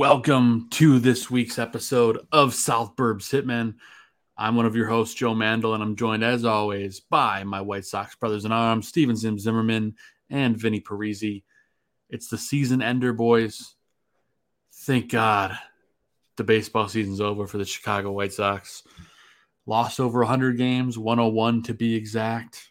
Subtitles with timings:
[0.00, 3.74] welcome to this week's episode of South Burbs Hitmen.
[4.34, 7.84] I'm one of your hosts, Joe Mandel, and I'm joined, as always, by my White
[7.84, 9.96] Sox brothers in arms, Steven Zim Zimmerman
[10.30, 11.42] and Vinnie Parisi.
[12.08, 13.74] It's the season ender, boys.
[14.72, 15.58] Thank God
[16.38, 18.82] the baseball season's over for the Chicago White Sox.
[19.66, 22.70] Lost over 100 games, 101 to be exact.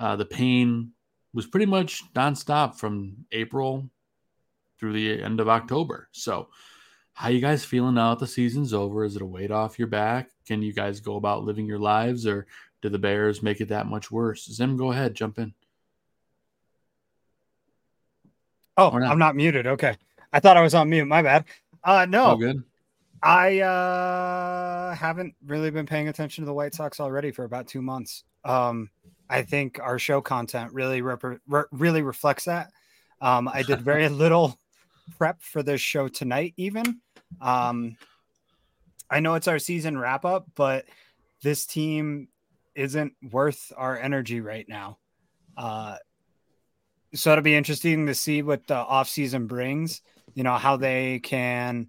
[0.00, 0.92] Uh, the pain
[1.34, 3.90] was pretty much nonstop from April
[4.78, 6.08] through the end of October.
[6.12, 6.48] So,
[7.14, 9.04] how you guys feeling now that the season's over?
[9.04, 10.30] Is it a weight off your back?
[10.46, 12.46] Can you guys go about living your lives, or
[12.80, 14.44] do the Bears make it that much worse?
[14.44, 15.52] Zim, go ahead, jump in.
[18.76, 19.10] Oh, not.
[19.10, 19.66] I'm not muted.
[19.66, 19.96] Okay.
[20.32, 21.06] I thought I was on mute.
[21.06, 21.44] My bad.
[21.82, 22.24] Uh no.
[22.24, 22.62] All good.
[23.22, 27.82] I uh haven't really been paying attention to the White Sox already for about 2
[27.82, 28.22] months.
[28.44, 28.90] Um
[29.28, 32.70] I think our show content really rep- re- really reflects that.
[33.20, 34.56] Um I did very little
[35.16, 37.00] prep for this show tonight even.
[37.40, 37.96] Um
[39.10, 40.84] I know it's our season wrap up, but
[41.42, 42.28] this team
[42.74, 44.98] isn't worth our energy right now.
[45.56, 45.96] Uh
[47.14, 50.02] so it'll be interesting to see what the offseason brings,
[50.34, 51.88] you know, how they can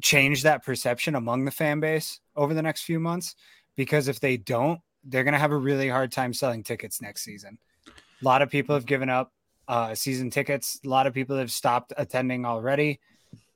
[0.00, 3.34] change that perception among the fan base over the next few months.
[3.76, 7.22] Because if they don't, they're going to have a really hard time selling tickets next
[7.22, 7.58] season.
[7.86, 9.32] A lot of people have given up
[9.68, 10.80] uh, season tickets.
[10.84, 13.00] A lot of people have stopped attending already.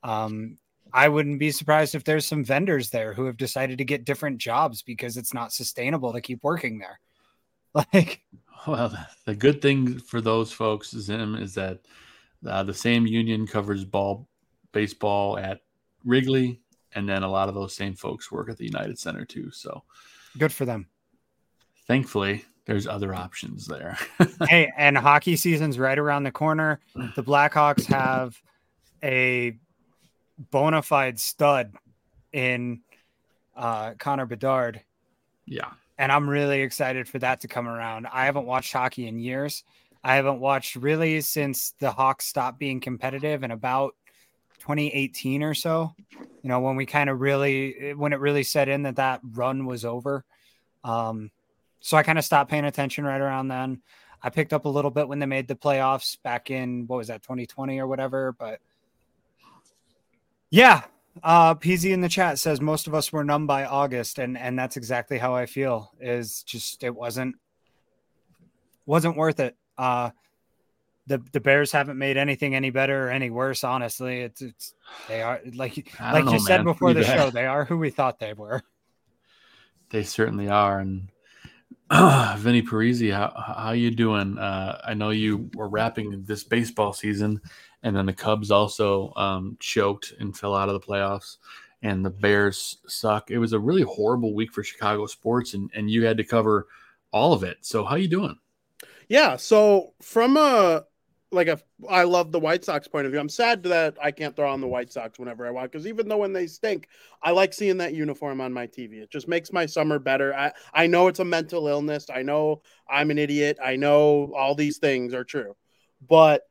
[0.05, 0.59] Um,
[0.93, 4.37] I wouldn't be surprised if there's some vendors there who have decided to get different
[4.39, 7.01] jobs because it's not sustainable to keep working there.
[7.95, 8.21] Like,
[8.67, 8.93] Well,
[9.25, 11.79] the- good thing for those folks, Zim, is that
[12.47, 14.29] uh, the same union covers ball,
[14.73, 15.61] baseball at
[16.05, 16.61] Wrigley,
[16.95, 19.51] and then a lot of those same folks work at the United Center too.
[19.51, 19.83] So,
[20.37, 20.87] good for them.
[21.87, 23.99] thankfully, there's other options there.
[24.49, 26.81] hey, and hockey season's right around the corner.
[26.95, 28.41] The Blackhawks have
[29.03, 29.57] a
[30.51, 31.73] bona fide stud
[32.33, 32.81] in
[33.57, 34.81] uh, Connor Bedard,
[35.47, 35.71] yeah.
[35.99, 38.07] and I'm really excited for that to come around.
[38.07, 39.65] I haven't watched hockey in years.
[40.05, 43.95] I haven't watched really since the Hawks stopped being competitive in about
[44.61, 45.95] 2018 or so.
[46.11, 49.67] You know, when we kind of really, when it really set in that that run
[49.67, 50.25] was over.
[50.85, 51.31] Um,
[51.83, 53.83] so I kind of stopped paying attention right around then.
[54.23, 57.09] I picked up a little bit when they made the playoffs back in what was
[57.09, 58.61] that 2020 or whatever, but
[60.49, 60.85] yeah.
[61.23, 64.59] Uh PZ in the chat says most of us were numb by August and and
[64.59, 67.35] that's exactly how I feel is just it wasn't
[68.87, 69.57] wasn't worth it.
[69.77, 70.11] Uh
[71.09, 74.21] the the Bears haven't made anything any better or any worse honestly.
[74.21, 74.75] It's it's
[75.09, 76.65] they are like like don't you know, said man.
[76.65, 78.63] before the show, they are who we thought they were.
[79.91, 80.79] They certainly are.
[80.79, 81.09] And
[82.39, 84.39] Vinnie Parisi, how how you doing?
[84.39, 87.39] Uh, I know you were wrapping this baseball season,
[87.83, 91.37] and then the Cubs also um, choked and fell out of the playoffs,
[91.83, 93.31] and the Bears suck.
[93.31, 96.67] It was a really horrible week for Chicago sports, and and you had to cover
[97.13, 97.59] all of it.
[97.61, 98.39] So how you doing?
[99.09, 100.85] Yeah, so from a
[101.33, 101.59] like a
[101.89, 103.21] I love the White Sox point of view.
[103.21, 106.09] I'm sad that I can't throw on the White Sox whenever I want because even
[106.09, 106.89] though when they stink,
[107.23, 109.03] I like seeing that uniform on my TV.
[109.03, 110.35] It just makes my summer better.
[110.35, 112.07] I I know it's a mental illness.
[112.13, 113.59] I know I'm an idiot.
[113.63, 115.57] I know all these things are true.
[116.07, 116.43] But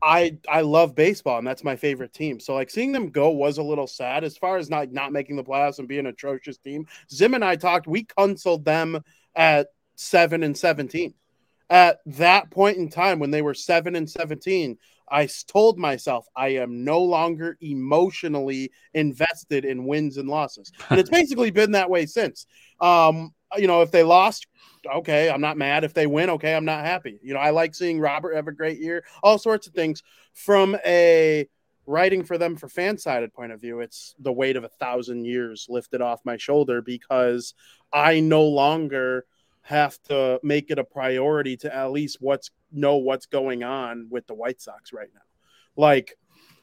[0.00, 2.40] I I love baseball and that's my favorite team.
[2.40, 5.36] So like seeing them go was a little sad as far as not not making
[5.36, 6.86] the playoffs and being an atrocious team.
[7.10, 7.86] Zim and I talked.
[7.86, 9.02] We consoled them
[9.34, 11.14] at seven and seventeen.
[11.70, 14.78] At that point in time, when they were seven and seventeen,
[15.10, 21.10] I told myself I am no longer emotionally invested in wins and losses, and it's
[21.20, 22.46] basically been that way since.
[22.80, 24.46] Um, you know, if they lost,
[24.86, 25.84] okay, I'm not mad.
[25.84, 27.18] If they win, okay, I'm not happy.
[27.22, 30.02] You know, I like seeing Robert have a great year, all sorts of things.
[30.34, 31.48] From a
[31.86, 35.66] writing for them for FanSided point of view, it's the weight of a thousand years
[35.68, 37.54] lifted off my shoulder because
[37.92, 39.24] I no longer
[39.68, 44.26] have to make it a priority to at least what's know what's going on with
[44.26, 45.20] the White Sox right now.
[45.76, 46.16] Like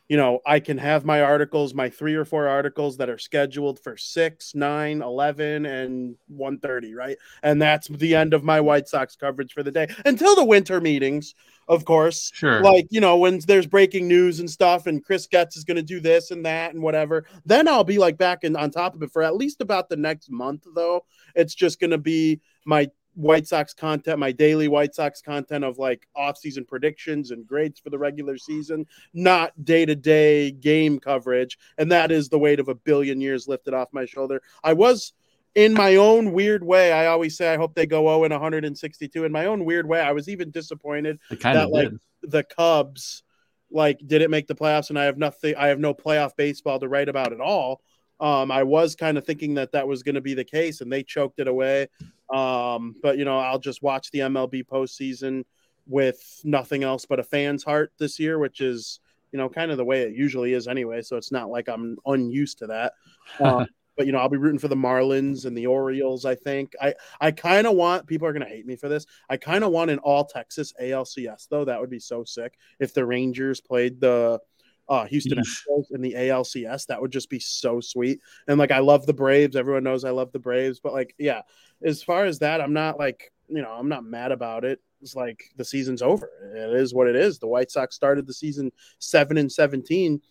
[0.07, 3.79] you know, I can have my articles, my three or four articles that are scheduled
[3.79, 7.17] for 6, 9, 11, and 1.30, right?
[7.41, 10.79] And that's the end of my White Sox coverage for the day until the winter
[10.79, 11.33] meetings,
[11.67, 12.31] of course.
[12.35, 12.61] Sure.
[12.61, 15.83] Like, you know, when there's breaking news and stuff and Chris Getz is going to
[15.83, 19.01] do this and that and whatever, then I'll be like back and on top of
[19.01, 21.05] it for at least about the next month, though.
[21.33, 25.77] It's just going to be my White Sox content, my daily White Sox content of
[25.77, 31.57] like off-season predictions and grades for the regular season, not day-to-day game coverage.
[31.77, 34.41] And that is the weight of a billion years lifted off my shoulder.
[34.63, 35.13] I was
[35.55, 36.91] in my own weird way.
[36.91, 39.23] I always say I hope they go 0 and 162.
[39.23, 41.99] In my own weird way, I was even disappointed that like did.
[42.23, 43.23] the Cubs
[43.71, 45.55] like didn't make the playoffs, and I have nothing.
[45.55, 47.81] I have no playoff baseball to write about at all.
[48.19, 50.91] Um, I was kind of thinking that that was going to be the case, and
[50.91, 51.87] they choked it away.
[52.33, 55.43] Um, but you know, I'll just watch the MLB postseason
[55.87, 58.99] with nothing else but a fan's heart this year, which is
[59.31, 61.01] you know kind of the way it usually is anyway.
[61.01, 62.93] So it's not like I'm unused to that.
[63.39, 63.67] Um,
[63.97, 66.25] but you know, I'll be rooting for the Marlins and the Orioles.
[66.25, 69.05] I think I I kind of want people are going to hate me for this.
[69.29, 71.65] I kind of want an all Texas ALCS though.
[71.65, 74.39] That would be so sick if the Rangers played the
[74.87, 76.87] uh, Houston Astros in the ALCS.
[76.87, 78.19] That would just be so sweet.
[78.47, 79.55] And like, I love the Braves.
[79.55, 80.79] Everyone knows I love the Braves.
[80.79, 81.41] But like, yeah,
[81.83, 84.81] as far as that, I'm not like, you know, I'm not mad about it.
[85.01, 86.29] It's like the season's over.
[86.55, 87.39] It is what it is.
[87.39, 90.21] The White Sox started the season seven and 17,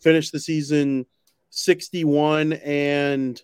[0.00, 1.06] finished the season
[1.50, 3.40] 61 and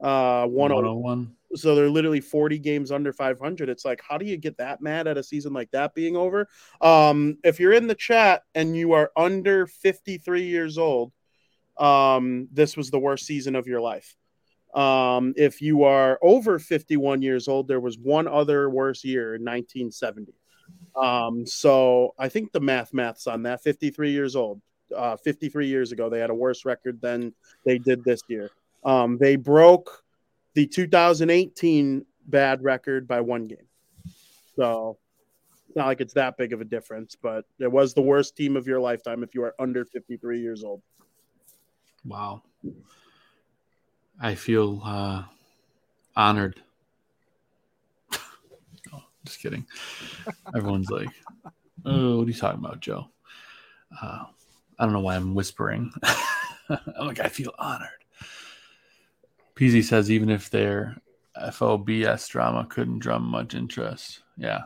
[0.00, 4.56] uh 101 so they're literally 40 games under 500 it's like how do you get
[4.58, 6.48] that mad at a season like that being over?
[6.80, 11.12] Um if you're in the chat and you are under 53 years old
[11.78, 14.16] um this was the worst season of your life.
[14.74, 19.42] Um if you are over 51 years old there was one other worse year in
[19.42, 20.32] 1970
[20.94, 24.60] um so i think the math maths on that 53 years old
[24.94, 27.32] uh 53 years ago they had a worse record than
[27.64, 28.50] they did this year.
[28.84, 30.01] Um they broke
[30.54, 33.66] the 2018 bad record by one game.
[34.56, 34.98] So
[35.66, 38.56] it's not like it's that big of a difference, but it was the worst team
[38.56, 40.82] of your lifetime if you are under 53 years old.
[42.04, 42.42] Wow.
[44.20, 45.24] I feel uh,
[46.14, 46.60] honored.
[48.12, 49.66] oh, just kidding.
[50.54, 51.08] Everyone's like,
[51.86, 53.08] oh, what are you talking about, Joe?
[54.00, 54.24] Uh,
[54.78, 55.92] I don't know why I'm whispering.
[56.68, 58.01] I'm like, I feel honored.
[59.56, 60.96] PZ says even if their
[61.36, 64.22] FOBS drama couldn't drum much interest.
[64.36, 64.62] Yeah.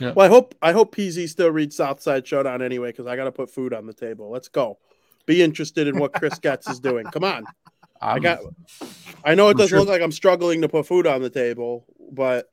[0.00, 0.12] Yeah.
[0.12, 3.32] Well, I hope I hope PZ still reads Southside Showdown anyway because I got to
[3.32, 4.30] put food on the table.
[4.30, 4.78] Let's go.
[5.26, 7.04] Be interested in what Chris Getz is doing.
[7.06, 7.44] Come on.
[8.00, 8.40] I'm, i got.
[9.24, 9.78] I know it doesn't sure.
[9.78, 12.48] look like I'm struggling to put food on the table, but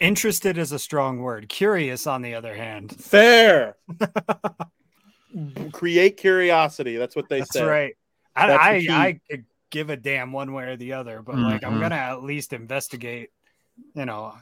[0.00, 1.48] interested is a strong word.
[1.48, 3.76] Curious, on the other hand, fair.
[5.72, 6.96] Create curiosity.
[6.96, 7.64] That's what they That's say.
[7.64, 7.94] Right.
[8.34, 11.44] I, I, I give a damn one way or the other, but mm-hmm.
[11.44, 11.82] like I'm mm-hmm.
[11.82, 13.30] gonna at least investigate,
[13.94, 14.34] you know,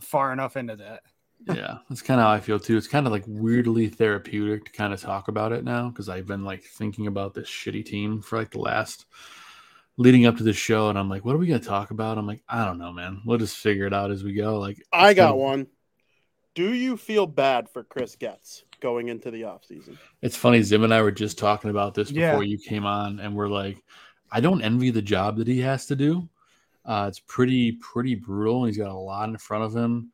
[0.00, 1.02] far enough into that.
[1.46, 2.76] Yeah, that's kind of how I feel too.
[2.76, 6.26] It's kind of like weirdly therapeutic to kind of talk about it now because I've
[6.26, 9.06] been like thinking about this shitty team for like the last
[9.96, 12.18] leading up to the show, and I'm like, what are we gonna talk about?
[12.18, 13.22] I'm like, I don't know, man.
[13.24, 14.58] We'll just figure it out as we go.
[14.58, 15.66] Like, I got one.
[16.54, 19.98] Do you feel bad for Chris Getz going into the off season?
[20.20, 20.62] It's funny.
[20.62, 22.50] Zim and I were just talking about this before yeah.
[22.50, 23.82] you came on, and we're like,
[24.32, 26.28] I don't envy the job that he has to do.
[26.84, 28.64] Uh, it's pretty pretty brutal.
[28.64, 30.10] He's got a lot in front of him,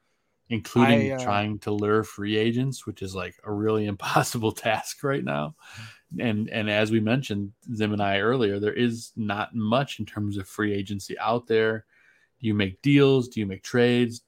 [0.51, 5.03] including I, uh, trying to lure free agents, which is like a really impossible task
[5.05, 5.55] right now.
[6.19, 10.37] And and as we mentioned, Zim and I earlier, there is not much in terms
[10.37, 11.87] of free agency out there.
[12.41, 13.29] Do you make deals?
[13.29, 14.23] Do you make trades?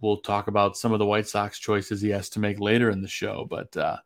[0.00, 3.02] We'll talk about some of the White Sox choices he has to make later in
[3.02, 3.98] the show, but uh,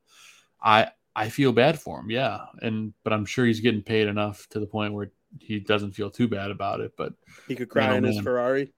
[0.63, 4.49] I I feel bad for him, yeah, and but I'm sure he's getting paid enough
[4.51, 6.93] to the point where he doesn't feel too bad about it.
[6.97, 7.13] But
[7.47, 8.73] he could cry in his Ferrari.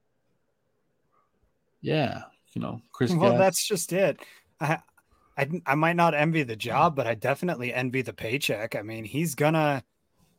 [1.81, 3.12] Yeah, you know, Chris.
[3.12, 4.21] Well, that's just it.
[4.61, 4.78] I
[5.37, 8.75] I I might not envy the job, but I definitely envy the paycheck.
[8.76, 9.83] I mean, he's gonna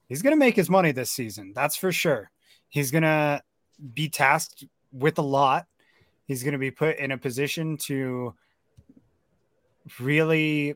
[0.07, 1.53] he's gonna make his money this season.
[1.55, 2.31] That's for sure.
[2.69, 3.41] He's gonna
[3.93, 5.65] be tasked with a lot.
[6.25, 8.35] He's gonna be put in a position to
[9.99, 10.75] really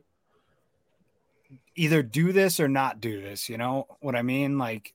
[1.74, 3.48] either do this or not do this.
[3.48, 4.58] You know what I mean?
[4.58, 4.94] Like,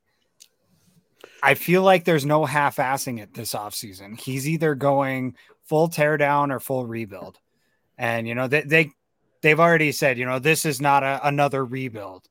[1.42, 4.20] I feel like there's no half assing it this offseason.
[4.20, 7.40] He's either going full teardown or full rebuild.
[7.98, 8.92] And, you know, they, they,
[9.42, 12.28] they've already said, you know, this is not a, another rebuild.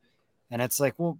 [0.51, 1.19] And it's like, well,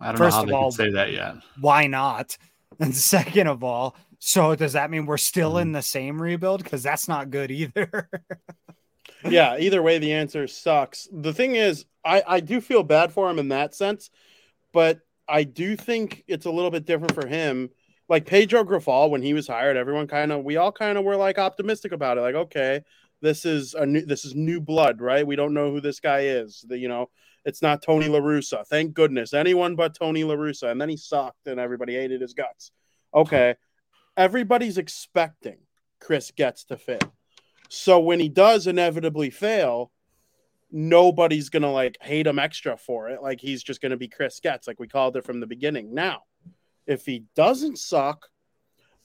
[0.00, 1.34] I don't First know how of they all- say that yet.
[1.60, 2.36] why not?
[2.80, 5.60] And second of all, so does that mean we're still mm-hmm.
[5.60, 6.64] in the same rebuild?
[6.64, 8.08] Because that's not good either.
[9.24, 11.08] yeah, either way, the answer sucks.
[11.12, 14.10] The thing is, I, I do feel bad for him in that sense,
[14.72, 17.70] but I do think it's a little bit different for him.
[18.08, 21.16] Like Pedro Grifol, when he was hired, everyone kind of, we all kind of were
[21.16, 22.22] like optimistic about it.
[22.22, 22.82] Like, okay,
[23.20, 25.26] this is a new, this is new blood, right?
[25.26, 26.64] We don't know who this guy is.
[26.68, 27.08] The, you know,
[27.44, 28.66] it's not Tony LaRussa.
[28.66, 29.32] Thank goodness.
[29.32, 30.70] Anyone but Tony LaRussa.
[30.70, 32.72] And then he sucked and everybody hated his guts.
[33.14, 33.54] Okay.
[34.16, 35.58] Everybody's expecting
[36.00, 37.04] Chris Getz to fit.
[37.74, 39.90] So when he does inevitably fail,
[40.70, 43.22] nobody's gonna like hate him extra for it.
[43.22, 45.94] Like he's just gonna be Chris Getz, like we called it from the beginning.
[45.94, 46.24] Now,
[46.86, 48.28] if he doesn't suck,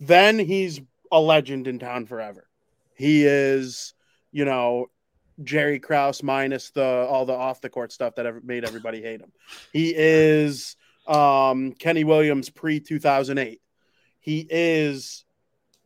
[0.02, 0.82] then he's
[1.14, 2.50] a legend in town forever.
[2.94, 3.94] He is,
[4.34, 4.88] you know,
[5.42, 9.22] Jerry Krause minus the all the off the court stuff that ever made everybody hate
[9.22, 9.32] him.
[9.72, 10.76] He is
[11.08, 13.62] um Kenny Williams pre 2008.
[14.20, 15.24] He is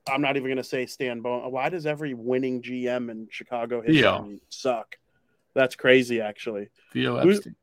[0.07, 1.51] I'm not even going to say Stan Bowman.
[1.51, 4.23] Why does every winning GM in Chicago Theo.
[4.23, 4.97] history suck?
[5.53, 6.69] That's crazy, actually.
[6.93, 7.55] Theo Epstein.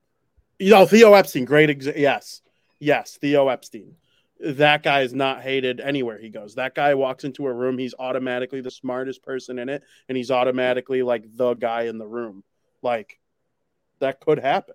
[0.59, 1.83] You know, Theo Epstein, great.
[1.97, 2.43] Yes,
[2.79, 3.95] yes, Theo Epstein.
[4.41, 6.55] That guy is not hated anywhere he goes.
[6.55, 10.31] That guy walks into a room, he's automatically the smartest person in it, and he's
[10.31, 12.45] automatically like the guy in the room.
[12.83, 13.19] Like
[13.99, 14.75] that could happen.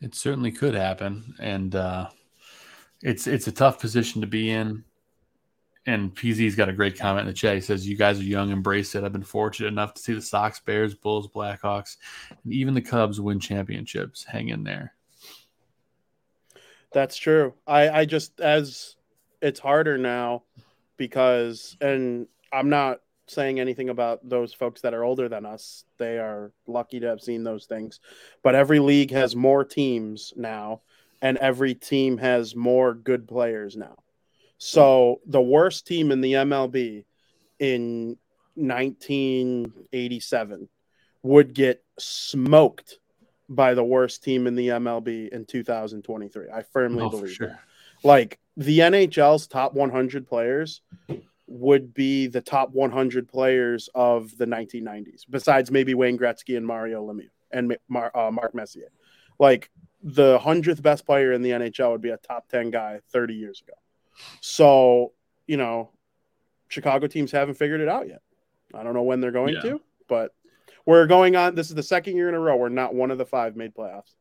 [0.00, 2.08] It certainly could happen, and uh,
[3.02, 4.84] it's it's a tough position to be in.
[5.86, 7.56] And PZ's got a great comment in the chat.
[7.56, 9.02] He says, "You guys are young, embrace it.
[9.02, 11.96] I've been fortunate enough to see the Sox, Bears, Bulls, Blackhawks,
[12.44, 14.24] and even the Cubs win championships.
[14.24, 14.94] Hang in there."
[16.92, 17.54] That's true.
[17.66, 18.96] I, I just as
[19.40, 20.44] it's harder now
[20.96, 25.84] because and I'm not saying anything about those folks that are older than us.
[25.98, 28.00] They are lucky to have seen those things.
[28.42, 30.82] But every league has more teams now
[31.22, 34.01] and every team has more good players now.
[34.64, 37.04] So the worst team in the MLB
[37.58, 38.16] in
[38.54, 40.68] 1987
[41.24, 43.00] would get smoked
[43.48, 46.46] by the worst team in the MLB in 2023.
[46.54, 47.48] I firmly Oh, believe sure.
[47.48, 47.58] that.
[48.04, 50.80] Like the NHL's top 100 players
[51.48, 57.04] would be the top 100 players of the 1990s, besides maybe Wayne Gretzky and Mario
[57.04, 58.92] Lemieux and Mar- uh, Mark Messier.
[59.40, 59.70] Like
[60.04, 63.60] the 100th best player in the NHL would be a top 10 guy 30 years
[63.60, 63.72] ago.
[64.40, 65.12] So,
[65.46, 65.90] you know,
[66.68, 68.22] Chicago teams haven't figured it out yet.
[68.74, 69.60] I don't know when they're going Yeah.
[69.62, 70.34] to, but
[70.86, 71.54] we're going on.
[71.54, 73.74] This is the second year in a row where not one of the five made
[73.74, 74.14] playoffs.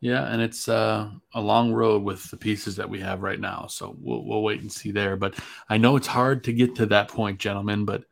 [0.00, 3.66] Yeah, and it's uh, a long road with the pieces that we have right now.
[3.68, 5.16] So we'll we'll wait and see there.
[5.16, 7.84] But I know it's hard to get to that point, gentlemen.
[7.84, 8.04] But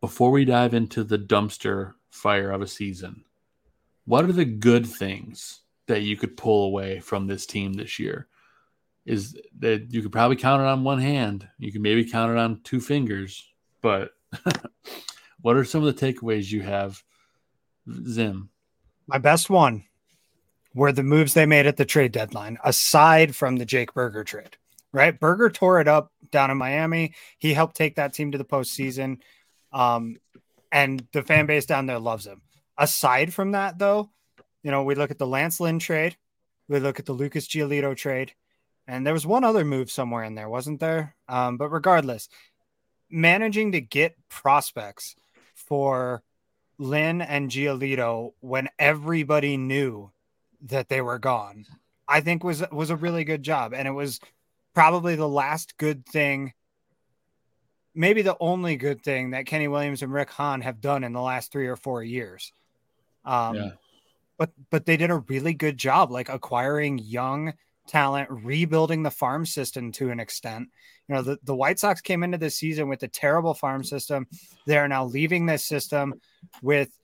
[0.00, 3.24] before we dive into the dumpster fire of a season,
[4.04, 8.28] what are the good things that you could pull away from this team this year?
[9.04, 11.48] Is that you could probably count it on one hand.
[11.58, 13.44] You can maybe count it on two fingers.
[13.80, 14.10] But
[15.40, 17.02] what are some of the takeaways you have,
[18.06, 18.50] Zim?
[19.06, 19.84] My best one
[20.74, 24.56] were the moves they made at the trade deadline, aside from the Jake Burger trade.
[24.92, 27.14] Right, Burger tore it up down in Miami.
[27.38, 29.18] He helped take that team to the postseason,
[29.72, 30.16] um,
[30.70, 32.42] and the fan base down there loves him.
[32.76, 34.10] Aside from that, though,
[34.62, 36.16] you know, we look at the Lance Lynn trade,
[36.68, 38.32] we look at the Lucas Giolito trade,
[38.86, 41.14] and there was one other move somewhere in there, wasn't there?
[41.28, 42.28] Um, but regardless,
[43.10, 45.14] managing to get prospects
[45.54, 46.22] for
[46.78, 50.10] Lynn and Giolito when everybody knew
[50.62, 51.66] that they were gone,
[52.08, 54.20] I think was was a really good job, and it was
[54.74, 56.52] probably the last good thing,
[57.94, 61.20] maybe the only good thing that Kenny Williams and Rick Hahn have done in the
[61.20, 62.52] last three or four years.
[63.24, 63.70] Um, Yeah.
[64.38, 67.54] but but they did a really good job, like acquiring young
[67.86, 70.68] talent, rebuilding the farm system to an extent.
[71.08, 74.26] You know, the, the White Sox came into this season with a terrible farm system.
[74.66, 76.14] They're now leaving this system
[76.62, 76.96] with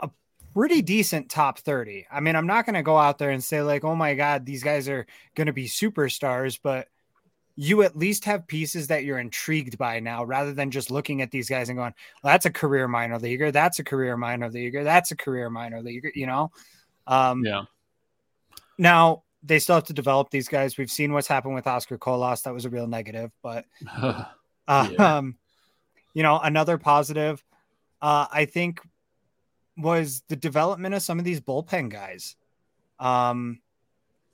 [0.00, 0.10] a
[0.54, 2.06] pretty decent top 30.
[2.10, 4.44] I mean, I'm not going to go out there and say, like, oh my God,
[4.44, 6.88] these guys are going to be superstars, but
[7.60, 11.32] you at least have pieces that you're intrigued by now rather than just looking at
[11.32, 11.92] these guys and going,
[12.22, 13.50] well, that's a career minor leaguer.
[13.50, 14.84] That's a career minor leaguer.
[14.84, 16.52] That's a career minor leaguer, you know?
[17.08, 17.62] Um, Yeah.
[18.78, 20.76] Now, they still have to develop these guys.
[20.76, 22.42] We've seen what's happened with Oscar Colas.
[22.42, 23.64] That was a real negative, but
[23.96, 24.24] uh,
[24.68, 25.16] Yeah.
[25.18, 25.36] um,
[26.14, 27.44] you know, another positive,
[28.02, 28.80] uh, I think,
[29.76, 32.34] was the development of some of these bullpen guys.
[32.98, 33.60] Um,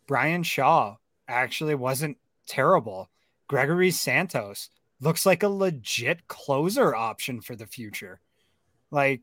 [0.06, 0.96] Bryan Shaw
[1.28, 3.10] actually wasn't terrible.
[3.46, 4.70] Gregory Santos
[5.00, 8.20] looks like a legit closer option for the future.
[8.90, 9.20] Like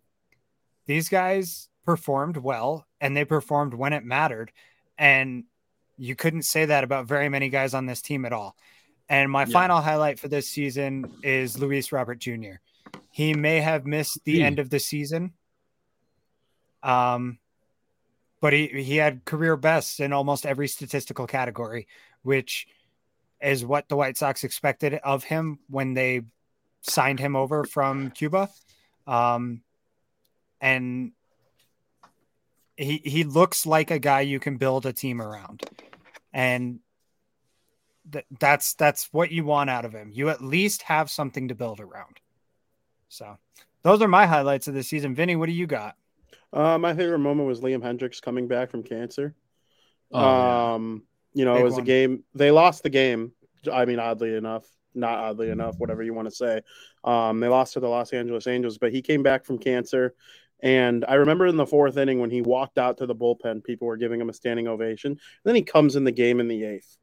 [0.85, 4.51] these guys performed well and they performed when it mattered.
[4.97, 5.45] And
[5.97, 8.55] you couldn't say that about very many guys on this team at all.
[9.09, 9.51] And my Yeah.
[9.53, 12.55] final highlight for this season is Luis Robert Jr.
[13.11, 14.45] He may have missed the Hmm.
[14.45, 15.33] end of the season.
[16.81, 17.39] Um,
[18.39, 21.87] but he, he had career bests in almost every statistical category,
[22.23, 22.67] which
[23.41, 26.21] is what the White Sox expected of him when they
[26.81, 28.49] signed him over from Cuba.
[29.05, 29.61] Um,
[30.59, 31.11] and
[32.81, 35.63] he he looks like a guy you can build a team around.
[36.33, 36.79] And
[38.11, 40.11] th- that's that's what you want out of him.
[40.13, 42.19] You at least have something to build around.
[43.09, 43.37] So
[43.83, 45.15] those are my highlights of the season.
[45.15, 45.95] Vinnie, what do you got?
[46.53, 49.35] Uh, my favorite moment was Liam Hendriks coming back from cancer.
[50.11, 50.73] Oh, yeah.
[50.73, 51.83] um, you know, Big it was one.
[51.83, 52.23] a game.
[52.35, 53.31] They lost the game.
[53.71, 56.61] I mean, oddly enough, not oddly enough, whatever you want to say.
[57.03, 60.13] Um, they lost to the Los Angeles Angels, but he came back from cancer.
[60.61, 63.87] And I remember in the fourth inning when he walked out to the bullpen, people
[63.87, 65.19] were giving him a standing ovation.
[65.43, 66.97] then he comes in the game in the eighth.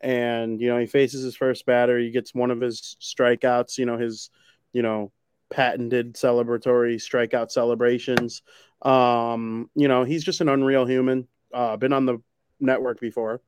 [0.00, 1.98] And, you know, he faces his first batter.
[1.98, 4.30] He gets one of his strikeouts, you know, his,
[4.72, 5.12] you know,
[5.50, 8.42] patented celebratory strikeout celebrations.
[8.82, 11.28] Um, you know, he's just an unreal human.
[11.52, 12.18] Uh, been on the
[12.58, 13.42] network before.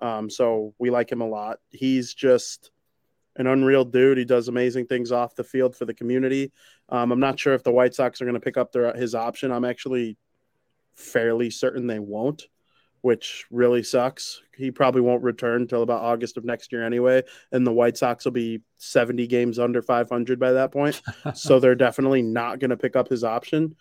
[0.00, 1.58] Um, so we like him a lot.
[1.70, 2.70] He's just
[3.36, 4.18] an unreal dude.
[4.18, 6.52] He does amazing things off the field for the community.
[6.88, 9.14] Um, I'm not sure if the White Sox are going to pick up their his
[9.14, 9.52] option.
[9.52, 10.16] I'm actually
[10.94, 12.48] fairly certain they won't,
[13.02, 14.42] which really sucks.
[14.56, 17.22] He probably won't return until about August of next year anyway,
[17.52, 21.00] and the White Sox will be 70 games under 500 by that point.
[21.34, 23.76] so they're definitely not going to pick up his option.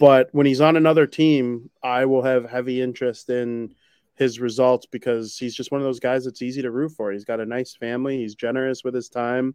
[0.00, 3.74] But when he's on another team, I will have heavy interest in
[4.16, 7.12] his results because he's just one of those guys that's easy to root for.
[7.12, 8.18] He's got a nice family.
[8.18, 9.54] He's generous with his time.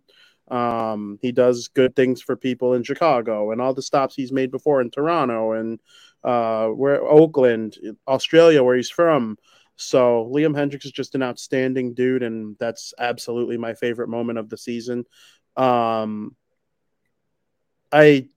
[0.49, 4.51] Um, he does good things for people in Chicago and all the stops he's made
[4.51, 5.79] before in Toronto and
[6.23, 9.37] uh, where Oakland, Australia, where he's from.
[9.75, 14.49] So Liam Hendriks is just an outstanding dude, and that's absolutely my favorite moment of
[14.49, 15.05] the season.
[15.55, 16.35] Um,
[17.91, 18.27] I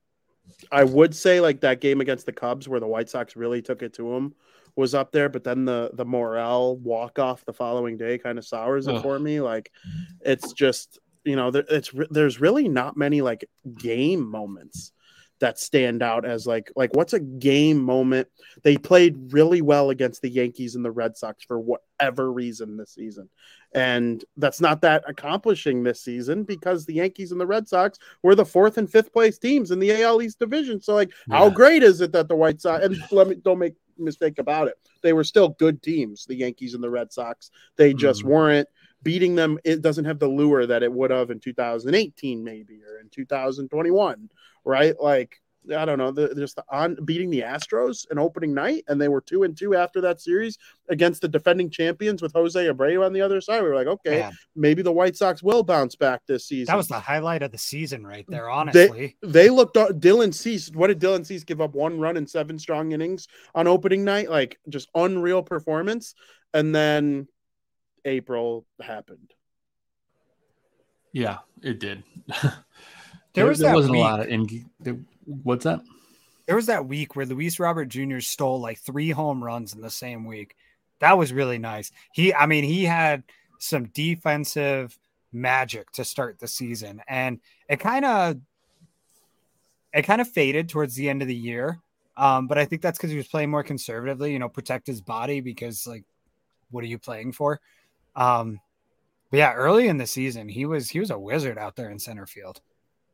[0.71, 3.81] I would say like that game against the Cubs where the White Sox really took
[3.81, 4.35] it to him
[4.75, 8.45] was up there, but then the the Morel walk off the following day kind of
[8.45, 9.01] sours it Ugh.
[9.01, 9.39] for me.
[9.41, 10.31] Like mm-hmm.
[10.31, 13.45] it's just you know there, it's there's really not many like
[13.77, 14.91] game moments
[15.43, 18.29] that stand out as like like what's a game moment
[18.63, 22.93] they played really well against the Yankees and the Red Sox for whatever reason this
[22.93, 23.29] season.
[23.73, 28.35] And that's not that accomplishing this season because the Yankees and the Red Sox were
[28.35, 30.81] the fourth and fifth place teams in the AL East division.
[30.81, 33.75] So like how great is it that the White Sox and let me don't make
[33.97, 34.75] mistake about it.
[35.01, 37.51] They were still good teams, the Yankees and the Red Sox.
[37.75, 38.27] They just Mhm.
[38.27, 38.69] weren't
[39.03, 39.59] beating them.
[39.63, 44.29] It doesn't have the lure that it would have in 2018 maybe or in 2021,
[44.63, 44.95] right?
[44.99, 45.41] Like
[45.75, 49.07] I don't know, the, just the on beating the Astros an opening night, and they
[49.07, 50.57] were two and two after that series
[50.89, 53.61] against the defending champions with Jose Abreu on the other side.
[53.61, 56.71] We were like, okay, Man, maybe the White Sox will bounce back this season.
[56.71, 59.15] that was the highlight of the season right there, honestly.
[59.21, 59.77] they looked.
[59.77, 60.69] Uh, Dylan Cease.
[60.71, 61.73] What did Dylan Cease give up?
[61.75, 64.29] One run in seven strong innings on opening night.
[64.29, 66.15] Like just unreal performance.
[66.53, 67.27] And then
[68.05, 69.33] April happened.
[71.11, 72.03] Yeah, it did.
[73.33, 74.69] There was that wasn't week- a lot of in.
[74.79, 75.81] There, what's that?
[76.45, 78.19] there was that week where Luis Robert Jr.
[78.19, 80.55] stole like three home runs in the same week.
[80.99, 81.91] That was really nice.
[82.13, 83.23] He, I mean, he had
[83.59, 84.97] some defensive
[85.31, 88.37] magic to start the season, and it kind of,
[89.93, 91.79] it kind of faded towards the end of the year.
[92.17, 95.01] Um, but I think that's because he was playing more conservatively, you know, protect his
[95.01, 96.03] body because like,
[96.71, 97.59] what are you playing for?
[98.15, 98.59] Um,
[99.31, 101.99] but yeah, early in the season, he was he was a wizard out there in
[101.99, 102.61] center field.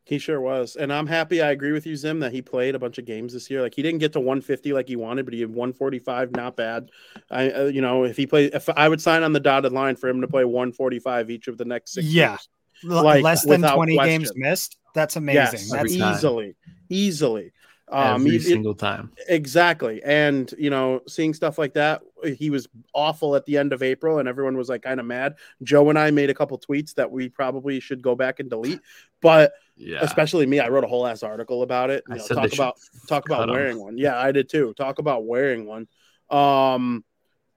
[0.05, 1.39] He sure was, and I'm happy.
[1.41, 3.61] I agree with you, Zim, that he played a bunch of games this year.
[3.61, 6.31] Like he didn't get to 150 like he wanted, but he had 145.
[6.31, 6.89] Not bad.
[7.29, 9.95] I, uh, you know, if he played, if I would sign on the dotted line
[9.95, 12.07] for him to play 145 each of the next six.
[12.07, 12.31] Yeah.
[12.31, 12.49] years.
[12.83, 14.77] Like, less than without 20 games missed.
[14.95, 15.35] That's amazing.
[15.35, 16.55] Yes, That's easily,
[16.89, 17.51] easily.
[17.91, 19.11] Um, Every it- single time.
[19.27, 20.01] Exactly.
[20.03, 22.01] And, you know, seeing stuff like that,
[22.37, 25.35] he was awful at the end of April, and everyone was like kind of mad.
[25.63, 28.79] Joe and I made a couple tweets that we probably should go back and delete,
[29.21, 29.99] but Yeah.
[30.01, 32.03] especially me, I wrote a whole ass article about it.
[32.09, 32.75] You know, talk about
[33.07, 33.97] talk about wearing one.
[33.97, 34.73] Yeah, I did too.
[34.75, 35.87] Talk about wearing one.
[36.29, 37.05] Um,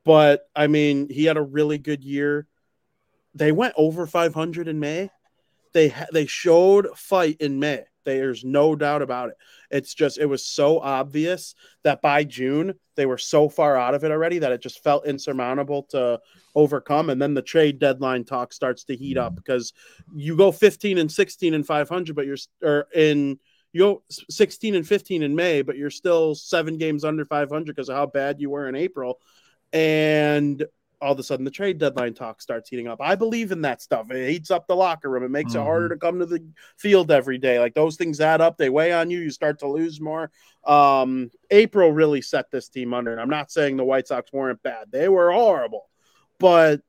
[0.04, 2.46] but I mean, he had a really good year.
[3.34, 5.10] They went over 500 in May.
[5.72, 7.84] They ha- they showed fight in May.
[8.04, 9.36] There's no doubt about it.
[9.70, 14.04] It's just it was so obvious that by June they were so far out of
[14.04, 16.20] it already that it just felt insurmountable to
[16.54, 17.10] overcome.
[17.10, 19.72] And then the trade deadline talk starts to heat up because
[20.14, 23.38] you go 15 and 16 and 500, but you're or in
[23.72, 27.88] you go 16 and 15 in May, but you're still seven games under 500 because
[27.88, 29.18] of how bad you were in April.
[29.72, 30.62] And
[31.02, 33.00] all of a sudden, the trade deadline talk starts heating up.
[33.00, 34.10] I believe in that stuff.
[34.10, 35.24] It heats up the locker room.
[35.24, 35.64] It makes it Mhm.
[35.64, 36.42] harder to come to the
[36.78, 37.58] field every day.
[37.58, 38.56] Like those things add up.
[38.56, 39.18] They weigh on you.
[39.18, 40.30] You start to lose more.
[40.64, 43.10] Um, April really set this team under.
[43.10, 44.92] And I'm not saying the White Sox weren't bad.
[44.92, 45.90] They were horrible.
[46.38, 46.80] But,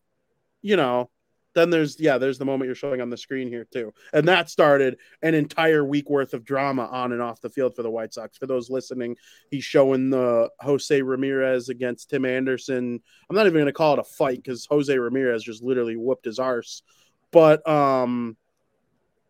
[0.61, 1.09] you know,
[1.53, 3.93] then there's yeah, there's the moment you're showing on the screen here too.
[4.11, 7.83] And that started an entire week worth of drama on and off the field for
[7.83, 8.37] the White Sox.
[8.37, 9.15] For those listening,
[9.49, 13.01] he's showing the Jose Ramirez against Tim Anderson.
[13.29, 16.39] I'm not even gonna call it a fight because Jose Ramirez just literally whooped his
[16.39, 16.81] arse.
[17.31, 18.37] But um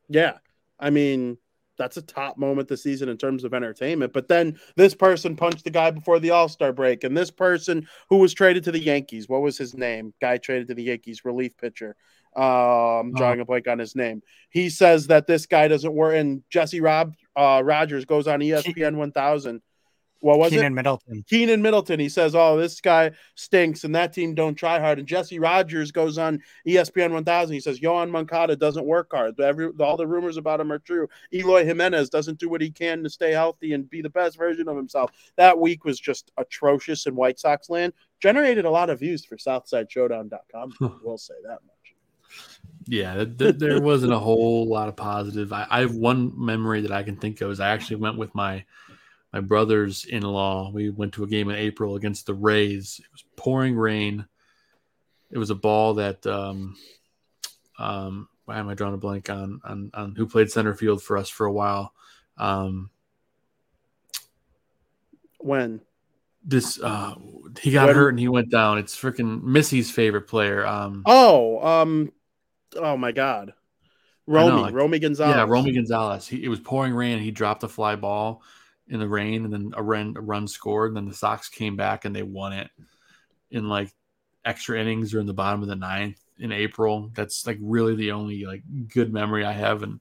[0.10, 0.38] yeah,
[0.80, 1.38] I mean
[1.84, 4.14] that's a top moment this season in terms of entertainment.
[4.14, 7.88] But then this person punched the guy before the All Star break, and this person
[8.10, 10.14] who was traded to the Yankees, what was his name?
[10.22, 11.96] Guy traded to the Yankees, relief pitcher.
[12.36, 14.24] Um, drawing a blank on his name.
[14.50, 18.96] He says that this guy doesn't work, and Jesse Rob uh, Rogers goes on ESPN
[18.96, 19.62] 1000.
[20.24, 20.56] What was it?
[20.56, 21.26] Keenan Middleton.
[21.28, 22.00] Keenan Middleton.
[22.00, 25.92] He says, "Oh, this guy stinks, and that team don't try hard." And Jesse Rogers
[25.92, 27.54] goes on ESPN 1000.
[27.54, 29.38] He says, "Yoán Moncada doesn't work hard.
[29.38, 31.10] Every all the rumors about him are true.
[31.34, 34.70] Eloy Jimenez doesn't do what he can to stay healthy and be the best version
[34.70, 37.92] of himself." That week was just atrocious in White Sox land.
[38.22, 40.74] Generated a lot of views for SouthsideShowdown.com.
[41.04, 41.96] we'll say that much.
[42.88, 45.52] Yeah, th- th- there wasn't a whole lot of positive.
[45.52, 48.34] I, I have one memory that I can think of is I actually went with
[48.34, 48.64] my
[49.34, 50.72] my brothers in law.
[50.72, 53.02] We went to a game in April against the Rays.
[53.04, 54.26] It was pouring rain.
[55.32, 56.78] It was a ball that um,
[57.80, 61.18] um, why am I drawing a blank on on, on who played center field for
[61.18, 61.94] us for a while?
[62.38, 62.92] Um,
[65.40, 65.82] When
[66.46, 67.16] this uh,
[67.60, 68.78] he got When- hurt and he went down.
[68.78, 70.66] It's freaking Missy's favorite player.
[70.66, 72.12] Um, oh um
[72.76, 73.54] oh my god,
[74.28, 75.36] Romy like- Romy Gonzalez.
[75.36, 76.28] Yeah, Romy Gonzalez.
[76.28, 78.44] He, it was pouring rain, and he dropped a fly ball
[78.88, 80.90] in the rain, and then a run, a run scored.
[80.90, 82.70] And then the Sox came back and they won it
[83.52, 83.94] in like
[84.46, 87.12] extra innings or in the bottom of the ninth in April.
[87.14, 90.00] That's like really the only like good memory I have and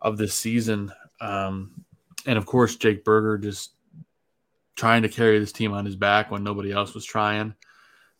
[0.00, 0.92] of this season.
[1.20, 1.84] Um,
[2.26, 3.72] and of course, Jake Burger just
[4.76, 7.54] trying to carry this team on his back when nobody else was trying.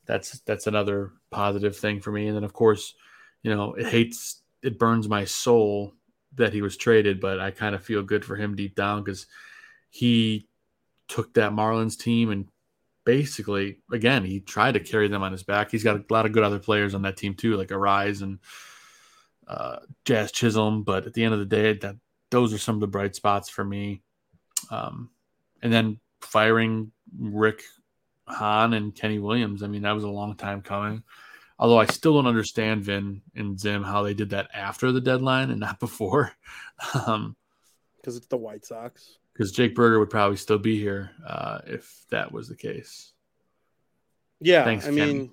[0.07, 2.27] That's that's another positive thing for me.
[2.27, 2.95] And then of course,
[3.43, 5.95] you know, it hates it burns my soul
[6.37, 9.27] that he was traded, but I kind of feel good for him deep down because
[9.91, 10.49] he
[11.09, 12.49] took that Marlins team and
[13.05, 15.71] basically again he tried to carry them on his back.
[15.71, 18.39] He's got a lot of good other players on that team too, like Arraez and
[19.47, 20.85] uh, Jazz Chisholm.
[20.85, 21.97] But at the end of the day, that
[22.31, 24.03] those are some of the bright spots for me.
[24.71, 25.11] Um,
[25.63, 27.63] and then firing Rick
[28.27, 29.63] Hahn and Kenny Williams.
[29.63, 31.03] I mean, that was a long time coming.
[31.59, 35.51] Although I still don't understand Vin and Zim how they did that after the deadline
[35.51, 36.33] and not before.
[37.07, 37.37] Um,
[37.97, 39.19] because it's the White Sox.
[39.41, 43.15] Because Jake Burger would probably still be here uh, if that was the case.
[44.39, 45.01] Yeah, Thanks, I Kenny.
[45.01, 45.33] mean,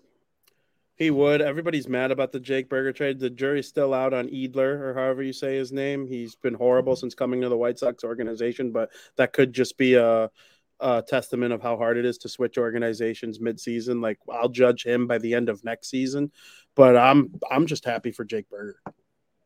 [0.96, 1.42] he would.
[1.42, 3.20] Everybody's mad about the Jake Burger trade.
[3.20, 6.08] The jury's still out on Eder, or however you say his name.
[6.08, 9.96] He's been horrible since coming to the White Sox organization, but that could just be
[9.96, 10.32] a,
[10.80, 14.02] a testament of how hard it is to switch organizations midseason.
[14.02, 16.32] Like I'll judge him by the end of next season,
[16.76, 18.80] but I'm I'm just happy for Jake Burger.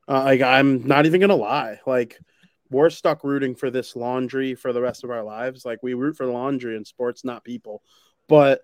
[0.08, 2.20] Uh, like I'm not even gonna lie, like.
[2.72, 5.66] We're stuck rooting for this laundry for the rest of our lives.
[5.66, 7.84] Like we root for laundry in sports, not people.
[8.28, 8.62] But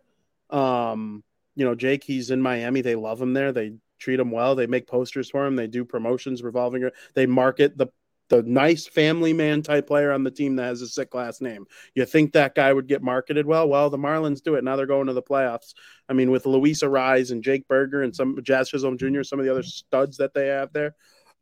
[0.50, 1.24] um,
[1.56, 2.82] you know, Jake, he's in Miami.
[2.82, 3.52] They love him there.
[3.52, 4.56] They treat him well.
[4.56, 5.56] They make posters for him.
[5.56, 6.90] They do promotions revolving.
[7.16, 7.88] They market the
[8.30, 11.66] the nice family man type player on the team that has a sick last name.
[11.96, 13.70] You think that guy would get marketed well?
[13.70, 14.64] Well, the Marlins do it.
[14.64, 15.74] Now they're going to the playoffs.
[16.10, 19.46] I mean, with Luis Arraez and Jake Burger and some Jazz Chisholm Jr., some of
[19.46, 20.96] the other studs that they have there.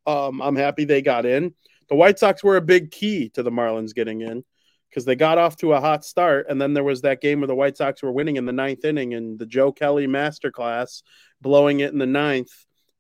[0.06, 1.56] Um, I'm happy they got in.
[1.89, 4.43] The White Sox were a big key to the Marlins getting in
[4.89, 7.48] because they got off to a hot start, and then there was that game where
[7.48, 11.04] the White Sox were winning in the ninth inning, and the Joe Kelly masterclass
[11.41, 12.52] blowing it in the ninth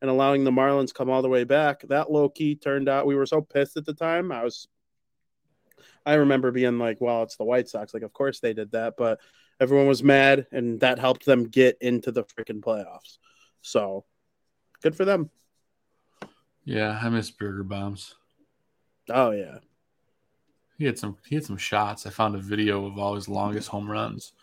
[0.01, 1.81] and allowing the Marlins come all the way back.
[1.87, 3.07] That low key turned out.
[3.07, 4.31] We were so pissed at the time.
[4.31, 4.67] I was,
[6.05, 7.93] I remember being like, "Well, it's the White Sox.
[7.93, 9.19] Like, of course they did that." But
[9.59, 13.19] everyone was mad, and that helped them get into the freaking playoffs.
[13.61, 14.05] So
[14.83, 15.29] good for them.
[16.65, 18.15] Yeah, I miss Burger Bombs.
[19.09, 19.59] Oh yeah,
[20.77, 22.05] He had some he had some shots.
[22.05, 24.33] I found a video of all his longest home runs.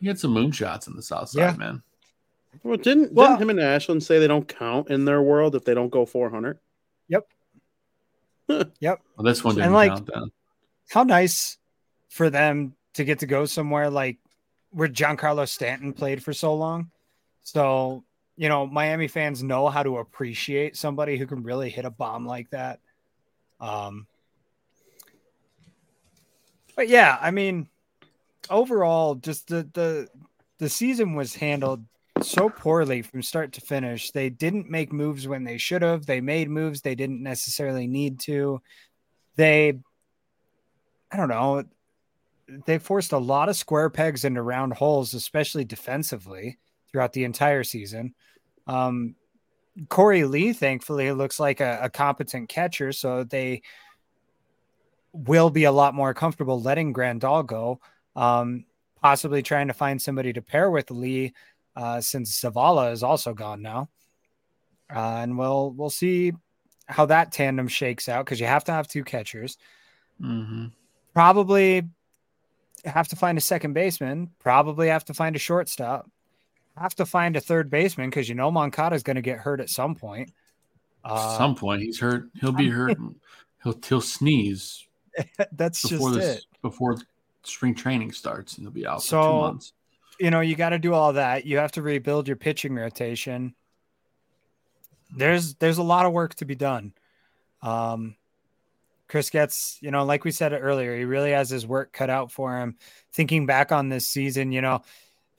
[0.00, 1.56] He had some moonshots in the south side, Yeah.
[1.56, 1.82] man.
[2.62, 5.64] well, didn't Well- didn't him and Ashland say they don't count in their world if
[5.64, 6.58] they don't go 400?
[7.08, 7.26] Yep.
[8.48, 10.32] Well, this one And, didn't like- count then.
[10.90, 11.56] How nice
[12.08, 14.18] for them to get to go somewhere like
[14.70, 16.90] where Giancarlo Stanton played for so long.
[17.42, 18.04] So,
[18.36, 22.26] you know, Miami fans know how to appreciate somebody who can really hit a bomb
[22.26, 22.80] like that.
[23.62, 24.06] Um,
[26.76, 27.68] but yeah, I mean,
[28.50, 30.08] overall, just the the
[30.58, 31.84] the season was handled
[32.20, 34.10] so poorly from start to finish.
[34.10, 36.06] They didn't make moves when they should have.
[36.06, 38.60] They made moves they didn't necessarily need to.
[39.36, 39.78] They,
[41.10, 41.64] I don't know,
[42.66, 46.58] they forced a lot of square pegs into round holes, especially defensively
[46.90, 48.14] throughout the entire season.
[48.66, 49.14] Um,
[49.88, 53.62] Korey Lee, thankfully, looks like a, a competent catcher, so they
[55.12, 57.80] will be a lot more comfortable letting Grandal go.
[58.14, 58.64] Um,
[59.00, 61.32] possibly trying to find somebody to pair with Lee,
[61.76, 63.88] uh, since Zavala is also gone now.
[64.94, 66.32] Uh, and we'll we'll see
[66.86, 69.56] how that tandem shakes out because you have to have two catchers.
[70.20, 70.66] hmm
[71.14, 71.82] Probably
[72.84, 74.30] have to find a second baseman.
[74.38, 76.10] Probably have to find a shortstop.
[76.76, 79.60] Have to find a third baseman because you know Moncada is going to get hurt
[79.60, 80.32] at some point.
[81.04, 82.28] Uh, At some point, he's hurt.
[82.40, 82.96] He'll be hurt.
[83.64, 84.86] he'll he'll sneeze
[85.52, 86.44] that's before just this it.
[86.62, 86.96] before
[87.42, 89.72] spring training starts, and he'll be out for So- two months.
[90.18, 91.44] you know, you got to do all that.
[91.44, 93.54] You have to rebuild your pitching rotation.
[95.14, 96.92] There's there's a lot of work to be done.
[97.60, 98.16] Um,
[99.08, 102.32] Chris Getz, you know, like we said earlier, he really has his work cut out
[102.32, 102.76] for him.
[103.12, 104.82] Thinking back on this season, you know,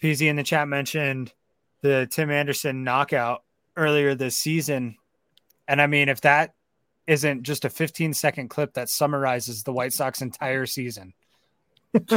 [0.04, 1.32] PZ in the chat mentioned
[1.82, 3.44] the Tim Anderson knockout
[3.78, 4.98] earlier this season.
[5.68, 6.54] And I mean, if that
[7.08, 11.14] isn't just a 15 second clip that summarizes the White Sox entire season.
[11.94, 12.10] you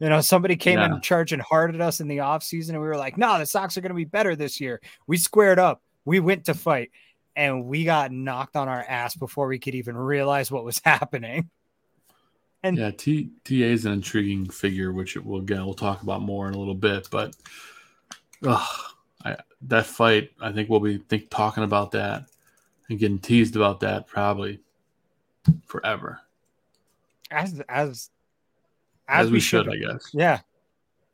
[0.00, 0.86] know, somebody came Yeah.
[0.94, 3.76] in charging hard at us in the offseason and we were like, no, the Sox
[3.76, 4.80] are going to be better this year.
[5.06, 5.82] We squared up.
[6.04, 6.90] We went to fight
[7.36, 11.50] and we got knocked on our ass before we could even realize what was happening.
[12.64, 16.48] And Yeah, T TA is an intriguing figure, which we'll again we'll talk about more
[16.48, 17.08] in a little bit.
[17.10, 17.36] But
[18.44, 18.80] ugh,
[19.22, 22.24] I, that fight, I think we'll be think talking about that
[22.88, 24.60] and getting teased about that probably
[25.66, 26.20] forever,
[27.30, 28.10] as as
[29.08, 29.74] as, we, should, have.
[29.74, 30.08] I guess.
[30.14, 30.40] Yeah.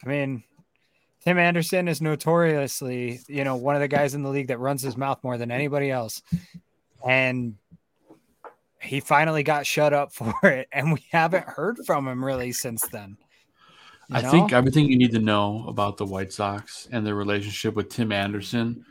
[0.05, 0.45] I mean,
[1.25, 4.83] Tim Anderson is notoriously, you know, one of the guys in the league that runs
[4.83, 6.23] his mouth more than anybody else.
[7.07, 7.57] And
[8.81, 10.69] he finally got shut up for it.
[10.73, 13.17] And we haven't heard from him really since then.
[14.09, 14.31] You I know?
[14.31, 18.11] think everything you need to know about the White Sox and their relationship with Tim
[18.11, 18.85] Anderson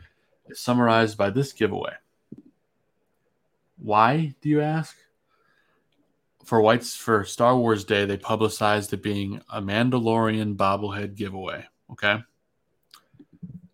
[0.48, 1.92] is summarized by this giveaway.
[3.76, 4.96] Why, do you ask?
[6.44, 11.66] For Whites for Star Wars Day, they publicized it being a Mandalorian bobblehead giveaway.
[11.92, 12.18] Okay.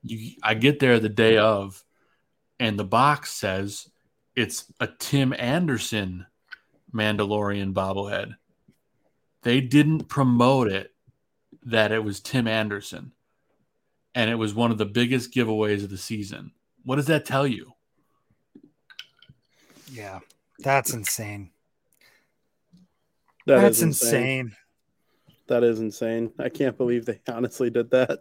[0.03, 1.85] You, I get there the day of,
[2.59, 3.89] and the box says
[4.37, 6.27] it's a Tim Anderson
[6.95, 8.37] Mandalorian bobblehead.
[9.43, 10.93] They didn't promote it
[11.65, 13.13] that it was Tim Anderson
[14.15, 16.53] and it was one of the biggest giveaways of the season.
[16.85, 17.73] What does that tell you?
[19.97, 20.21] yeah,
[20.59, 21.51] that's insane.
[23.47, 24.55] That that's is insane.
[25.49, 26.33] That is insane.
[26.39, 28.19] I can't believe they honestly did that.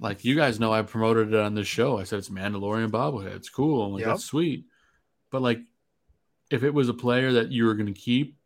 [0.00, 1.98] Like you guys know, I promoted it on this show.
[1.98, 3.36] I said it's Mandalorian bobblehead.
[3.36, 3.84] It's cool.
[3.86, 4.08] I'm like, Yep.
[4.08, 4.66] that's sweet.
[5.30, 5.60] But like,
[6.50, 8.36] if it was a player that you were going to keep,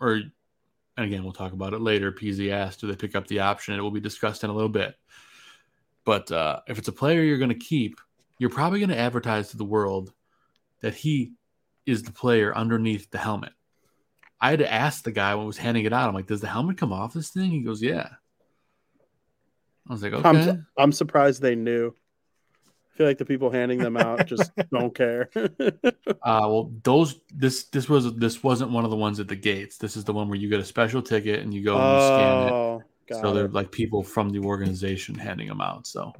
[0.00, 2.10] or and again, we'll talk about it later.
[2.12, 3.74] PZ asked, do they pick up the option?
[3.74, 4.94] It will be discussed in a little bit.
[6.04, 8.00] But uh, if it's a player you're going to keep,
[8.38, 10.12] you're probably going to advertise to the world
[10.80, 11.32] that he
[11.84, 13.52] is the player underneath the helmet.
[14.40, 16.08] I had to ask the guy when I was handing it out.
[16.08, 17.50] I'm like, does the helmet come off this thing?
[17.50, 18.08] He goes, yeah.
[19.88, 20.28] I was like, okay.
[20.28, 21.94] I'm su- I'm surprised they knew.
[22.92, 25.30] I feel like the people handing them out just don't care.
[26.22, 29.76] Uh, well, those this this was this wasn't one of the ones at the gates.
[29.78, 32.06] This is the one where you get a special ticket and you go and you
[32.06, 32.52] scan it.
[32.52, 35.86] oh, got So they're like people from the organization handing them out.
[35.86, 36.12] So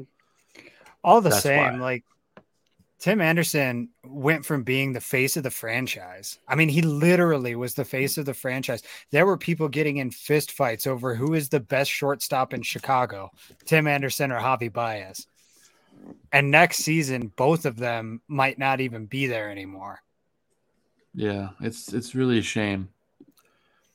[1.02, 1.92] All the That's same, why.
[1.92, 2.04] like
[2.98, 6.38] Tim Anderson went from being the face of the franchise.
[6.48, 8.82] I mean, he literally was the face of the franchise.
[9.10, 13.30] There were people getting in fist fights over who is the best shortstop in Chicago,
[13.66, 15.26] Tim Anderson or Javy Baez.
[16.32, 20.02] And next season, both of them might not even be there anymore.
[21.14, 22.88] yeah, it's it's really a shame.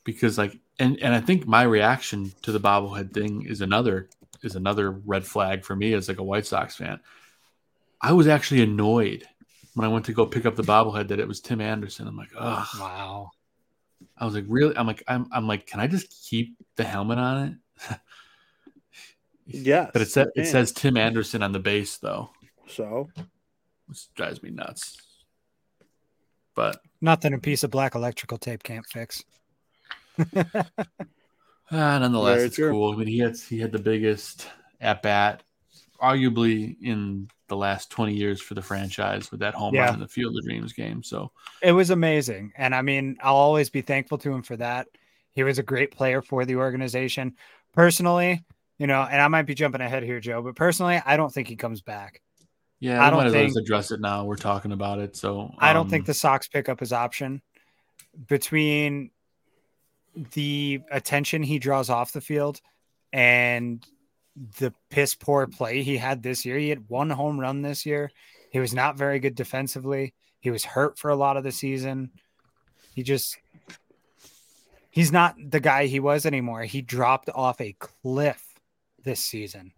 [0.04, 4.08] because like and and I think my reaction to the bobblehead thing is another
[4.42, 7.00] is another red flag for me as like a White Sox fan.
[8.02, 9.26] I was actually annoyed
[9.74, 12.06] when I went to go pick up the bobblehead that it was Tim Anderson.
[12.08, 13.30] I'm like, oh Wow.
[14.18, 14.76] I was like, really?
[14.76, 17.98] I'm like, I'm I'm like, can I just keep the helmet on it?
[19.46, 19.90] yeah.
[19.92, 22.30] but it says it says Tim Anderson on the base though,
[22.66, 23.08] so.
[23.86, 24.96] which drives me nuts.
[26.54, 29.24] But Nothing a piece of black electrical tape can't fix.
[31.74, 32.70] Ah, nonetheless, Very it's true.
[32.70, 32.92] cool.
[32.92, 34.46] I mean, he had he had the biggest
[34.78, 35.42] at bat,
[36.02, 39.84] arguably in the last twenty years for the franchise with that home Yeah.
[39.84, 41.02] run in the Field of Dreams game.
[41.02, 41.30] So
[41.62, 42.52] It was amazing.
[42.56, 44.88] And I mean, I'll always be thankful to him for that.
[45.32, 47.34] He was a great player for the organization.
[47.74, 48.42] Personally,
[48.78, 51.46] you know, and I might be jumping ahead here, Joe, but personally, I don't think
[51.48, 52.20] he comes back.
[52.80, 54.24] yeah, I don't might as well think- address it now.
[54.24, 57.40] We're talking about it, so I don't um, think the Sox pick up his option
[58.28, 59.10] between
[60.34, 62.60] the attention he draws off the field
[63.12, 63.86] and
[64.58, 66.56] the piss poor play he had this year.
[66.58, 68.10] He had one home run this year.
[68.50, 70.14] He was not very good defensively.
[70.40, 72.10] He was hurt for a lot of the season.
[72.94, 73.36] He just
[74.90, 76.62] he's not the guy he was anymore.
[76.64, 78.42] He dropped off a cliff
[79.02, 79.72] this season.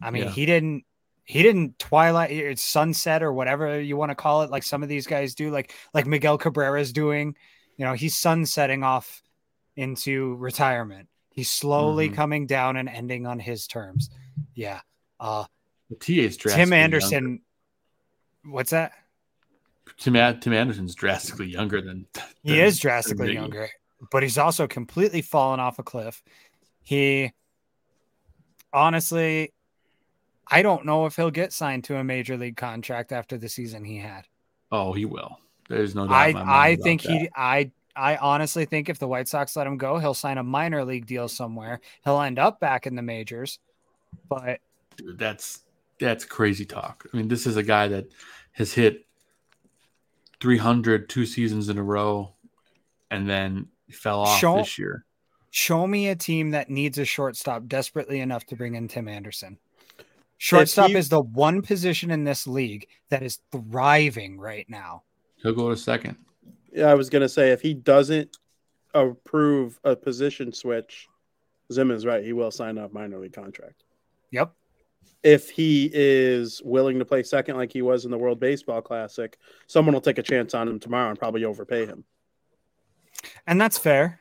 [0.00, 0.30] I mean, Yeah.
[0.30, 0.84] he didn't
[1.24, 4.88] he didn't twilight it's sunset or whatever you want to call it like some of
[4.88, 7.36] these guys do like like Miguel Cabrera is doing.
[7.76, 9.22] You know, he's sunsetting off
[9.76, 11.08] into retirement.
[11.32, 12.14] He's slowly Mhm.
[12.14, 14.10] coming down and ending on his terms.
[14.54, 14.80] Yeah.
[15.18, 15.44] Uh
[15.90, 16.84] the TA's drastically Tim younger.
[16.96, 17.40] Anderson
[18.44, 18.92] what's that?
[19.98, 22.06] Tim, Tim Anderson's drastically younger than
[22.42, 23.34] He is drastically Miggy.
[23.34, 23.68] younger,
[24.10, 26.22] but he's also completely fallen off a cliff.
[26.82, 27.32] He
[28.72, 29.52] honestly,
[30.48, 33.84] I don't know if he'll get signed to a major league contract after the season
[33.84, 34.26] he had.
[34.70, 35.38] Oh, he will.
[35.68, 36.14] There's no doubt.
[36.14, 37.12] I in my mind I think that.
[37.12, 40.42] he I I honestly think if the White Sox let him go, he'll sign a
[40.42, 41.80] minor league deal somewhere.
[42.04, 43.58] He'll end up back in the majors.
[44.28, 44.60] But
[44.96, 45.60] Dude, that's
[45.98, 47.06] that's crazy talk.
[47.12, 48.06] I mean, this is a guy that
[48.52, 49.06] has hit
[50.40, 52.32] 300 two seasons in a row,
[53.10, 55.04] and then fell off Show- this year.
[55.50, 59.58] show me a team that needs a shortstop desperately enough to bring in Tim Anderson.
[60.38, 65.04] Shortstop he- is the one position in this league that is thriving right now.
[65.36, 66.16] He'll go to second.
[66.72, 68.36] Yeah, I was gonna say if he doesn't
[68.94, 71.08] approve a position switch,
[71.72, 72.24] Zim is right.
[72.24, 73.84] He will sign a minor league contract.
[74.30, 74.52] Yep.
[75.22, 79.38] If he is willing to play second like he was in the World Baseball Classic,
[79.66, 82.04] someone will take a chance on him tomorrow and probably overpay him.
[83.46, 84.20] And that's fair.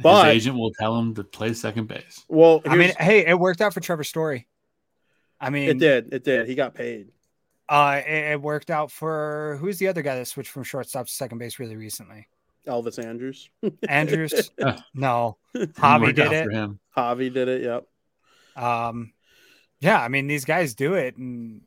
[0.00, 2.24] But- His agent will tell him to play second base.
[2.28, 4.46] Well, I mean, hey, it worked out for Trevor Story.
[5.40, 6.12] I mean, it did.
[6.12, 6.46] It did.
[6.48, 7.08] He got paid.
[7.68, 11.12] Uh, it, it worked out for who's the other guy that switched from shortstop to
[11.12, 12.26] second base really recently?
[12.66, 13.48] Elvis Andrus.
[13.88, 14.50] Andrus?
[14.94, 16.52] no, Javy did it.
[16.52, 16.78] him.
[16.96, 17.62] Javy did it.
[17.62, 18.64] Yep.
[18.64, 19.12] Um,
[19.80, 21.62] yeah, I mean these guys do it, and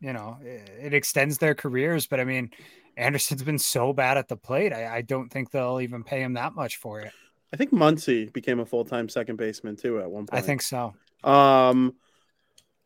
[0.00, 2.06] you know it, it extends their careers.
[2.06, 2.50] But I mean,
[2.96, 4.72] Anderson's been so bad at the plate.
[4.72, 7.12] I, I don't think they'll even pay him that much for it.
[7.52, 10.42] I think Muncy became a full time second baseman too at one point.
[10.42, 10.94] I think so.
[11.22, 11.94] Um,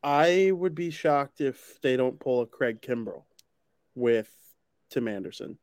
[0.02, 3.24] I would be shocked if they don't pull a Craig Kimbrel
[3.94, 4.30] with
[4.90, 5.58] Tim Anderson.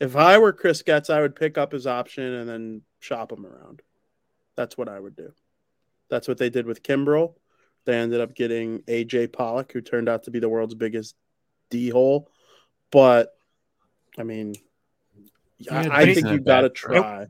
[0.00, 3.46] If I were Chris Getz, I would pick up his option and then shop him
[3.46, 3.82] around.
[4.56, 5.32] That's what I would do.
[6.08, 7.34] That's what they did with Kimbrell.
[7.84, 11.16] They ended up getting AJ Pollock, who turned out to be the world's biggest
[11.70, 12.30] D hole.
[12.90, 13.30] But
[14.18, 14.54] I mean,
[15.58, 16.44] Yeah, I, I think you bad.
[16.44, 17.26] got to try.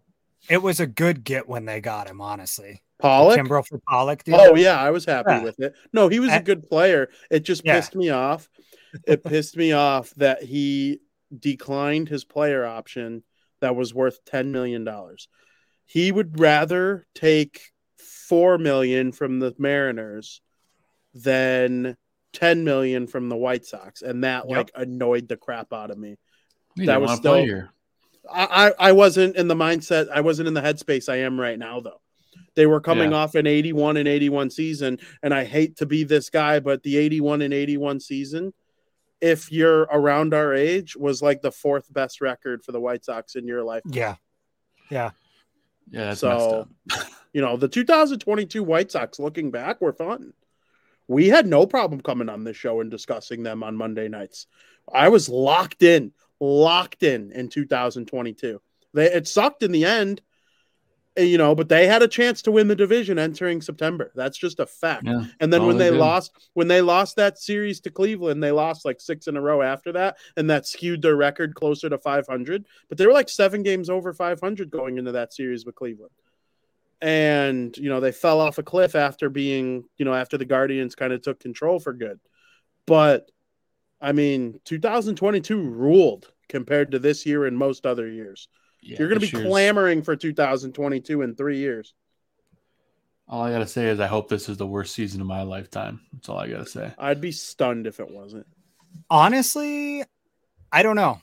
[0.48, 2.20] It was a good get when they got him.
[2.20, 3.38] Honestly, Pollock.
[3.38, 4.24] Kimbrel for Pollock.
[4.24, 4.34] Dude.
[4.36, 5.42] Oh yeah, I was happy Yeah.
[5.42, 5.74] with it.
[5.92, 7.08] No, he was a good player.
[7.30, 7.74] It just Yeah.
[7.76, 8.48] pissed me off.
[9.06, 11.00] It pissed me off that he
[11.36, 13.22] declined his player option
[13.60, 15.28] that was worth ten million dollars.
[15.84, 20.40] He would rather take four million from the Mariners
[21.14, 21.96] than
[22.32, 24.56] ten million from the White Sox, and that Yep.
[24.56, 26.16] like annoyed the crap out of me.
[26.76, 27.70] He That was want to play still- here.
[28.30, 30.08] I, I I wasn't in the mindset.
[30.08, 32.00] I wasn't in the headspace I am right now, though.
[32.54, 33.16] They were coming Yeah.
[33.18, 36.96] off an 81 and 81 season, and I hate to be this guy, but the
[36.98, 38.52] 81 and 81 season,
[39.20, 43.36] if you're around our age, was like the fourth best record for the White Sox
[43.36, 43.82] in your life.
[43.86, 44.16] yeah,
[44.90, 45.10] Yeah,
[45.90, 46.68] that's messed so,
[47.32, 50.32] you know, the 2022 White Sox, looking back, were fun.
[51.08, 54.46] We had no problem coming on this show and discussing them on Monday nights.
[54.92, 58.60] I was locked in, locked in in 2022.
[58.94, 60.22] They, it sucked in the end, And,
[61.16, 64.10] Eh, you know, but they had a chance to win the division entering September.
[64.14, 65.04] That's just a fact.
[65.06, 65.24] Yeah.
[65.40, 68.84] And then when they they lost, when they lost that series to Cleveland, they lost
[68.84, 72.66] like six in a row after that, and that skewed their record closer to 500.
[72.88, 76.12] But they were like seven games over 500 going into that series with Cleveland.
[77.02, 80.94] And you know they fell off a cliff after being, you know, after the Guardians
[80.94, 82.20] kind of took control for good.
[82.86, 83.30] But
[84.00, 88.48] I mean, 2022 ruled compared to this year and most other years.
[88.82, 91.94] Yeah, You're going to be year's- clamoring for 2022 in three years.
[93.28, 96.00] All I gotta say is I hope this is the worst season of my lifetime.
[96.12, 96.92] That's all I gotta say.
[96.98, 98.46] I'd be stunned if it wasn't.
[99.08, 100.02] Honestly,
[100.70, 101.18] I don't know.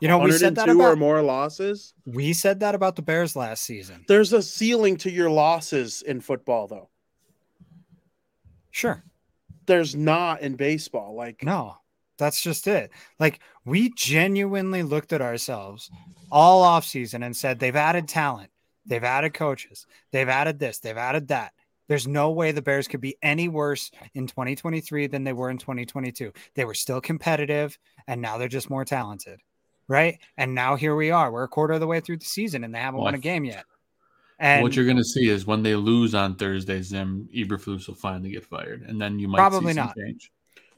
[0.00, 1.92] You know, we said that 102 or about more losses.
[2.06, 4.04] we said that about the Bears last season.
[4.08, 6.88] There's a ceiling to your losses in football, though.
[8.70, 9.02] Sure.
[9.66, 11.14] There's not in baseball.
[11.16, 11.76] Like, No,
[12.18, 12.90] that's just it.
[13.18, 15.90] Like we genuinely looked at ourselves
[16.30, 18.50] all off season and said they've added talent,
[18.86, 21.52] they've added coaches, they've added this, they've added that.
[21.88, 25.58] There's no way the Bears could be any worse in 2023 than they were in
[25.58, 26.32] 2022.
[26.54, 29.40] They were still competitive and now they're just more talented.
[29.88, 30.18] Right.
[30.36, 31.30] And now here we are.
[31.30, 33.18] We're a quarter of the way through the season and they haven't Well, won a
[33.18, 33.64] game yet.
[34.38, 38.30] And what you're gonna see is when they lose on Thursdays, Zim Eberflus will finally
[38.30, 39.96] get fired, and then you might Probably see some not.
[39.96, 40.30] change.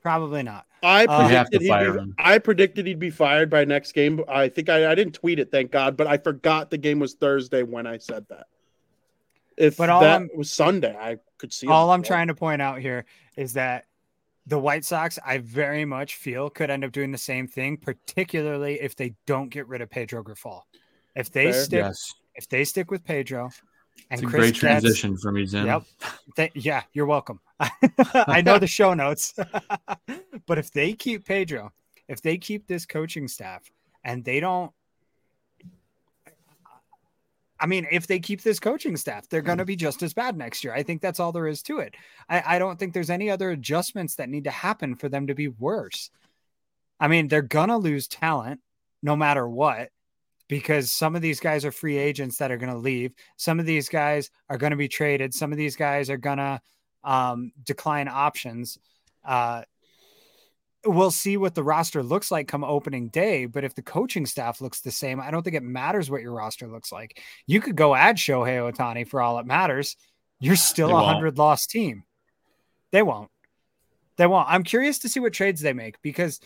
[0.03, 0.67] Probably not.
[0.83, 2.15] I Uh, have to predicted, he'd fire be, him.
[2.19, 4.23] I predicted he'd be fired by next game.
[4.29, 7.15] I think I, I didn't tweet it, thank God, but I forgot the game was
[7.15, 8.47] Thursday when I said that.
[9.57, 11.67] If But all that I'm- was Sunday, I could see.
[11.67, 13.05] him all I'm trying to point out here
[13.37, 13.87] is that
[14.47, 18.81] the White Sox, I very much feel could end up doing the same thing, particularly
[18.81, 20.63] if they don't get rid of Pedro Grifol.
[21.17, 21.65] If they Fair.
[21.65, 23.51] stick, Yes, if they stick with Pedro
[24.11, 25.67] and it's a Chris great transition for me, Zim.
[25.67, 25.83] Yep.
[26.37, 27.41] They, yeah, you're welcome.
[28.15, 29.35] I know the show notes,
[30.47, 31.73] but if they keep Pedro,
[32.09, 33.71] if they keep this coaching staff,
[34.05, 34.73] and they don't.
[37.61, 40.37] I mean, if they keep this coaching staff, they're going to be just as bad
[40.37, 40.73] next year.
[40.73, 41.97] I think that's all there is to it.
[42.29, 45.35] I, I don't think there's any other adjustments that need to happen for them to
[45.35, 46.11] be worse.
[47.01, 48.61] I mean, they're going to lose talent
[49.03, 49.91] no matter what
[50.49, 53.13] because some of these guys are free agents that are going to leave.
[53.37, 55.35] Some of these guys are going to be traded.
[55.35, 56.61] Some of these guys are going to
[57.05, 58.79] um, decline options.
[59.25, 59.63] Uh,
[60.85, 63.47] we'll see what the roster looks like come opening day.
[63.47, 66.33] But if the coaching staff looks the same, I don't think it matters what your
[66.33, 67.23] roster looks like.
[67.47, 69.97] You could go add Shohei Ohtani for all it matters.
[70.41, 72.05] You're still a hundred loss team.
[72.91, 73.31] They won't.
[74.17, 74.49] They won't.
[74.49, 76.41] I'm curious to see what trades they make because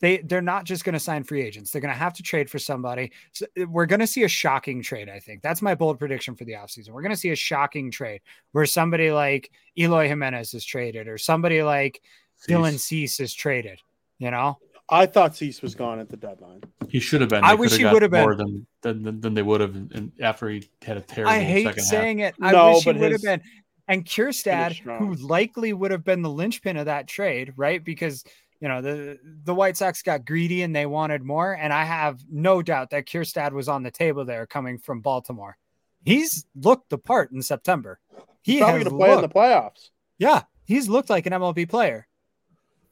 [0.00, 1.70] they they're not just going to sign free agents.
[1.70, 3.12] They're going to have to trade for somebody.
[3.32, 5.08] So uh, we're going to see a shocking trade.
[5.08, 6.90] I think that's my bold prediction for the offseason.
[6.90, 8.20] We're going to see a shocking trade
[8.52, 12.02] where somebody like Eloy Jimenez is traded or somebody like
[12.48, 13.80] Dylan Cease is traded.
[14.18, 16.62] You know, I thought Cease was gone at the deadline.
[16.88, 17.44] He should have been.
[17.44, 18.66] I wish he would have been more been.
[18.82, 21.84] than, than than they would have in, after he had a terrible I hate second
[21.84, 22.34] saying it.
[22.40, 23.40] I No, wish he but would have been.
[23.88, 27.82] And Kjerstad, who likely would have been the linchpin of that trade, right?
[27.82, 28.24] Because
[28.60, 31.52] you know the the White Sox got greedy and they wanted more.
[31.52, 35.56] And I have no doubt that Kjerstad was on the table there, coming from Baltimore.
[36.04, 37.98] He's looked the part in September.
[38.42, 39.90] He He's probably going to play in the playoffs.
[40.18, 42.06] yeah, he's looked like an MLB player,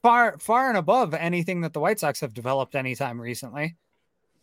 [0.03, 3.77] far far and above anything that the White Sox have developed anytime recently.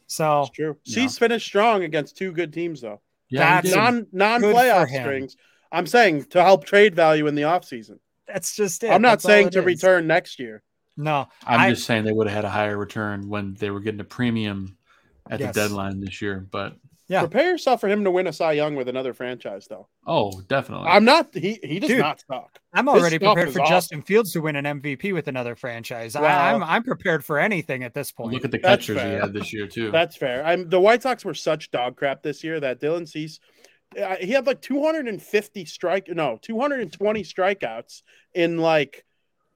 [0.08, 0.78] So It's true.
[0.84, 0.94] Yeah.
[0.96, 3.02] Cease finished strong against two good teams, though.
[3.30, 3.76] Yeah, That's.
[3.76, 5.36] non non playoff strings.
[5.72, 7.98] I'm saying to help trade value in the offseason.
[8.28, 8.92] that's just it.
[8.92, 9.66] I'm not That's saying it to is.
[9.66, 10.62] return next year.
[10.98, 13.80] No, I'm I- just saying they would have had a higher return when they were
[13.82, 14.78] getting a premium
[15.30, 15.54] at Yes.
[15.54, 16.46] the deadline this year.
[16.52, 16.76] But
[17.08, 17.20] Yeah.
[17.22, 19.88] Prepare yourself for him to win a Cy Young with another franchise, though.
[20.08, 20.88] oh, definitely.
[20.88, 21.34] I'm not.
[21.36, 22.00] He he does Dude.
[22.00, 22.60] not suck.
[22.74, 23.72] I'm already prepared for awesome.
[23.76, 26.16] Justin Fields to win an MVP with another franchise.
[26.16, 26.24] Wow.
[26.24, 28.34] I, I'm I'm prepared for anything at this point.
[28.34, 29.92] Look at the That's catchers he had this year too.
[29.92, 30.44] That's fair.
[30.46, 33.40] I'm the White Sox were such dog crap this year that Dylan Cease,
[34.02, 38.02] uh, he had like 250 strike, no, 220 strikeouts
[38.34, 39.06] in like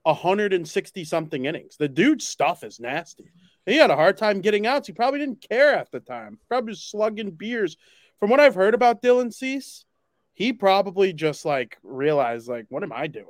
[0.09, 1.77] 160 something innings.
[1.77, 3.31] The dude's stuff is nasty.
[3.65, 4.87] He had a hard time getting outs.
[4.87, 6.39] He probably didn't care at the time.
[6.47, 7.77] Probably slugging beers.
[8.19, 9.85] From what I've heard about Dylan Cease,
[10.33, 13.27] he probably just like realized like, what am I doing?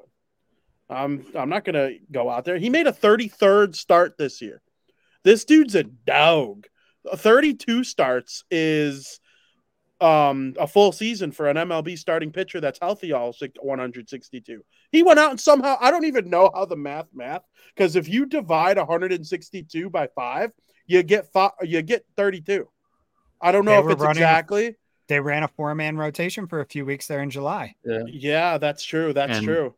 [0.90, 2.58] I'm I'm not gonna go out there.
[2.58, 4.62] He made a 33rd start this year.
[5.24, 6.68] This dude's a dog.
[7.16, 9.20] 32 starts is
[10.02, 14.64] um a full season for an MLB starting pitcher that's healthy all 162.
[14.92, 17.44] He went out and somehow I don't even know how the math math
[17.76, 20.52] because if you divide 162 by 5,
[20.88, 22.68] you get five, you get 32.
[23.42, 24.76] I don't They know if it's running- exactly.
[25.08, 27.74] They ran a four man rotation for a few weeks there in July.
[27.84, 29.12] Yeah, that's true.
[29.12, 29.76] That's And- true.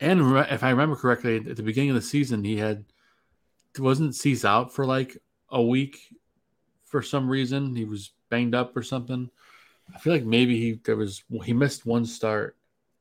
[0.00, 2.84] and re- if I remember correctly, at the beginning of the season, he had
[3.78, 5.16] wasn't Cease out for like
[5.50, 5.98] a week
[6.84, 7.76] for some reason.
[7.76, 9.30] He was banged up or something.
[9.94, 12.56] I feel like maybe he there was he missed one start.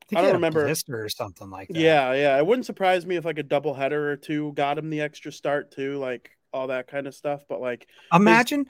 [0.08, 0.66] think I don't had remember.
[0.66, 1.78] blister or something like that.
[1.78, 2.38] Yeah, yeah.
[2.38, 5.32] It wouldn't surprise me if like a double header or two got him the extra
[5.32, 7.44] start too, like all that kind of stuff.
[7.50, 8.66] But like, Imagine,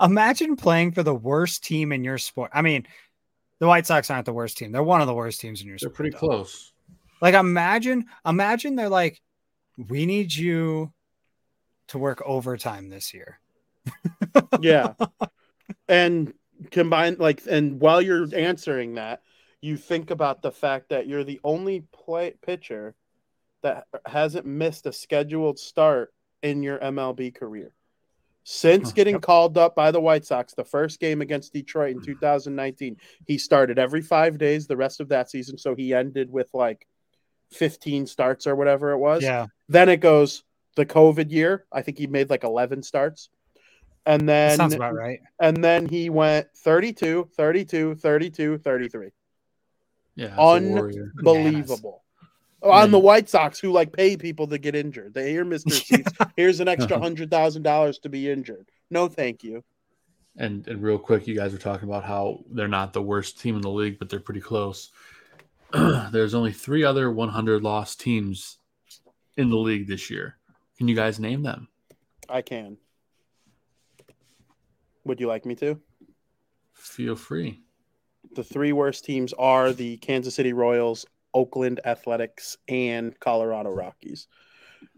[0.00, 2.50] imagine playing for the worst team in your sport.
[2.52, 2.86] I mean,
[3.58, 5.74] the White Sox aren't the worst team; they're one of the worst teams in your
[5.80, 5.94] They're sport.
[5.94, 6.18] pretty though.
[6.18, 6.72] close.
[7.22, 9.22] Like, imagine, imagine they're like,
[9.78, 10.92] we need you
[11.88, 13.40] to work overtime this year.
[14.60, 14.92] yeah.
[15.88, 16.34] and
[16.70, 19.22] combine like, and while you're answering that,
[19.60, 22.94] you think about the fact that you're the only play pitcher
[23.62, 27.72] that hasn't missed a scheduled start in your MLB career.
[28.44, 32.04] Since getting called up by the White Sox, the first game against Detroit in hmm.
[32.04, 32.96] 2019,
[33.26, 35.58] he started every five days the rest of that season.
[35.58, 36.86] So he ended with like
[37.50, 39.24] 15 starts or whatever it was.
[39.24, 40.44] Yeah, Then it goes
[40.76, 41.66] the COVID year.
[41.72, 43.30] I think he made like 11 starts.
[44.06, 45.18] And that then sounds about right.
[45.40, 49.08] and then he went 32, 32, 32, 33.
[50.14, 51.12] Yeah, that's a Un- warrior.
[51.18, 52.04] Unbelievable.
[52.62, 55.12] On the White Sox, who like pay people to get injured.
[55.12, 55.72] They hear Mr.
[55.72, 58.68] Seats, here's an extra hundred thousand dollars to be injured.
[58.90, 59.62] No, thank you.
[60.36, 63.56] And and real quick, you guys were talking about how they're not the worst team
[63.56, 64.90] in the league, but they're pretty close.
[65.72, 68.58] There's only three other 100 loss teams
[69.36, 70.36] in the league this year.
[70.78, 71.68] Can you guys name them?
[72.28, 72.78] I can.
[75.06, 75.80] Would you like me to?
[76.74, 77.62] Feel free.
[78.34, 84.26] The three worst teams are the Kansas City Royals, Oakland Athletics, and Colorado Rockies.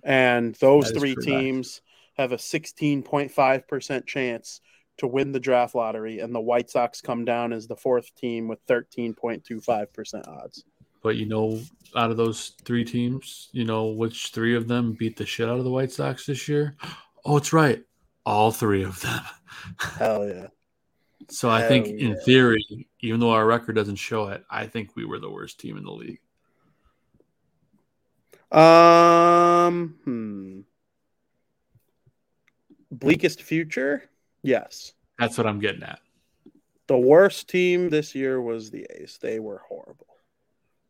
[0.02, 1.28] And those three correct.
[1.28, 1.82] teams
[2.16, 4.60] have a 16.5% chance
[4.96, 8.48] to win the draft lottery, and the White Sox come down as the fourth team
[8.48, 10.64] with 13.25% odds.
[11.02, 11.60] But you know,
[11.94, 15.58] out of those three teams, you know which three of them beat the shit out
[15.58, 16.76] of the White Sox this year?
[17.24, 17.84] Oh, it's right.
[18.28, 19.22] All three of them.
[19.78, 20.48] Hell yeah.
[21.30, 24.94] So I think, Hell in theory, even though our record doesn't show it, I think
[24.94, 26.20] we were the worst team in the league.
[28.52, 30.60] Um, hmm.
[32.90, 34.10] Bleakest future?
[34.42, 34.92] Yes.
[35.18, 36.00] That's what I'm getting at.
[36.86, 39.18] The worst team this year was the A's.
[39.22, 40.07] They were horrible.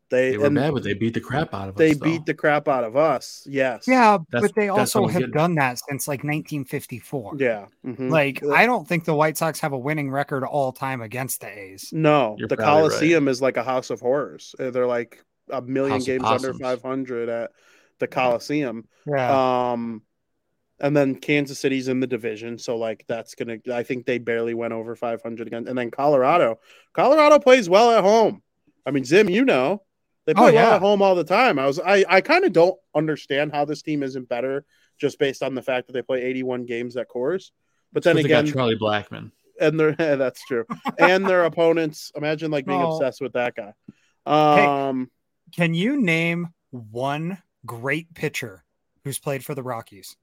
[0.09, 1.97] They, They were and bad, but they beat the crap out of they us.
[1.97, 2.03] though.
[2.05, 3.45] beat the crap out of us.
[3.47, 3.85] Yes.
[3.87, 5.33] Yeah, That's- but they also have getting.
[5.35, 7.35] done that since like 1954.
[7.37, 7.65] Yeah.
[7.85, 8.09] mhm.
[8.09, 11.47] Like, I don't think the White Sox have a winning record all time against the
[11.47, 11.89] A's.
[11.93, 12.89] no, You're the probably right.
[12.89, 14.55] Coliseum is like a house of horrors.
[14.59, 17.51] Uh, They're like a million House games under 500 at
[17.99, 18.87] the Coliseum.
[19.05, 19.71] Yeah.
[19.71, 20.01] Um,
[20.79, 23.57] and then Kansas City's in the division, so like that's gonna.
[23.71, 25.67] I think they barely went over 500 again.
[25.67, 26.59] And then Colorado,
[26.93, 28.41] Colorado plays well at home.
[28.85, 29.81] I mean, Zim, you know,
[30.29, 31.57] they play Oh, well at home all the time.
[31.57, 34.63] I was, I, I kind of don't understand how this team isn't better
[34.99, 37.51] just based on the fact that they play 81 games at Coors.
[37.91, 39.31] But then But they got again, Charlie Blackmon.
[39.59, 40.65] and their that's true,
[40.99, 42.11] and their opponents.
[42.15, 42.91] Imagine like being Oh.
[42.95, 43.73] obsessed with that guy.
[44.27, 45.09] Um,
[45.55, 48.63] Can you name one great pitcher
[49.03, 50.15] who's played for the Rockies?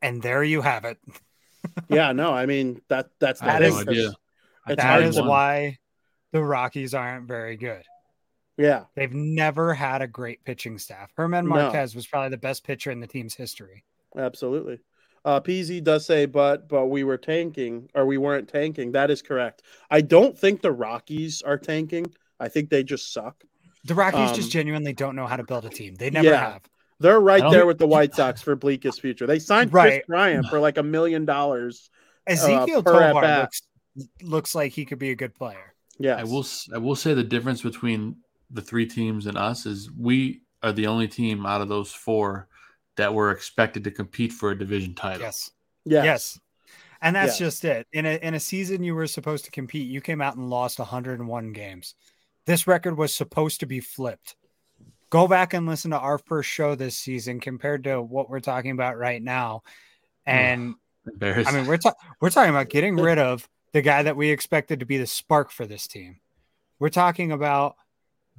[0.00, 0.98] And there you have it.
[1.88, 4.12] yeah, no, I mean that that's I have That is no idea.
[4.66, 5.28] I it's hard to- won.
[5.28, 5.78] why
[6.32, 7.82] the Rockies aren't very good.
[8.56, 8.84] yeah.
[8.94, 11.10] They've never had a great pitching staff.
[11.16, 11.54] Herman No.
[11.54, 13.84] Marquez was probably the best pitcher in the team's history.
[14.16, 14.80] Absolutely.
[15.24, 18.92] Uh, PZ does say, but but we were tanking or we weren't tanking.
[18.92, 19.62] That is correct.
[19.90, 22.06] I don't think the Rockies are tanking.
[22.40, 23.44] I think they just suck.
[23.84, 25.94] The Rockies Um, just genuinely don't know how to build a team.
[25.94, 26.52] They never Yeah.
[26.52, 26.62] have.
[26.98, 29.26] They're right there with the White Sox for bleakest future.
[29.26, 31.88] They signed Kris Bryant for like a million dollars.
[32.28, 33.62] Ezequiel per at Tovar looks
[34.22, 35.71] looks like he could be a good player.
[35.98, 36.40] Yeah, I will.
[36.40, 38.16] s- I will say the difference between
[38.50, 42.48] the three teams and us is we are the only team out of those four
[42.96, 45.22] that were expected to compete for a division title.
[45.22, 45.50] Yes.
[45.84, 46.04] Yes.
[46.04, 46.40] Yes.
[47.00, 47.38] And that's Yes.
[47.38, 47.86] just it.
[47.92, 50.78] In a in a season you were supposed to compete, you came out and lost
[50.78, 51.94] 101 games.
[52.46, 54.36] This record was supposed to be flipped.
[55.10, 58.70] Go back and listen to our first show this season compared to what we're talking
[58.70, 59.62] about right now.
[60.26, 60.74] And
[61.20, 64.80] I mean, we're ta- we're talking about getting rid of the guy that we expected
[64.80, 66.20] to be the spark for this team.
[66.78, 67.76] We're talking about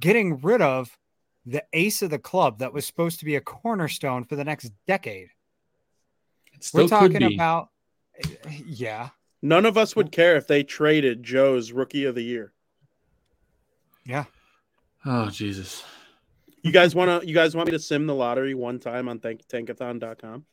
[0.00, 0.96] getting rid of
[1.46, 4.70] the ace of the club that was supposed to be a cornerstone for the next
[4.86, 5.28] decade.
[6.72, 7.68] We're talking about
[8.66, 9.10] yeah.
[9.42, 12.52] None of us would care if they traded Joe's Rookie of the Year.
[14.06, 14.24] Yeah.
[15.04, 15.84] Oh Jesus!
[16.62, 17.28] You guys want to?
[17.28, 20.44] You guys want me to sim the lottery one time on tank, tankathon.com?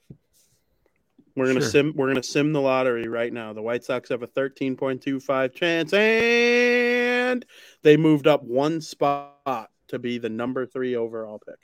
[1.36, 1.70] We're gonna Sure.
[1.70, 1.94] sim.
[1.96, 3.54] We're gonna sim the lottery right now.
[3.54, 7.46] The White Sox have a thirteen point two five chance, and
[7.84, 11.58] they moved up one spot to be the number three overall pick.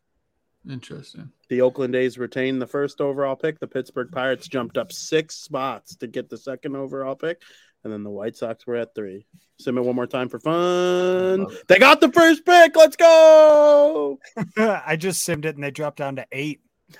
[0.70, 1.32] Interesting.
[1.50, 3.60] The Oakland A's retained the first overall pick.
[3.60, 7.42] The Pittsburgh Pirates jumped up six spots to get the second overall pick.
[7.86, 9.26] And then the White Sox were at three.
[9.60, 11.48] Sim it one more time for fun.
[11.68, 12.76] They got the first pick.
[12.76, 14.20] Let's go.
[14.58, 16.60] I just simmed it and they dropped down to eight.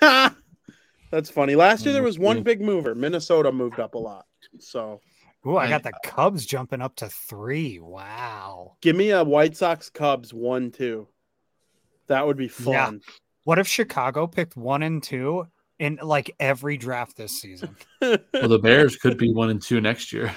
[1.10, 1.54] That's funny.
[1.54, 2.06] Last year there mm-hmm.
[2.06, 2.94] was one big mover.
[2.94, 4.26] Minnesota moved up a lot.
[4.58, 5.00] So
[5.46, 7.78] Ooh, I I- got the Cubs jumping up to three.
[7.78, 8.76] Wow.
[8.80, 11.08] give me a White Sox Cubs one two.
[12.08, 12.86] That would be Yeah.
[12.86, 13.00] fun.
[13.44, 15.46] What if Chicago picked one and two
[15.78, 17.76] in like every draft this season?
[18.00, 20.32] Well, the Bears could be one and two next year.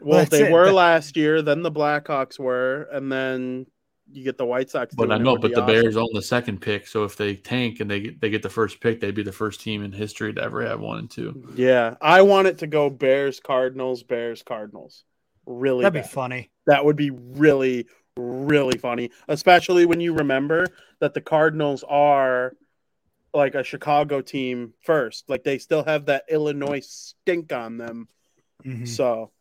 [0.00, 0.52] Well, That's they it.
[0.52, 1.42] were last year.
[1.42, 3.66] Then the Blackhawks were, and then
[4.12, 4.94] you get the White Sox.
[4.94, 5.66] But I know, but the awesome.
[5.66, 8.50] Bears own the second pick, so if they tank and they get, they get the
[8.50, 11.52] first pick, they'd be the first team in history to ever have one and two.
[11.56, 15.04] Yeah, I want it to go Bears, Cardinals, Bears, Cardinals.
[15.46, 16.50] Really, That'd be funny.
[16.66, 17.86] that would be really,
[18.16, 20.66] really funny, especially when you remember
[21.00, 22.54] that the Cardinals are
[23.34, 25.28] like a Chicago team first.
[25.28, 28.08] Like they still have that Illinois stink on them.
[28.64, 28.86] Mhm.
[28.86, 29.32] So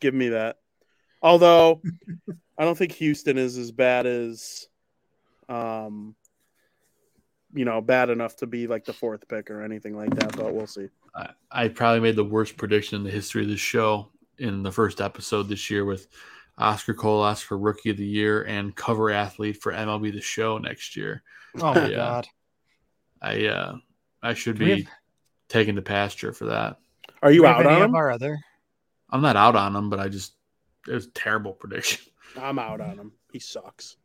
[0.00, 0.58] give me that.
[1.22, 1.80] Although
[2.58, 4.66] I don't think Houston is as bad as
[5.48, 6.14] um
[7.54, 10.54] you know, bad enough to be like the fourth pick or anything like that, but
[10.54, 10.88] we'll see.
[11.14, 14.72] I, I probably made the worst prediction in the history of this show in the
[14.72, 16.08] first episode this year with
[16.56, 20.96] Oscar Colas for Rookie of the Year and cover athlete for MLB The Show next
[20.96, 21.22] year.
[21.60, 21.96] Oh my Yeah.
[21.96, 22.28] god.
[23.20, 23.76] I uh,
[24.22, 24.88] I should Do we be
[25.48, 26.78] taken to pasture for that.
[27.22, 27.94] Are you Do we have out on of him?
[27.94, 28.38] our other?
[29.10, 30.32] I'm not out on him, but I just
[30.88, 32.10] it was a terrible prediction.
[32.38, 33.12] I'm out on him.
[33.32, 33.96] He sucks.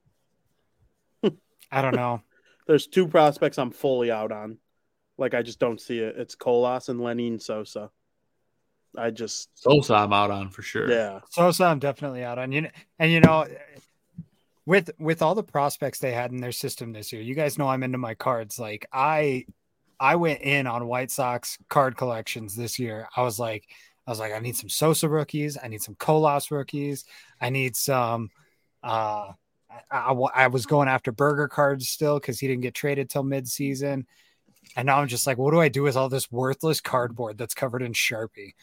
[1.71, 2.21] I don't know.
[2.67, 4.57] There's two prospects I'm fully out on.
[5.17, 6.15] Like I just don't see it.
[6.17, 7.89] It's Colas and Lenyn Sosa.
[8.97, 10.89] I just Sosa, I'm out on for sure.
[10.89, 11.19] yeah.
[11.29, 12.61] Sosa, I'm definitely out on you.
[12.61, 13.45] kn- And you know,
[14.65, 17.67] with with all the prospects they had in their system this year, you guys know
[17.67, 18.59] I'm into my cards.
[18.59, 19.45] Like I,
[19.99, 23.07] I went in on White Sox card collections this year.
[23.15, 23.65] I was like,
[24.07, 25.57] I was like, I need some Sosa rookies.
[25.61, 27.05] I need some Colas rookies.
[27.39, 28.29] I need some.
[28.83, 29.33] uh
[29.91, 33.23] I, I, I was going after Burger cards still because he didn't get traded till
[33.23, 34.05] midseason.
[34.75, 37.53] And now I'm just like, what do I do with all this worthless cardboard that's
[37.53, 38.53] covered in Sharpie?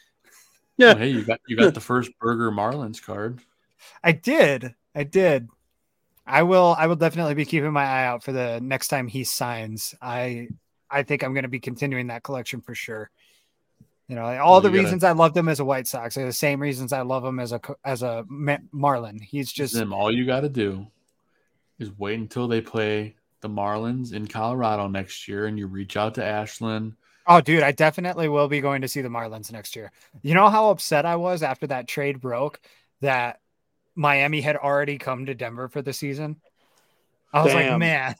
[0.78, 3.40] Well, hey, you got you got the first Burger Marlins card.
[4.02, 4.74] I did.
[4.94, 5.48] I did.
[6.26, 9.24] I will I will definitely be keeping my eye out for the next time he
[9.24, 9.94] signs.
[10.00, 10.48] I
[10.90, 13.10] I think I'm going to be continuing that collection for sure.
[14.08, 16.26] You know, all the you gotta- reasons I loved him as a White Sox are
[16.26, 19.18] the same reasons I love him as a as a Marlin.
[19.18, 20.86] He's just Zim, all you got to do
[21.78, 26.14] is wait until they play the Marlins in Colorado next year, and you reach out
[26.16, 26.94] to Ashland.
[27.26, 29.90] Oh, dude, I definitely will be going to see the Marlins next year.
[30.22, 32.60] You know how upset I was after that trade broke
[33.00, 33.40] that
[33.94, 36.36] Miami had already come to Denver for the season?
[37.32, 38.14] I was like, man,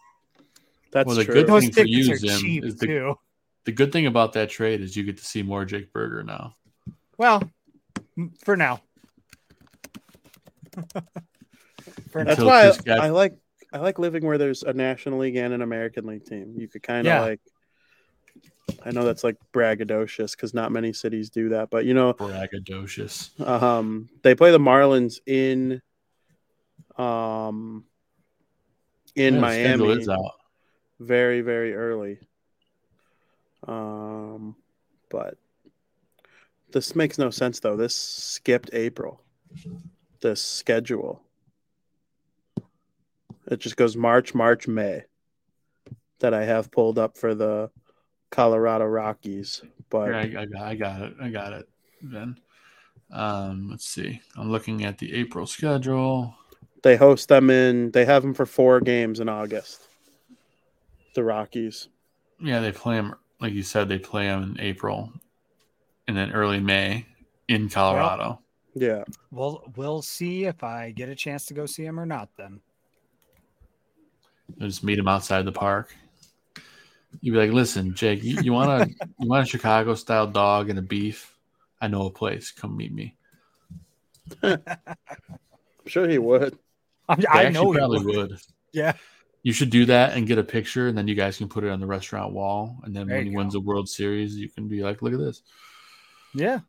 [0.92, 1.34] That's Well, the true.
[1.34, 3.18] good those thing for tickets you, are Zim, cheap is the- too.
[3.64, 6.54] The good thing about that trade is you get to see more Jake Burger now.
[7.16, 7.42] Well,
[8.44, 8.80] for now.
[12.10, 13.34] for That's Until why Chris I, got- I like
[13.72, 16.54] I like living where there's a National League and an American League team.
[16.58, 17.20] You could kind of Yeah.
[17.20, 17.40] like
[18.84, 23.38] I know that's like braggadocious because not many cities do that, but you know, Braggadocious.
[23.46, 25.80] um, they play the Marlins in
[26.96, 27.84] um
[29.16, 30.32] in Yeah, the Miami out.
[31.00, 32.18] very very early.
[33.66, 34.56] Um,
[35.10, 35.36] but
[36.72, 37.76] this makes no sense though.
[37.76, 39.20] This skipped April.
[40.20, 41.22] This schedule.
[43.46, 45.02] It just goes March, March, May.
[46.20, 47.70] That I have pulled up for the
[48.30, 51.14] Colorado Rockies, but Here, I, I, got- I got it.
[51.20, 51.68] I got it.
[52.02, 52.38] Then,
[53.10, 54.20] um, let's see.
[54.36, 56.34] I'm looking at the April schedule.
[56.82, 57.90] they host them in.
[57.90, 59.88] They have them for four games in August.
[61.14, 61.88] The Rockies.
[62.40, 63.88] Yeah, they play them like you said.
[63.88, 65.12] They play them in April,
[66.08, 67.06] and then early May
[67.48, 68.40] in Colorado.
[68.74, 72.30] Yeah, We'll we'll see if I get a chance to go see him or not.
[72.36, 72.60] Then
[74.56, 75.94] You'll just meet them outside the park.
[77.20, 78.88] You'd be like, "Listen, Jake, you, you want a
[79.18, 81.36] you want a Chicago style dog and a beef?
[81.80, 82.50] I know a place.
[82.50, 83.14] Come meet me."
[84.42, 84.58] I'm
[85.86, 86.58] sure he would.
[87.08, 88.30] I'm, I know he probably would.
[88.30, 88.40] would.
[88.72, 88.94] Yeah,
[89.44, 91.70] You should do that and get a picture, and then you guys can put it
[91.70, 92.78] on the restaurant wall.
[92.82, 95.20] And then There when he wins the World Series, you can be like, "Look at
[95.20, 95.42] this."
[96.34, 96.60] yeah.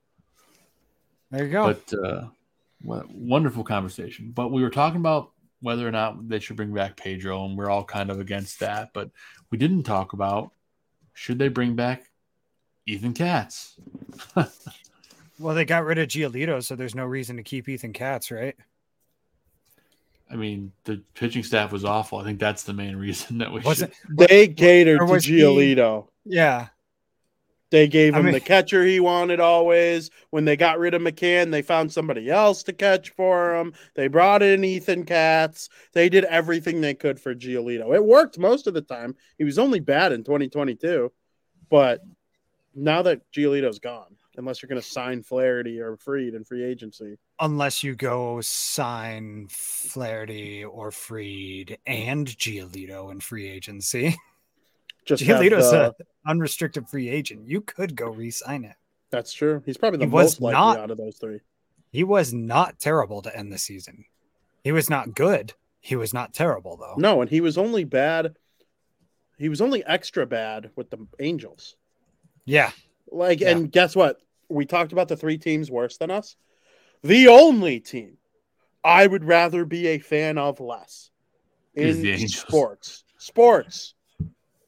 [1.31, 1.73] There you go.
[1.73, 2.27] But uh,
[2.81, 4.31] what wonderful conversation.
[4.31, 7.69] But we were talking about whether or not they should bring back Pedro, and we're
[7.69, 8.91] all kind of against that.
[8.93, 9.09] But
[9.49, 10.51] we didn't talk about
[11.13, 12.11] should they bring back
[12.85, 13.79] Ethan Katz.
[15.39, 18.55] well, they got rid of Giolito, so there's no reason to keep Ethan Katz, right?
[20.29, 22.17] I mean, the pitching staff was awful.
[22.17, 23.89] I think that's the main reason that we Was should.
[23.89, 24.27] it?
[24.29, 26.07] They catered to was he- Giolito.
[26.25, 26.67] Yeah.
[27.71, 30.09] They gave I him mean- the catcher he wanted always.
[30.29, 33.73] When they got rid of McCann, they found somebody else to catch for him.
[33.95, 35.69] They brought in Ethan Katz.
[35.93, 37.93] They did everything they could for Giolito.
[37.93, 39.15] It worked most of the time.
[39.37, 41.11] He was only bad in 2022.
[41.69, 42.01] But
[42.75, 47.17] now that Giolito's gone, unless you're going to sign Flaherty or Fried in free agency,
[47.39, 54.15] Unless you go sign Flaherty or Fried and Giolito in free agency.
[55.05, 57.45] just Giolito's the- an unrestricted free agent.
[57.47, 58.75] You could go re-sign it.
[59.11, 59.61] that's true.
[59.65, 61.39] He's probably the He most likely not- out of those three.
[61.91, 64.05] He was not terrible to end the season.
[64.63, 65.53] He was not good.
[65.81, 66.95] He was not terrible though.
[66.97, 68.35] No, and he was only bad.
[69.37, 71.75] He was only extra bad with the Angels.
[72.45, 72.71] Yeah.
[73.11, 73.51] Like, Yeah.
[73.51, 74.17] and guess what?
[74.49, 76.35] We talked about the three teams worse than us.
[77.05, 78.17] The only team
[78.83, 81.11] I would rather be a fan of less
[81.75, 83.93] Is in sports, sports,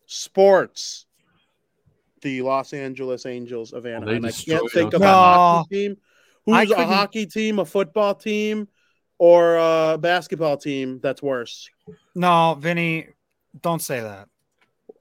[0.06, 1.08] sports.
[2.22, 4.24] The Los Angeles Angels of Anaheim.
[4.24, 5.08] I can't think of us.
[5.08, 5.98] a hockey team.
[6.46, 8.68] Who's a hockey team, a football team,
[9.18, 11.68] or a basketball team that's worse?
[12.14, 13.08] No, Vinnie,
[13.64, 14.30] don't say that.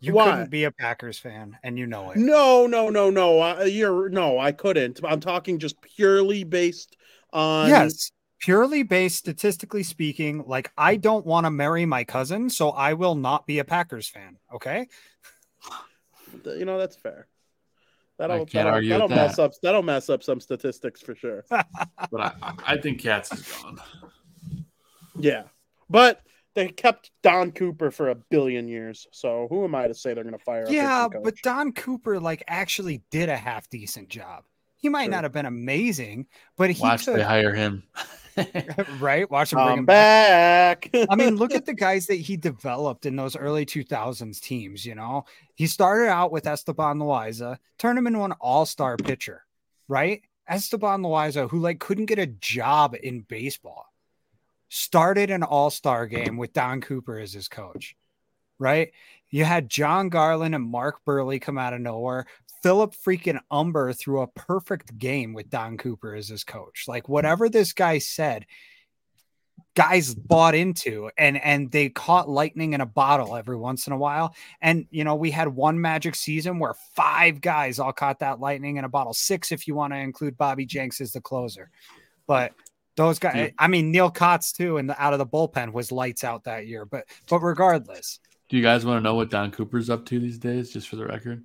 [0.00, 0.30] You Why?
[0.30, 2.16] couldn't be a Packers fan, and you know it.
[2.16, 3.40] No, no, no, no.
[3.42, 5.00] Uh, you're no, I couldn't.
[5.04, 6.96] I'm talking just purely based
[7.32, 8.10] on yes,
[8.40, 13.14] purely based statistically speaking, like I don't want to marry my cousin, so I will
[13.14, 14.38] not be a Packers fan.
[14.54, 14.88] Okay.
[16.44, 17.26] You know, that's fair.
[18.18, 19.42] I That'll can't that'll, argue that'll with mess that.
[19.42, 21.44] up that'll mess up some statistics for sure.
[21.50, 23.78] But I, I- I think Katz is gone.
[25.18, 25.44] yeah.
[25.90, 26.22] But
[26.54, 29.06] they kept Don Cooper for a billion years.
[29.12, 31.34] So who am I to say they're gonna fire a Yeah, but?
[31.42, 34.44] Don Cooper like actually did a half decent job.
[34.76, 35.12] He might True.
[35.12, 37.84] not have been amazing, but he Watch took they hire him.
[39.00, 39.30] right.
[39.30, 40.90] Watch him bring I'm him back.
[40.92, 41.06] back.
[41.10, 44.84] I mean, look at the guys that he developed in those early 2000s teams.
[44.84, 45.24] You know,
[45.54, 49.44] he started out with Esteban Loaiza, turned him into an all star pitcher,
[49.88, 50.22] right?
[50.48, 53.86] Esteban Loaiza, who like couldn't get a job in baseball,
[54.68, 57.96] started an all star game with Don Cooper as his coach,
[58.58, 58.92] right?
[59.28, 62.26] You had Jon Garland and Mark Buehrle come out of nowhere.
[62.62, 66.84] Philip freaking Humber threw a perfect game with Don Cooper as his coach.
[66.88, 68.46] Like whatever this guy said,
[69.74, 73.96] guys bought into and and they caught lightning in a bottle every once in a
[73.96, 78.40] while and you know we had one magic season where five guys all caught that
[78.40, 81.68] lightning in a bottle six if you want to include bobby jenks as the closer
[82.26, 82.52] but
[82.96, 83.54] those guys Dude.
[83.58, 86.86] i mean Neal Cotts too and out of the bullpen was lights out that year
[86.86, 90.38] but but regardless Do you guys want to know what Don Cooper's up to these
[90.38, 91.42] days, just for the record?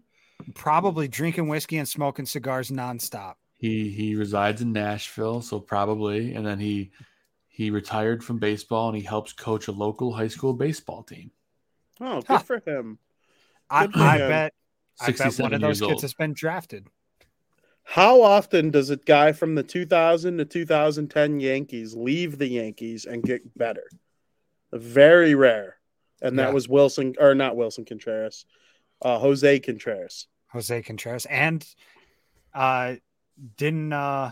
[0.56, 6.46] Probably drinking whiskey and smoking cigars nonstop He he resides in Nashville, so probably, and
[6.46, 6.92] then he
[7.48, 11.32] he retired from baseball and he helps coach a local high school baseball team.
[12.00, 12.40] oh, good Huh.
[12.40, 12.98] for him.
[13.70, 14.30] i, for I him.
[14.30, 14.54] bet
[15.02, 16.02] i bet one of those kids old.
[16.02, 16.88] has been drafted
[17.84, 23.24] How often does a guy from the 2000 to 2010 Yankees leave the Yankees and
[23.24, 23.84] get better?
[24.72, 25.78] Very rare.
[26.22, 26.54] And that Yeah.
[26.54, 28.46] was Wilson, or not Wilson Contreras,
[29.02, 30.28] uh, Jose Contreras.
[30.52, 31.26] Jose Contreras.
[31.28, 31.66] And
[32.54, 32.96] uh
[33.58, 34.32] didn't uh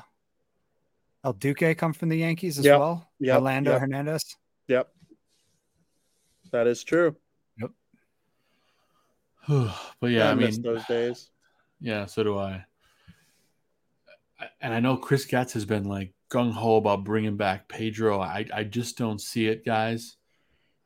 [1.23, 2.79] El Duque come from the Yankees as Yep.
[2.79, 3.09] well?
[3.19, 3.81] Yeah, Orlando Yep.
[3.81, 4.35] Hernandez.
[4.67, 4.89] Yep.
[6.51, 7.15] That is true.
[7.59, 7.71] Yep.
[9.99, 11.29] but yeah, I, miss mean, those days.
[11.79, 12.65] yeah, so do I.
[14.39, 18.19] I- And I know Chris Getz has been like gung ho about bringing back Pedro.
[18.21, 20.15] I I just don't see it, guys.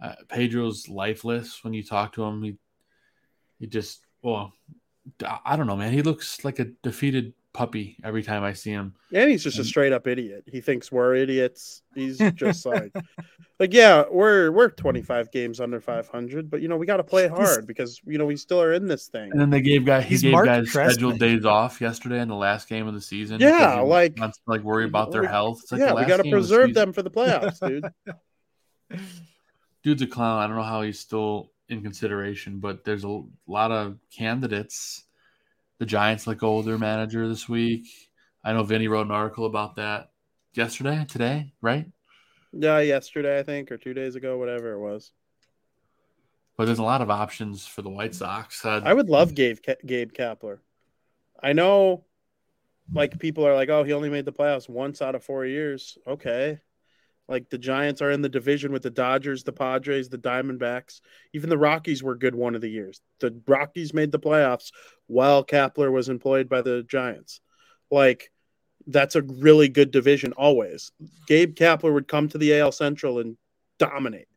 [0.02, 2.42] Uh, Pedro's lifeless when you talk to him.
[2.44, 2.58] He
[3.60, 4.54] he just well,
[5.24, 5.92] I I don't know, man.
[5.94, 8.96] He looks like a defeated puppy every time I see him.
[9.14, 10.44] And he's just a straight up idiot.
[10.48, 11.84] He thinks we're idiots.
[11.94, 12.92] He's just like,
[13.60, 17.28] like yeah, we're we're 25 games under 500, but you know we got to play
[17.28, 19.32] hard because you know we still are in this thing.
[19.32, 20.92] And then they gave guy he He's gave Mark guys Trestman.
[20.92, 23.40] scheduled days off yesterday in the last game of the season.
[23.40, 25.60] Yeah, like- wants to, like worry about their we- health.
[25.64, 27.60] It's like yeah, the we got to game of the preserve them for the playoffs,
[27.60, 27.86] dude.
[29.84, 30.40] Dude's a clown.
[30.42, 35.04] I don't know how he's still in consideration, but there's a lot of candidates.
[35.80, 37.88] The Giants let go of their manager this week.
[38.44, 40.12] I know Vinnie wrote an article about that
[40.54, 41.88] yesterday, today, right?
[42.54, 45.12] yeah, yesterday I think or two days ago, whatever it was.
[46.56, 48.64] But there's a lot of options for the White Sox.
[48.64, 50.60] Uh, I would love Gabe Gabe Kapler.
[51.42, 52.06] I know,
[52.94, 55.98] like people are like, oh, he only made the playoffs once out of four years.
[56.08, 56.60] Okay,
[57.28, 61.00] like the Giants are in the division with the Dodgers, the Padres, the Diamondbacks.
[61.34, 63.02] Even the Rockies were good one of the years.
[63.20, 64.72] The Rockies made the playoffs
[65.08, 67.40] while Kapler was employed by the Giants.
[67.90, 68.32] Like
[68.88, 70.92] that's a really good division always.
[71.28, 73.38] Gabe Kapler would come to the AL Central and
[73.80, 74.28] dominate.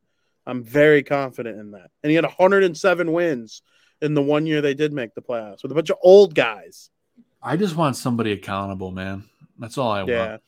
[0.47, 1.91] I'm very confident in that.
[2.03, 3.63] And he had 107 wins
[4.01, 6.91] in the one year they did make the playoffs with a bunch of old guys.
[7.43, 9.25] I just want somebody accountable, man.
[9.59, 10.31] That's all I Yeah.
[10.31, 10.43] want.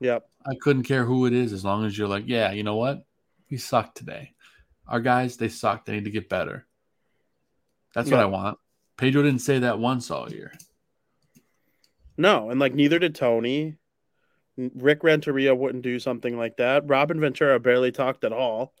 [0.00, 0.28] Yep.
[0.46, 3.04] I couldn't care who it is as long as you're like, yeah, you know what?
[3.50, 4.34] We sucked today.
[4.86, 5.84] Our guys, they suck.
[5.84, 6.66] They need to get better.
[7.94, 8.58] That's what I want.
[8.96, 10.52] Pedro didn't say that once all year.
[12.16, 13.76] No, and like neither did Tony.
[14.56, 16.88] Rick Renteria wouldn't do something like that.
[16.88, 18.74] Robin Ventura barely talked at all.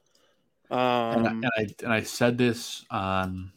[0.70, 3.52] and, I, Um, and I and I said this on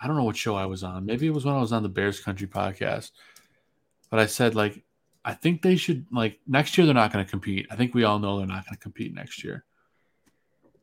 [0.00, 1.04] I don't know what show I was on.
[1.04, 3.10] Maybe it was when I was on the Bears Country podcast.
[4.10, 4.84] But I said like
[5.24, 7.66] I think they should like next year they're not going to compete.
[7.70, 9.64] I think we all know they're not going to compete next year.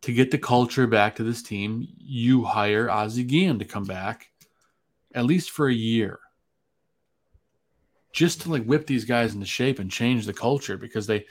[0.01, 4.27] To get the culture back to this team, you hire Ozzie Guillen to come back
[5.15, 6.19] at least for a year.
[8.13, 11.25] Just to like whip these guys into shape and change the culture because they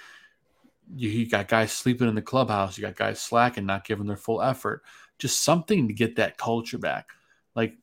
[0.92, 2.76] you, you got guys sleeping in the clubhouse.
[2.76, 4.82] You got guys slacking, not giving their full effort.
[5.18, 7.08] Just something to get that culture back.
[7.54, 7.76] Like,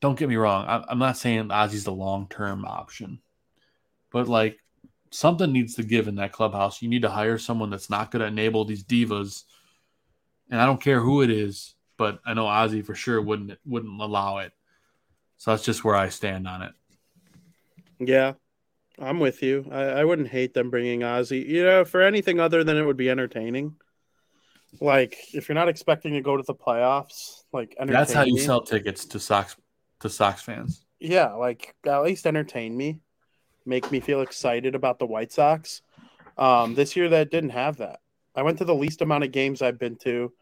[0.00, 0.66] don't get me wrong.
[0.66, 3.20] I, I'm not saying Ozzie's the long term option,
[4.10, 4.58] but like
[5.10, 6.82] something needs to give in that clubhouse.
[6.82, 9.44] You need to hire someone that's not going to enable these divas.
[10.50, 14.00] And I don't care who it is, but I know Ozzie for sure wouldn't wouldn't
[14.00, 14.52] allow it.
[15.38, 16.72] So that's just where I stand on it.
[17.98, 18.34] yeah,
[18.98, 19.66] I'm with you.
[19.70, 22.96] I, I wouldn't hate them bringing Ozzie, you know, for anything other than it would
[22.96, 23.76] be entertaining.
[24.80, 28.62] Like if you're not expecting to go to the playoffs, like That's how you sell
[28.62, 29.56] tickets to Sox
[30.00, 30.84] to Sox fans.
[31.00, 33.00] Yeah, like at least entertain me,
[33.64, 35.82] make me feel excited about the White Sox.
[36.38, 38.00] Um, this year that didn't have that.
[38.34, 40.32] I went to the least amount of games I've been to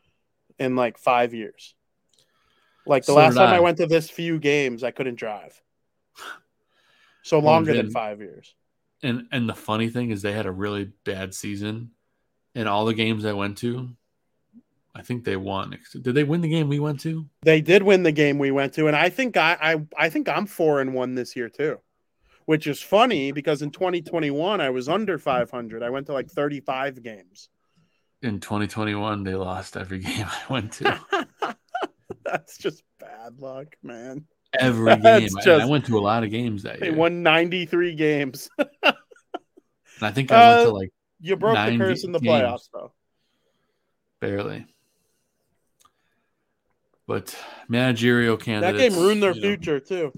[0.59, 1.75] in like five years.
[2.87, 3.57] Like the So last time I.
[3.57, 3.61] I.
[3.61, 5.61] went to this few games, I couldn't drive.
[7.23, 8.55] So longer than five years.
[9.03, 11.91] And and the funny thing is they had a really bad season.
[12.55, 13.91] And all the games I went to,
[14.95, 15.79] I think they won.
[16.01, 17.27] Did they win the game we went to?
[17.43, 20.29] They did win the game we went to, and I think I, I I think
[20.29, 21.79] I'm four and one this year too,
[22.49, 25.83] which is funny because in 2021 I was under 500.
[25.83, 27.51] I went to like 35 games.
[28.23, 30.99] In 2021, they lost every game I went to.
[32.25, 34.25] That's just bad luck, man.
[34.59, 35.03] Every game.
[35.03, 36.95] That's I, just- I went to a lot of games that They year.
[36.95, 38.49] They won 93 games.
[38.57, 38.67] And
[40.01, 40.91] I think I went Uh, to like
[41.21, 42.43] you broke the curse in the games.
[42.43, 42.93] playoffs, though.
[44.23, 44.65] barely.
[47.07, 47.37] But
[47.69, 48.83] managerial candidates.
[48.83, 50.13] That game ruined their you know, future too.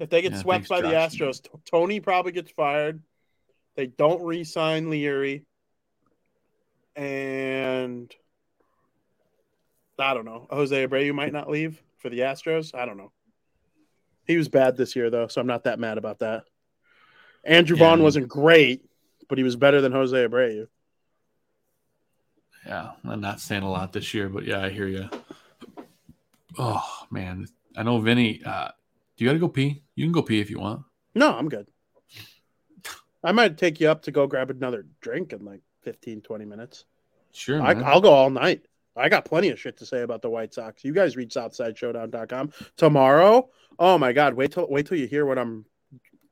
[0.00, 3.02] If they get Yeah, swept by the Astros, T- Tony probably gets fired.
[3.76, 5.44] They don't re-sign Leary,
[6.94, 8.14] and
[9.98, 10.46] I don't know.
[10.50, 12.74] Jose Abreu might not leave for the Astros.
[12.74, 13.12] I don't know.
[14.26, 16.44] He was bad this year though, so I'm not that mad about that.
[17.44, 18.84] Andrew Yeah, Vaughn wasn't great,
[19.28, 20.66] but he was better than Jose Abreu.
[22.66, 25.08] Yeah, I'm not saying a lot this year, but yeah, I hear you.
[26.58, 28.42] Oh man, I know Vinnie.
[28.44, 28.70] Uh,
[29.16, 29.82] do you got to go pee?
[29.94, 30.82] You can go pee if you want.
[31.14, 31.68] No, I'm good.
[33.24, 36.84] I might take you up to go grab another drink in like 15, 20 minutes.
[37.32, 38.66] Sure, I, I'll go all night.
[38.96, 40.84] I got plenty of shit to say about the White Sox.
[40.84, 43.50] You guys reach SouthsideShowdown.com tomorrow.
[43.78, 44.34] Oh my God!
[44.34, 45.66] Wait till wait till you hear what I'm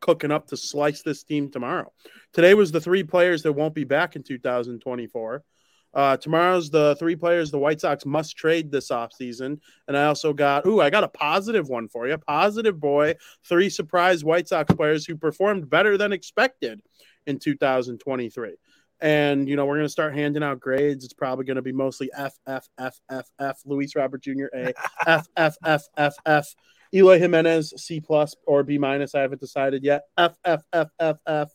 [0.01, 1.93] cooking up to slice this team tomorrow.
[2.32, 5.43] Today was the three players that won't be back in 2024.
[5.95, 9.61] Uh, tomorrow's the three players the White Sox must trade this offseason.
[9.87, 12.19] And I also got, ooh, I got a positive one for you.
[12.19, 13.15] Positive boy,
[13.49, 16.83] three surprise White Sox players who performed better than expected
[17.27, 18.57] in 2023
[19.01, 21.05] and you know we're going to start handing out grades.
[21.05, 23.61] It's probably going to be mostly F F F F F.
[23.65, 24.47] Luis Robert Jr.
[24.55, 24.73] A
[25.07, 26.55] F F F F F.
[26.93, 29.15] Eloy Jimenez C plus or B minus.
[29.15, 30.05] I haven't decided yet.
[30.17, 31.51] F F F F F.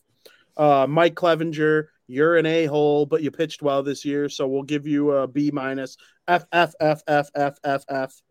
[0.57, 4.63] Uh, Mike Clevinger, you're an a hole, but you pitched well this year, so we'll
[4.63, 5.95] give you a B minus.
[6.27, 8.21] F F F F F F F.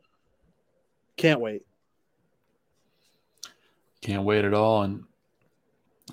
[1.16, 1.62] Can't wait.
[4.03, 4.83] Can't wait at all.
[4.83, 5.05] And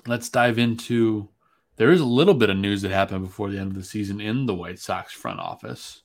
[0.06, 1.28] let's dive into.
[1.74, 4.20] There is a little bit of news that happened before the end of the season
[4.20, 6.02] in the White Sox front office.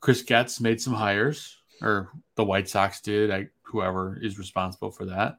[0.00, 3.30] Chris Getz made some hires, or the White Sox did.
[3.30, 5.38] I, whoever is responsible for that.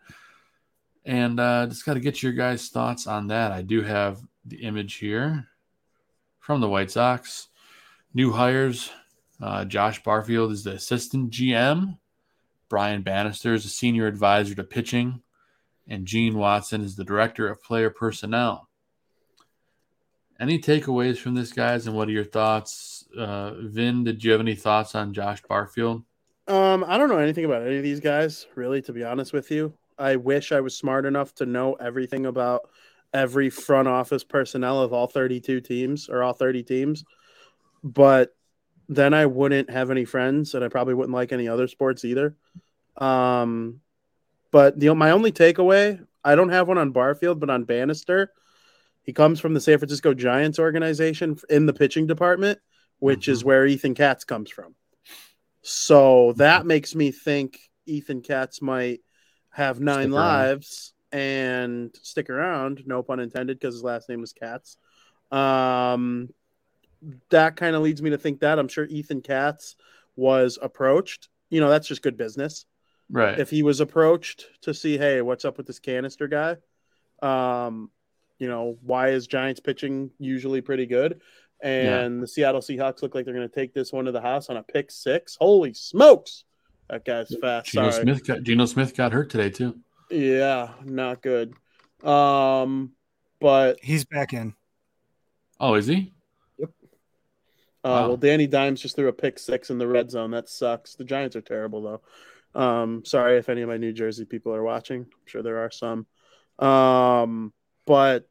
[1.05, 3.51] And uh, just got to get your guys' thoughts on that.
[3.51, 5.47] I do have the image here
[6.41, 7.47] from the White Sox.
[8.13, 8.91] New hires.
[9.41, 11.97] Uh, Josh Barfield is the assistant GM.
[12.69, 15.23] Brian Bannister is a senior advisor to pitching
[15.87, 18.69] and Gene Watson is the director of player personnel.
[20.39, 23.05] Any takeaways from this, guys, and what are your thoughts?
[23.15, 26.03] Uh, Vin, did you have any thoughts on Josh Barfield?
[26.47, 29.51] Um, I don't know anything about any of these guys, really, to be honest with
[29.51, 29.73] you.
[29.99, 32.69] I wish I was smart enough to know everything about
[33.13, 37.03] every front office personnel of all 32 teams or all 30 teams.
[37.83, 38.35] But
[38.87, 42.35] then I wouldn't have any friends and I probably wouldn't like any other sports either.
[42.97, 43.81] Um,
[44.51, 48.31] but the my only takeaway, I don't have one on Barfield, but on Bannister,
[49.01, 52.59] he comes from the San Francisco Giants organization in the pitching department,
[52.99, 53.31] which mm-hmm.
[53.31, 54.75] is where Ethan Katz comes from.
[55.61, 58.99] So that makes me think Ethan Katz might
[59.51, 64.77] have nine lives and stick around, no pun intended, because his last name is Katz.
[65.31, 66.29] Um,
[67.29, 69.75] that kind of leads me to think that I'm sure Ethan Katz
[70.15, 71.29] was approached.
[71.49, 72.65] You know, that's just good business.
[73.09, 73.39] Right.
[73.39, 76.57] If he was approached to see, hey, what's up with this Bannister guy?
[77.21, 77.91] Um,
[78.39, 81.21] you know, why is Giants pitching usually pretty good?
[81.61, 82.21] And yeah.
[82.21, 84.57] the Seattle Seahawks look like they're going to take this one to the house on
[84.57, 85.37] a pick six.
[85.39, 86.45] Holy smokes!
[86.89, 87.67] That guy's fast.
[87.67, 87.91] Geno.
[87.91, 89.77] Smith got Geno Smith got hurt today too.
[90.11, 91.53] Yeah, not good.
[92.03, 92.91] Um,
[93.39, 94.53] but he's back in.
[95.59, 96.13] Oh, is he?
[96.57, 96.69] Yep.
[97.83, 98.07] Uh, wow.
[98.09, 100.31] Well, Danny Dimes just threw a pick six in the red zone.
[100.31, 100.95] That sucks.
[100.95, 102.01] The Giants are terrible though.
[102.59, 105.01] Um, sorry if any of my New Jersey people are watching.
[105.01, 106.05] I'm sure there are some.
[106.59, 107.53] Um,
[107.85, 108.27] but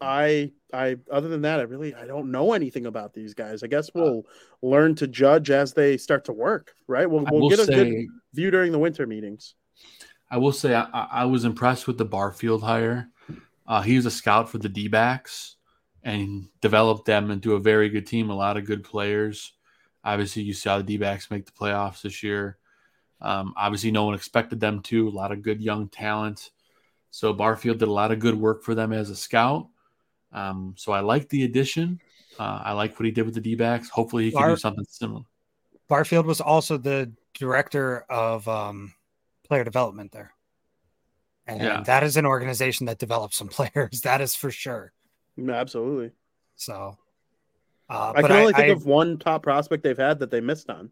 [0.00, 3.62] I I other than that, I really I don't know anything about these guys.
[3.62, 7.08] I guess we'll uh, learn to judge as they start to work, right?
[7.08, 9.54] We'll we'll get a say, good view during the winter meetings.
[10.30, 13.08] I will say I, I was impressed with the Barfield hire.
[13.66, 15.56] Uh, he was a scout for the D backs
[16.02, 19.52] and developed them into a very good team, a lot of good players.
[20.04, 22.58] Obviously, you saw the D backs make the playoffs this year.
[23.20, 25.08] Um, obviously, no one expected them to.
[25.08, 26.50] A lot of good young talent.
[27.10, 29.68] So Barfield did a lot of good work for them as a scout.
[30.32, 32.00] Um, so I like the addition.
[32.38, 33.88] Uh, I like what he did with the D backs.
[33.88, 35.22] Hopefully, he can Bar- do something similar.
[35.88, 38.92] Barfield was also the director of um,
[39.46, 40.32] player development there.
[41.46, 41.82] And yeah.
[41.82, 44.02] that is an organization that develops some players.
[44.02, 44.92] That is for sure.
[45.48, 46.12] Absolutely.
[46.56, 46.96] So
[47.88, 50.40] uh, I can only I, think I, of one top prospect they've had that they
[50.40, 50.90] missed on.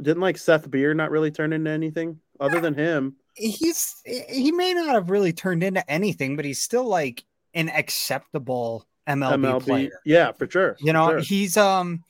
[0.00, 3.16] Didn't like Seth Beer not really turn into anything other than him.
[3.34, 7.24] He's he may not have really turned into anything, but he's still like
[7.54, 9.62] an acceptable MLB, MLB.
[9.62, 10.00] player.
[10.04, 10.76] Yeah, for sure.
[10.80, 11.20] You know, sure.
[11.20, 12.04] he's um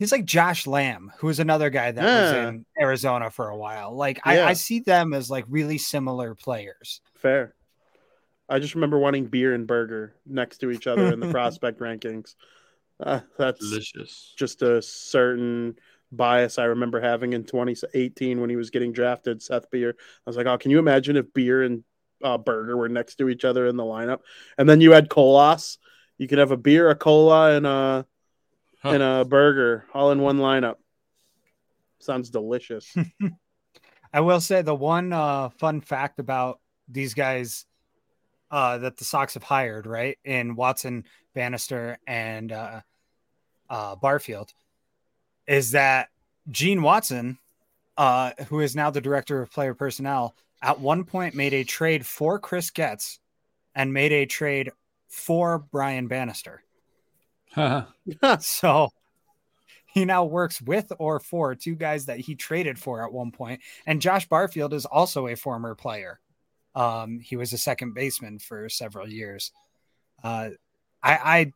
[0.00, 2.22] he's like Josh Lamb, who is another guy that yeah.
[2.24, 3.94] was in Arizona for a while.
[3.94, 4.32] Like yeah.
[4.32, 7.02] I, I, see them as like really similar players.
[7.14, 7.54] Fair.
[8.48, 12.34] I just remember wanting beer and burger next to each other in the prospect rankings.
[12.98, 14.34] Uh, that's delicious.
[14.36, 15.78] Just a certain
[16.10, 19.94] bias I remember having in 2018 when he was getting drafted, Seth Beer.
[19.98, 21.84] I was like, oh, can you imagine if beer and
[22.24, 24.20] uh, burger were next to each other in the lineup?
[24.58, 25.78] And then you had Colas.
[26.18, 28.06] You could have a beer, a cola, and a
[28.82, 28.90] huh.
[28.90, 30.76] and a burger all in one lineup.
[31.98, 32.94] Sounds delicious.
[34.12, 37.66] I will say the one uh, fun fact about these guys
[38.50, 41.04] uh, that the Sox have hired, right, in Watson,
[41.34, 42.80] Bannister, and uh,
[43.68, 44.52] uh Barfield,
[45.46, 46.08] is that
[46.50, 47.38] Gene Watson,
[47.96, 52.04] uh, who is now the director of player personnel, at one point made a trade
[52.04, 53.20] for Chris Getz
[53.74, 54.70] and made a trade
[55.08, 56.62] for Brian Bannister.
[58.40, 58.90] so
[59.92, 63.60] he now works with or for two guys that he traded for at one point.
[63.86, 66.20] And Josh Barfield is also a former player.
[66.74, 69.50] Um, he was a second baseman for several years.
[70.22, 70.50] Uh,
[71.02, 71.52] I, I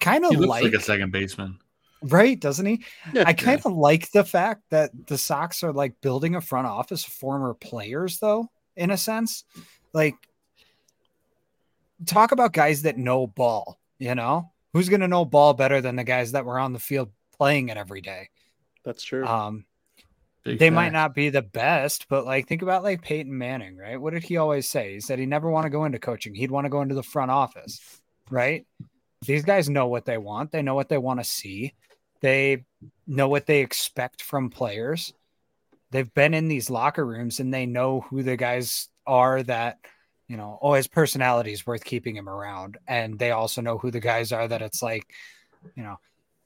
[0.00, 1.58] kind of like, like a second baseman
[2.02, 3.78] right doesn't he yeah, i kind of yeah.
[3.78, 8.18] like the fact that the sox are like building a front office of former players
[8.18, 9.44] though in a sense
[9.94, 10.14] like
[12.04, 15.96] talk about guys that know ball you know who's going to know ball better than
[15.96, 18.28] the guys that were on the field playing it every day
[18.84, 19.64] that's true um
[20.44, 20.74] Big they fact.
[20.74, 23.98] might not be the best, but like think about like Peyton Manning, right?
[23.98, 24.92] What did he always say?
[24.92, 26.34] He said he never want to go into coaching.
[26.34, 27.80] He'd want to go into the front office,
[28.30, 28.66] right?
[29.24, 30.52] These guys know what they want.
[30.52, 31.72] They know what they want to see.
[32.20, 32.66] They
[33.06, 35.14] know what they expect from players.
[35.92, 39.78] They've been in these locker rooms and they know who the guys are that,
[40.28, 42.78] you know, oh, his personality is worth keeping him around.
[42.86, 45.12] And they also know who the guys are that it's like,
[45.76, 45.98] you know,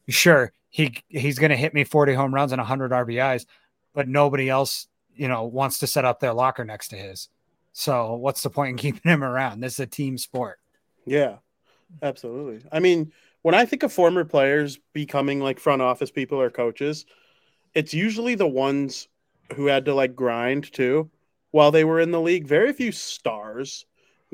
[0.08, 3.46] sure, he he's going to hit me 40 home runs and 100 RBIs,
[3.94, 7.28] but nobody else, you know, wants to set up their locker next to his.
[7.72, 9.60] So what's the point in keeping him around?
[9.60, 10.58] This is a team sport.
[11.06, 11.36] Yeah,
[12.02, 12.68] absolutely.
[12.72, 13.12] I mean,
[13.42, 17.06] when I think of former players becoming like front office people or coaches,
[17.74, 19.08] it's usually the ones
[19.54, 21.08] who had to like grind too
[21.58, 22.46] while they were in the league.
[22.46, 23.84] Very few stars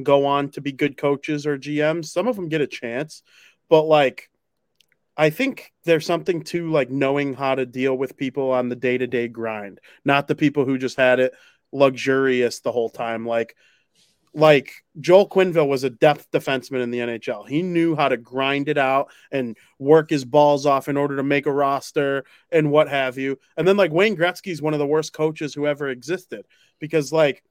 [0.02, 2.04] go on to be good coaches or GMs.
[2.04, 3.22] Some of them get a chance,
[3.70, 4.28] but like
[5.16, 8.98] I think there's something to like knowing how to deal with people on the day
[8.98, 11.32] to day grind, not the people who just had it
[11.72, 13.24] luxurious the whole time.
[13.26, 13.56] Like
[14.34, 17.48] like Joel Quenneville was a depth defenseman in the NHL.
[17.48, 21.22] He knew how to grind it out and work his balls off in order to
[21.22, 23.38] make a roster and what have you.
[23.56, 26.44] And then like Wayne Gretzky is one of the worst coaches who ever existed
[26.84, 27.42] because like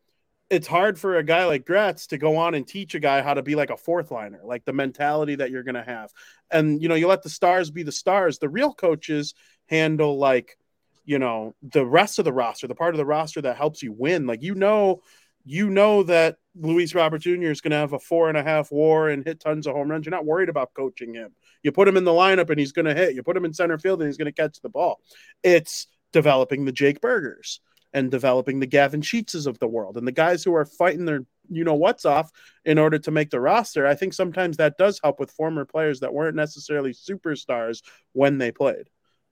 [0.51, 3.33] it's hard for a guy like Gretz to go on and teach a guy how
[3.33, 6.11] to be like a fourth liner, like the mentality that you're going to have.
[6.51, 8.37] And you know, you let the stars be the stars.
[8.37, 9.33] The real coaches
[9.65, 10.55] handle like
[11.03, 13.91] you know the rest of the roster, the part of the roster that helps you
[13.91, 14.27] win.
[14.27, 15.01] Like you know
[15.43, 17.49] you know that Luis Robert Jr.
[17.49, 19.89] is going to have a four and a half war and hit tons of home
[19.89, 20.05] runs.
[20.05, 21.33] You're not worried about coaching him.
[21.63, 23.15] You put him in the lineup and he's going to hit.
[23.15, 25.01] You put him in center field and he's going to catch the ball.
[25.41, 27.59] It's developing the Jake Burgers
[27.93, 31.21] and developing the Gavin Sheetses of the world and the guys who are fighting their
[31.49, 32.31] you know what's off
[32.65, 33.85] in order to make the roster.
[33.85, 37.81] I think sometimes that does help with former players that weren't necessarily superstars
[38.13, 38.89] when they played.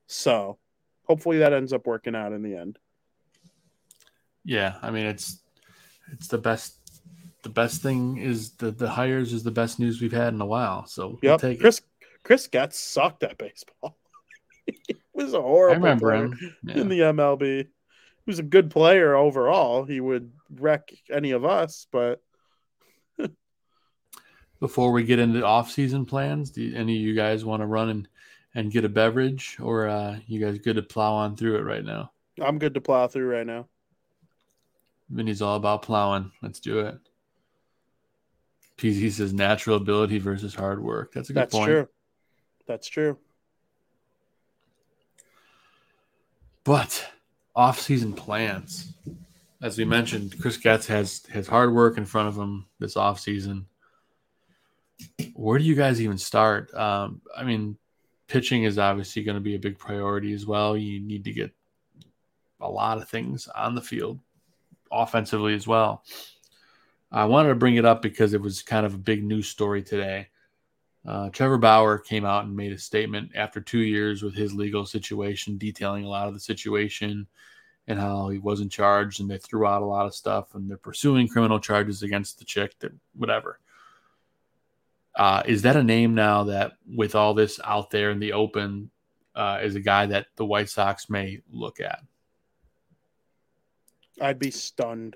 [0.07, 0.57] So
[1.05, 2.77] hopefully that ends up working out in the end.
[4.43, 5.39] Yeah, I mean it's
[6.11, 6.77] it's the best.
[7.43, 10.45] The best thing is the the hires is the best news we've had in a
[10.45, 10.85] while.
[10.85, 11.41] So yep.
[11.41, 11.81] we'll Chris
[12.23, 13.97] Chris Getz sucked at baseball.
[14.65, 15.73] he was a horrible.
[15.73, 16.77] I remember him yeah.
[16.77, 17.67] in the MLB.
[18.31, 19.83] Was a good player overall.
[19.83, 22.23] He would wreck any of us, but.
[24.61, 28.07] Before we get into off-season plans, do any of you guys want to run and,
[28.55, 31.83] and get a beverage, or uh, you guys good to plow on through it right
[31.83, 32.13] now?
[32.41, 33.67] I'm good to plow through right now.
[35.09, 36.31] Vinnie's all about plowing.
[36.41, 36.99] Let's do it.
[38.77, 41.11] PZ says natural ability versus hard work.
[41.11, 41.67] That's a good That's point.
[41.67, 41.87] true.
[42.65, 43.17] That's true.
[46.63, 47.11] But
[47.55, 48.93] off-season plans,
[49.61, 53.67] as we mentioned, Chris Getz has has hard work in front of him this off-season.
[55.33, 56.73] Where do you guys even start?
[56.73, 57.77] Um, I mean,
[58.27, 60.77] pitching is obviously going to be a big priority as well.
[60.77, 61.51] You need to get
[62.59, 64.19] a lot of things on the field
[64.91, 66.03] offensively as well.
[67.11, 69.83] I wanted to bring it up because it was kind of a big news story
[69.83, 70.27] today.
[71.05, 74.85] Uh, Trevor Bauer came out and made a statement after two years with his legal
[74.85, 77.27] situation, detailing a lot of the situation
[77.87, 80.77] and how he wasn't charged and they threw out a lot of stuff and they're
[80.77, 83.59] pursuing criminal charges against the chick that whatever.
[85.15, 88.89] Uh, is that a name now that with all this out there in the open
[89.35, 92.01] uh, is a guy that the White Sox may look at?
[94.21, 95.15] I'd be stunned.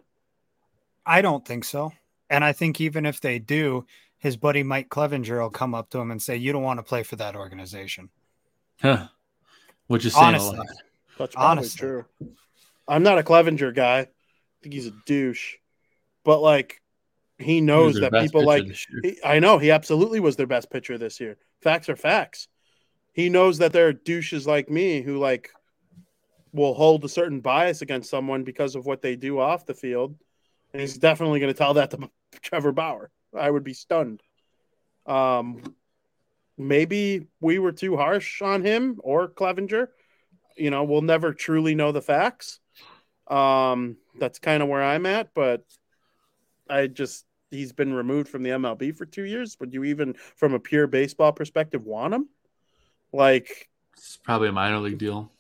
[1.05, 1.93] I don't think so.
[2.29, 3.85] And I think even if they do,
[4.17, 6.83] his buddy Mike Clevinger will come up to him and say, "You don't want to
[6.83, 8.09] play for that organization."
[8.81, 9.07] Huh.
[9.87, 10.55] Which is saying Honestly.
[10.55, 10.67] a lot.
[11.17, 11.79] That's probably Honestly.
[11.79, 12.05] true.
[12.87, 13.99] I'm not a Clevenger guy.
[13.99, 14.07] I
[14.61, 15.55] think he's a douche.
[16.23, 16.81] But like
[17.37, 18.65] he knows he that people like
[19.03, 21.37] he, I know he absolutely was their best pitcher this year.
[21.61, 22.47] Facts are facts.
[23.13, 25.51] He knows that there are douches like me who like
[26.51, 30.15] will hold a certain bias against someone because of what they do off the field.
[30.73, 32.09] And he's definitely going to tell that to
[32.41, 33.11] Trevor Bauer.
[33.37, 34.21] I would be stunned.
[35.05, 35.75] Um,
[36.57, 39.87] maybe we were too harsh on him or Clevinger.
[40.55, 42.59] You know, we'll never truly know the facts.
[43.27, 45.63] Um, that's kind of where I'm at, but
[46.69, 49.57] I just he's been removed from the MLB for two years.
[49.59, 52.29] Would you even, from a pure baseball perspective, want him?
[53.11, 55.31] Like, it's probably a minor league deal.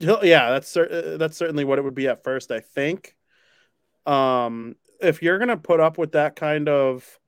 [0.00, 2.50] Yeah, that's cer- that's certainly what it would be at first.
[2.50, 3.14] I think.
[4.06, 7.18] Um, if you're gonna put up with that kind of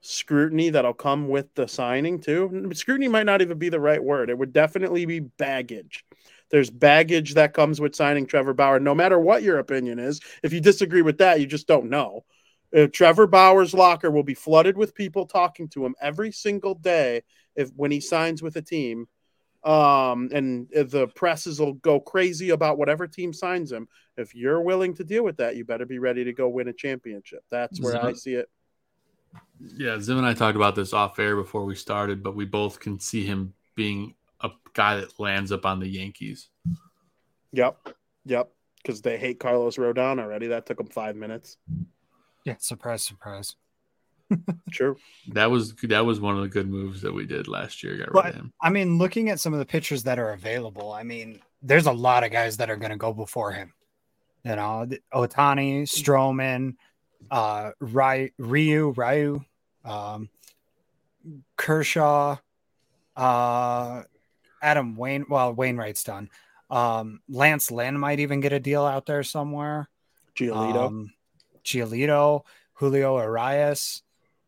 [0.00, 4.30] scrutiny that'll come with the signing too, scrutiny might not even be the right word.
[4.30, 6.04] It would definitely be baggage.
[6.50, 10.20] There's baggage that comes with signing Trevor Bauer, no matter what your opinion is.
[10.42, 12.24] If you disagree with that, you just don't know.
[12.70, 17.22] If Trevor Bauer's locker will be flooded with people talking to him every single day
[17.56, 19.06] if when he signs with a team
[19.64, 23.88] um, and the presses will go crazy about whatever team signs him.
[24.16, 26.72] If you're willing to deal with that, you better be ready to go win a
[26.72, 27.44] championship.
[27.50, 28.48] That's where Zim, I see it.
[29.58, 32.78] Yeah, Zim and I talked about this off air before we started, but we both
[32.78, 36.50] can see him being a guy that lands up on the Yankees.
[37.52, 37.88] Yep,
[38.26, 38.50] yep,
[38.82, 40.48] because they hate Carlos Rodon already.
[40.48, 41.56] That took them five minutes.
[42.44, 43.56] Yeah, surprise, surprise.
[44.70, 44.96] True.
[45.28, 47.96] That was that was one of the good moves that we did last year.
[47.96, 48.52] Got but, rid of him.
[48.60, 51.92] I mean, looking at some of the pitchers that are available, I mean, there's a
[51.92, 53.72] lot of guys that are going to go before him.
[54.44, 56.76] You know, Ohtani, Stroman,
[57.30, 59.44] uh, Ryu, Ryu, Ryu,
[59.84, 60.28] um,
[61.56, 62.36] Kershaw,
[63.16, 64.02] uh,
[64.60, 65.26] Adam Wayne.
[65.28, 66.30] Well, Wainwright's done.
[66.70, 69.88] Um, Lance Lynn might even get a deal out there somewhere.
[70.36, 71.12] Giolito, um,
[71.64, 72.42] Giolito,
[72.74, 74.02] Julio Urias.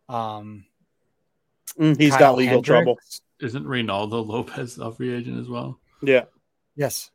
[0.08, 0.64] Um,
[1.78, 2.66] mm, he's Kyle got legal Hendricks.
[2.66, 2.98] trouble.
[3.40, 5.78] Isn't Reynaldo Lopez a free agent as well?
[6.02, 6.24] Yeah.
[6.74, 7.10] Yes.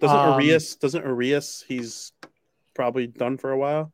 [0.00, 0.76] Doesn't um, Urias?
[0.76, 1.64] Doesn't Urias?
[1.66, 2.12] He's
[2.74, 3.92] probably done for a while.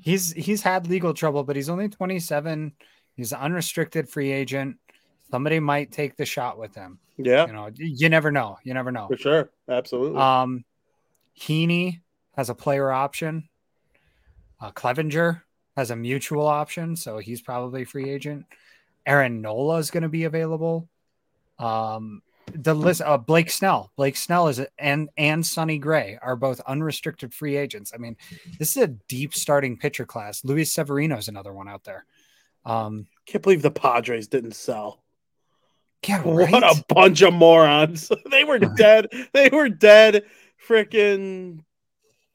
[0.00, 2.72] He's he's had legal trouble, but he's only 27.
[3.16, 4.76] He's an unrestricted free agent.
[5.30, 6.98] Somebody might take the shot with him.
[7.16, 8.58] Yeah, You know, you never know.
[8.64, 9.06] You never know.
[9.08, 9.50] for sure.
[9.68, 10.20] Absolutely.
[10.20, 10.64] Um,
[11.38, 12.00] Heaney
[12.36, 13.48] has a player option.
[14.60, 15.42] Uh, Clevinger
[15.76, 18.44] has a mutual option, so he's probably a free agent.
[19.06, 20.88] Aaron Nola is going to be available.
[21.58, 22.22] Um,
[22.54, 27.32] the list, uh, Blake Snell, Blake Snell is and and Sonny Gray are both unrestricted
[27.32, 27.92] free agents.
[27.94, 28.16] I mean,
[28.58, 30.44] this is a deep starting pitcher class.
[30.44, 32.04] Luis Severino is another one out there.
[32.64, 35.02] Um, Can't believe the Padres didn't sell.
[36.06, 36.62] yeah, What right?
[36.62, 38.10] a bunch of morons.
[38.30, 39.08] they were dead.
[39.32, 40.24] They were dead
[40.68, 41.60] freaking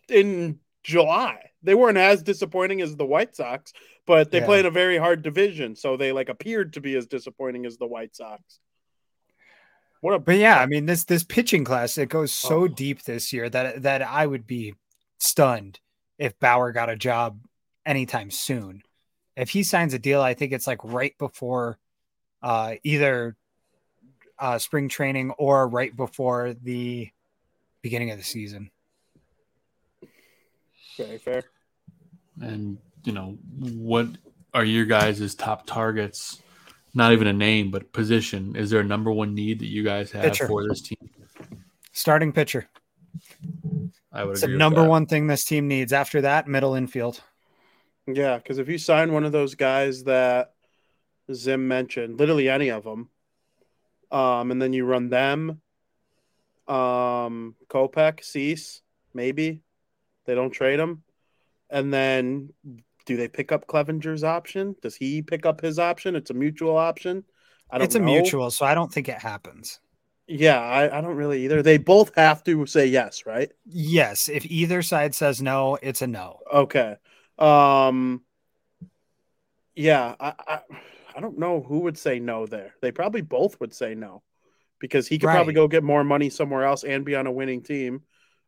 [0.10, 1.52] in July.
[1.68, 3.74] They weren't as disappointing as the White Sox,
[4.06, 4.46] but they Yeah.
[4.46, 7.78] play in a very hard division, so they like appeared to be as disappointing as
[7.78, 8.62] the White Sox.
[10.00, 12.68] What a But yeah, I mean this this pitching class it goes so Oh.
[12.70, 14.76] deep this year that that I would be
[15.18, 15.82] stunned
[16.18, 17.46] if Bauer got a job
[17.86, 18.82] anytime soon.
[19.36, 21.80] If he signs a deal, I think it's like right before
[22.42, 23.36] uh, either
[24.40, 27.10] uh, spring training or right before the
[27.82, 28.72] beginning of the season.
[30.98, 31.44] very fair.
[32.42, 34.08] And you know, what
[34.54, 36.42] are your guys' top targets?
[36.94, 38.56] Not even a name, but position.
[38.56, 40.48] Is there a number one need that you guys have Pitcher.
[40.48, 40.98] for this team?
[41.92, 42.68] Starting pitcher.
[44.12, 44.90] I would It's the agree with number that.
[44.90, 45.94] one thing this team needs.
[45.94, 47.22] After that, middle infield.
[48.08, 50.54] Yeah, because if you sign one of those guys that
[51.34, 53.10] Zim mentioned, literally any of them,
[54.12, 55.62] um, and then you run them,
[56.68, 58.82] um, Kopech, Cease,
[59.14, 59.62] maybe
[60.26, 61.04] they don't trade him,
[61.70, 62.50] and then
[63.06, 64.76] do they pick up Clevinger's option?
[64.82, 66.16] Does he pick up his option?
[66.16, 67.24] It's a mutual option.
[67.70, 68.06] I don't It's a know.
[68.06, 69.80] mutual, so I don't think it happens.
[70.28, 71.62] Yeah, I, I don't really either.
[71.64, 73.52] They both have to say yes, right?
[73.66, 76.40] Yes, if either side says no, it's a no.
[76.52, 76.96] Okay.
[77.38, 78.24] Um
[79.76, 80.60] yeah, I, I
[81.16, 82.74] I don't know who would say no there.
[82.82, 84.24] They probably both would say no.
[84.80, 87.64] Because he could probably go get more money somewhere else and be on a winning
[87.64, 88.04] team.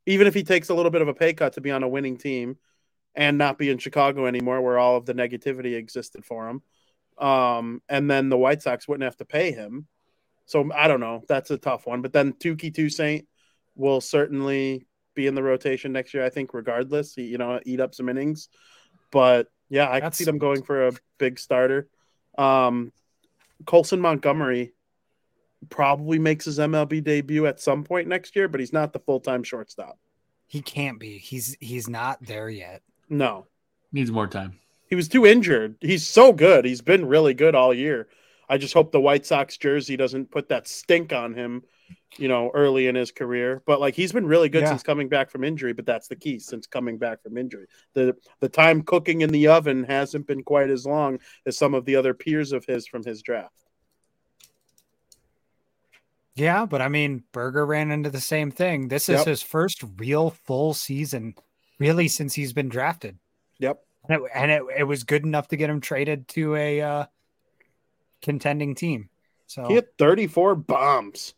[0.05, 1.87] Even if he takes a little bit of a pay cut to be on a
[1.87, 2.57] winning team
[3.15, 6.61] and not be in Chicago anymore where all of the negativity existed for him.
[7.17, 9.87] Um and then the White Sox wouldn't have to pay him.
[10.45, 11.23] So I don't know.
[11.27, 12.01] That's a tough one.
[12.01, 13.27] But then Touki Toussaint
[13.75, 17.13] will certainly be in the rotation next year, I think, regardless.
[17.13, 18.49] He, you know, eat up some innings.
[19.11, 21.87] But yeah, I can That's- see them going for a big starter.
[22.37, 22.91] Um,
[23.65, 24.73] Colson Montgomery
[25.69, 29.19] probably makes his MLB debut at some point next year, but he's not the full
[29.19, 29.99] time shortstop.
[30.47, 31.17] He can't be.
[31.17, 32.81] He's he's not there yet.
[33.09, 33.47] No,
[33.91, 34.59] Needs more time.
[34.87, 35.75] he was too injured.
[35.81, 36.63] He's so good.
[36.65, 38.07] He's been really good all year.
[38.47, 41.61] I just hope the White Sox jersey doesn't put that stink on him,
[42.17, 43.61] you know, early in his career.
[43.67, 44.69] But like he's been really good Yeah.
[44.69, 47.67] since coming back from injury, but that's the key since coming back from injury.
[47.93, 51.85] The the time cooking in the oven hasn't been quite as long as some of
[51.85, 53.53] the other peers of his from his draft.
[56.35, 58.87] Yeah, but I mean, Burger ran into the same thing.
[58.87, 59.27] This is Yep.
[59.27, 61.35] his first real full season,
[61.79, 63.17] really, since he's been drafted.
[63.59, 63.81] Yep.
[64.07, 67.05] And it, and it, it was good enough to get him traded to a uh,
[68.21, 69.09] contending team.
[69.47, 71.33] So He had 34 bombs.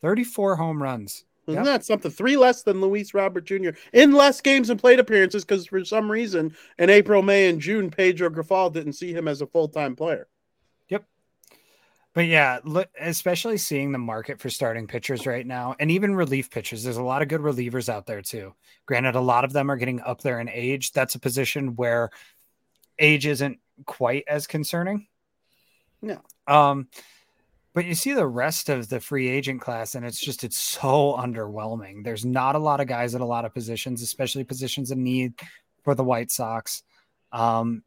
[0.00, 1.24] 34 home runs.
[1.46, 1.64] Isn't Yep.
[1.64, 2.10] that something?
[2.10, 3.70] Three less than Luis Robert Jr.
[3.92, 7.90] in less games and plate appearances because for some reason in April, May, and June,
[7.90, 10.28] Pedro Grifol didn't see him as a full time player.
[12.14, 16.50] But yeah, look, especially seeing the market for starting pitchers right now and even relief
[16.50, 16.84] pitchers.
[16.84, 18.54] There's a lot of good relievers out there too.
[18.84, 20.92] Granted, a lot of them are getting up there in age.
[20.92, 22.10] That's a position where
[22.98, 25.06] age isn't quite as concerning.
[26.02, 26.20] No.
[26.46, 26.88] Um,
[27.74, 31.16] but you see the rest of the free agent class, and it's just it's so
[31.18, 32.04] underwhelming.
[32.04, 35.32] There's not a lot of guys at a lot of positions, especially positions in need
[35.82, 36.82] for the White Sox.
[37.32, 37.82] Um,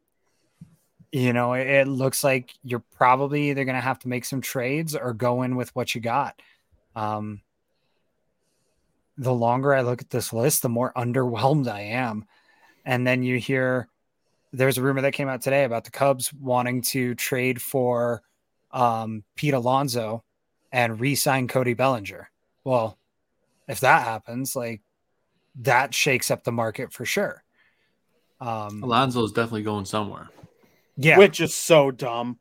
[1.16, 4.94] you know, it, looks like you're probably either going to have to make some trades
[4.94, 6.42] or go in with what you got.
[6.94, 7.40] Um,
[9.16, 12.26] the longer I look at this list, the more underwhelmed I am.
[12.84, 13.88] And then you hear
[14.52, 18.20] there's a rumor that came out today about the Cubs wanting to trade for
[18.70, 20.22] um, Pete Alonso
[20.70, 22.30] and re-sign Cody Bellinger.
[22.62, 22.98] Well,
[23.66, 24.82] if that happens, like
[25.62, 27.42] that shakes up the market for sure.
[28.38, 30.28] Um, Alonso is definitely going somewhere.
[30.96, 31.18] Yeah.
[31.18, 32.38] Which is so dumb.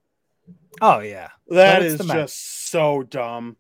[0.82, 1.30] oh yeah.
[1.50, 2.18] That it's is the Mets.
[2.34, 3.58] just so dumb.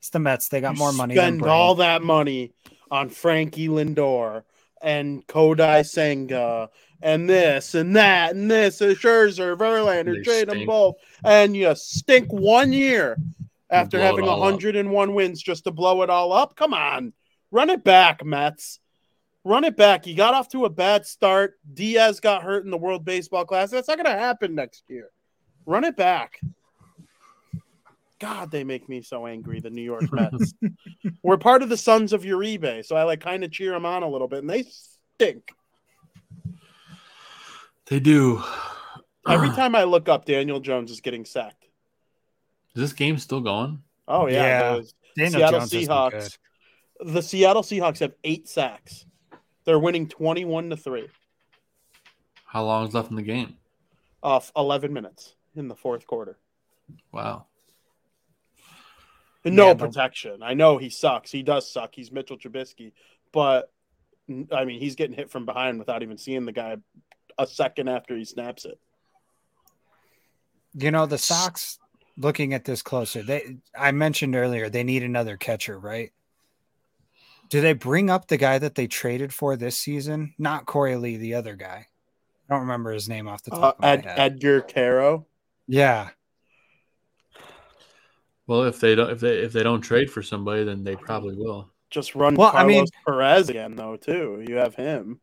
[0.00, 0.48] It's the Mets.
[0.48, 1.14] They got You more money.
[1.14, 1.50] than Spend Brain.
[1.50, 2.52] all that money
[2.90, 4.42] on Frankie Lindor
[4.80, 6.70] and Kodai Senga
[7.02, 11.74] and this and that and this and Scherzer, Verlander, They trade them both, and you
[11.74, 13.16] stink one year
[13.70, 14.52] after having all up.
[14.52, 16.56] 101 wins just to blow it all up.
[16.56, 17.12] Come on,
[17.50, 18.80] run it back, Mets.
[19.48, 20.06] Run it back.
[20.06, 21.58] You got off to a bad start.
[21.72, 23.78] Diaz got hurt in the World Baseball Classic.
[23.78, 25.08] That's not going to happen next year.
[25.64, 26.38] Run it back.
[28.18, 29.60] God, they make me so angry.
[29.60, 30.52] The New York Mets.
[31.22, 34.02] We're part of the Sons of Uribe, so I like kind of cheer them on
[34.02, 35.50] a little bit, and they stink.
[37.86, 38.42] They do.
[39.26, 41.64] Every time I look up, Daniel Jones is getting sacked.
[42.74, 43.82] Is this game still going?
[44.06, 44.72] Oh yeah, Yeah.
[44.74, 46.38] the Daniel Seattle Jones Seahawks.
[47.00, 49.06] The Seattle Seahawks have eight sacks.
[49.68, 51.08] They're winning twenty-one to three
[52.46, 53.58] How long is left in the game?
[54.22, 56.38] off eleven minutes in the fourth quarter.
[57.12, 57.44] Wow.
[59.44, 60.42] And no Yeah, but- protection.
[60.42, 61.30] I know he sucks.
[61.30, 61.94] He does suck.
[61.94, 62.92] He's Mitchell Trubisky,
[63.30, 63.70] but
[64.50, 66.78] I mean, he's getting hit from behind without even seeing the guy
[67.38, 68.78] a second after he snaps it.
[70.72, 71.78] You know, the Sox
[72.16, 73.22] looking at this closer.
[73.22, 76.10] They I mentioned earlier they need another catcher, right?
[77.48, 80.34] Do they bring up the guy that they traded for this season?
[80.38, 81.86] Not Korey Lee, the other guy.
[82.48, 84.18] I don't remember his name off the top Uh, of my Ed, head.
[84.18, 85.26] Edgar Quero.
[85.66, 86.10] yeah.
[88.46, 91.34] Well, if they don't if they if they don't trade for somebody, then they probably
[91.36, 91.68] will.
[91.90, 93.96] Just run Well, I Carlos mean- Perez again, though.
[93.96, 94.44] Too.
[94.48, 95.20] You have him.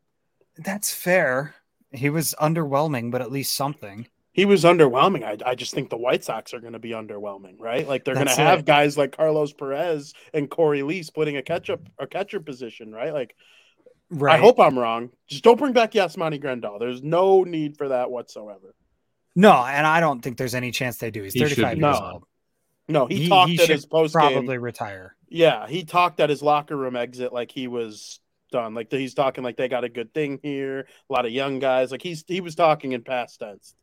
[0.57, 1.56] That's fair.
[1.91, 4.07] He was underwhelming, but at least something.
[4.35, 5.23] He was underwhelming.
[5.23, 7.87] I, I just think the White Sox are going to be underwhelming, right?
[7.87, 8.65] Like they're going to have it.
[8.65, 13.13] guys like Carlos Perez and Korey Lee splitting a catch-up a catcher position, right?
[13.13, 13.33] Like
[14.11, 14.35] Right.
[14.35, 15.09] I hope I'm wrong.
[15.27, 16.79] Just don't bring back Yasmani Grandal.
[16.79, 18.75] There's no need for that whatsoever.
[19.37, 21.23] No, and I don't think there's any chance they do.
[21.23, 22.13] He's He 35 be years gone.
[22.13, 22.23] old.
[22.89, 24.13] No, he, He- talked he at his post.
[24.13, 25.15] Probably retire.
[25.29, 28.19] Yeah, he talked at his locker room exit like he was
[28.51, 28.73] done.
[28.73, 30.87] Like he's talking like they got a good thing here.
[31.09, 31.89] A lot of young guys.
[31.91, 33.73] Like he's he was talking in past tense.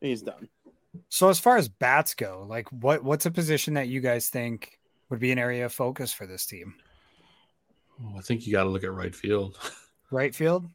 [0.00, 0.48] He's done.
[1.08, 4.78] So as far as bats go, like what what's a position that you guys think
[5.10, 6.74] would be an area of focus for this team?
[8.00, 9.58] Well, I think you got to look at right field.
[10.12, 10.68] Right field?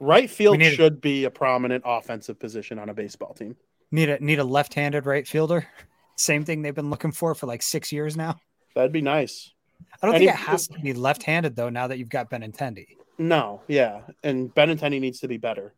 [0.00, 3.54] Right field need- should be a prominent offensive position on a baseball team.
[3.92, 5.68] Need a need a left-handed right fielder.
[6.16, 8.40] Same thing they've been looking for for like six years now.
[8.74, 9.52] That'd be nice.
[10.02, 11.70] I don't And think it has to be left-handed though.
[11.70, 12.86] Now that you've got Benintendi,
[13.16, 15.72] No, yeah, and Benintendi needs to be better.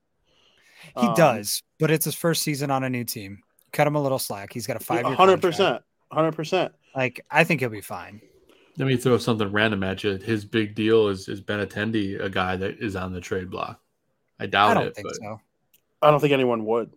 [0.98, 3.42] He Um, does, but it's his first season on a new team.
[3.72, 4.52] Cut him a little slack.
[4.52, 5.82] He's got a five-year 100%.
[6.10, 6.72] hundred percent.
[6.94, 8.20] Like I think he'll be fine.
[8.78, 10.16] Let me throw something random at you.
[10.16, 13.80] His big deal is is Benintendi a guy that is on the trade block?
[14.38, 15.40] I doubt I don't it, think but so.
[16.02, 16.92] I don't think anyone would.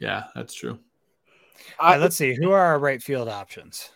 [0.00, 0.78] yeah, that's true.
[1.78, 2.34] I, right, let's see.
[2.34, 3.90] Who are our right field options?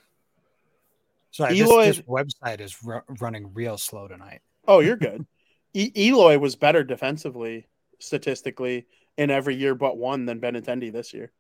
[1.33, 4.41] Sorry, this, this website is ru- running real slow tonight.
[4.69, 5.27] oh, you're good.
[5.75, 7.67] e- Eloy was better defensively,
[7.99, 8.87] statistically,
[9.17, 11.33] in every year but one than Benintendi this year.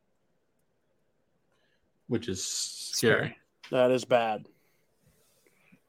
[2.08, 3.36] Which is scary.
[3.70, 4.46] That is bad.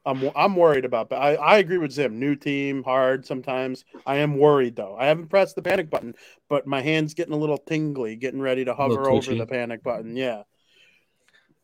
[0.04, 1.12] I'm I'm worried about.
[1.12, 2.18] I I agree with Zim.
[2.18, 3.84] New team, hard sometimes.
[4.06, 4.96] I am worried though.
[4.98, 6.14] I haven't pressed the panic button,
[6.48, 10.16] but my hand's getting a little tingly, getting ready to hover over the panic button.
[10.16, 10.42] Yeah.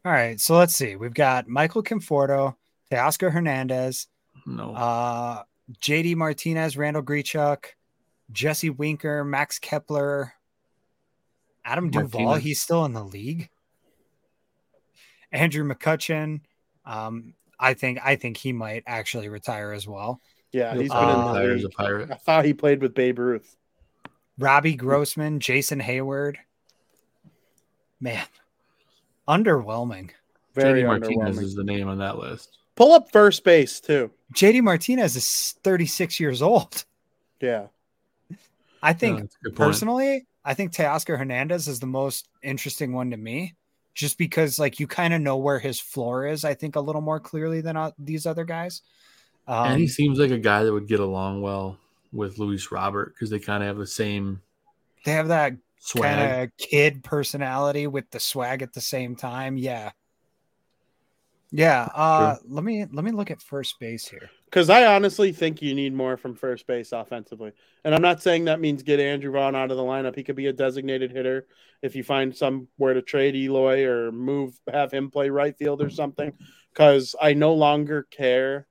[0.04, 0.96] All right, so let's see.
[0.96, 2.56] We've got Michael Conforto,
[2.92, 4.06] Teoscar Hernandez,
[4.44, 4.74] No.
[4.74, 5.42] uh,
[5.80, 7.64] JD Martinez, Randall Grichuk,
[8.32, 10.32] Jesse Winker, Max Kepler,
[11.64, 12.20] Adam Duvall.
[12.22, 12.44] Martinez.
[12.44, 13.48] He's still in the league.
[15.32, 16.40] Andrew McCutchen.
[16.84, 20.20] Um, I think I think he might actually retire as well.
[20.52, 22.10] Yeah, he's been Uh, in the retire as a pirate.
[22.10, 23.56] I thought he played with Babe Ruth.
[24.38, 26.36] Robbie Grossman, Jason Heyward.
[28.00, 28.24] Man,
[29.28, 30.10] underwhelming.
[30.54, 31.42] Very JD Martinez underwhelming.
[31.42, 32.58] is the name on that list.
[32.76, 34.10] Pull up first base too.
[34.34, 36.84] JD Martinez is 36 years old.
[37.40, 37.66] Yeah.
[38.84, 39.68] I think that's a good point.
[39.68, 43.54] personally, I think Teoscar Hernandez is the most interesting one to me,
[43.94, 46.44] just because like you kind of know where his floor is.
[46.44, 48.82] I think a little more clearly than uh, these other guys.
[49.46, 51.78] Um, and he seems like a guy that would get along well
[52.12, 54.40] with Luis Robert because they kind of have the same
[55.04, 55.54] they have that
[55.96, 59.56] kind of kid personality with the swag at the same time.
[59.56, 59.92] Yeah,
[61.50, 61.88] yeah.
[61.94, 64.30] Uh, let me let me look at first base here.
[64.54, 67.50] Because I honestly think you need more from first base offensively.
[67.82, 70.14] And I'm not saying that means get Andrew Vaughn out of the lineup.
[70.14, 71.48] He could be a designated hitter
[71.82, 75.90] if you find somewhere to trade Eloy or move, have him play right field or
[75.90, 76.32] something.
[76.72, 78.68] Because I no longer care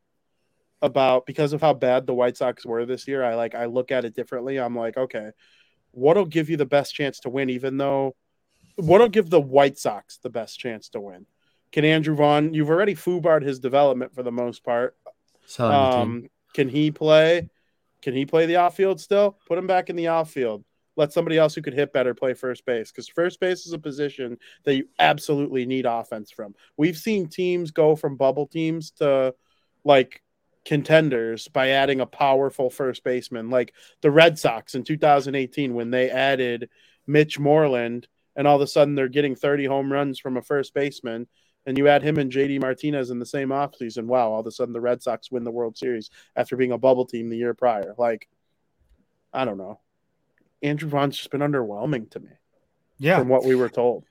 [0.82, 3.22] about because of how bad the White Sox were this year.
[3.22, 4.62] I like I look at it differently.
[4.62, 5.32] I'm like, okay,
[5.92, 8.16] what'll give you the best chance to win, even though
[8.78, 11.26] what'll give the White Sox the best chance to win?
[11.74, 12.54] Can Andrew Vaughn?
[12.54, 14.96] You've already foobarred his development for the most part.
[15.60, 17.50] Um, can he play?
[18.02, 19.38] Can he play the outfield still?
[19.48, 20.64] Put him back in the outfield.
[20.96, 23.80] Let somebody else who could hit better play first base because first base is a
[23.80, 26.54] position that you absolutely need offense from.
[26.78, 29.34] We've seen teams go from bubble teams to
[29.84, 30.22] like
[30.66, 36.10] contenders by adding a powerful first baseman like the Red Sox in 2018 when they
[36.10, 36.70] added
[37.06, 40.74] Mitch Moreland and all of a sudden they're getting 30 home runs from a first
[40.74, 41.28] baseman
[41.66, 44.06] and you add him and JD Martinez in the same offseason.
[44.06, 46.78] Wow, all of a sudden the Red Sox win the World Series after being a
[46.78, 47.96] bubble team the year prior.
[47.98, 48.28] Like,
[49.34, 49.80] I don't know.
[50.62, 52.30] Andrew Vaughn's just been underwhelming to me.
[52.98, 53.20] Yeah.
[53.20, 54.06] From what we were told.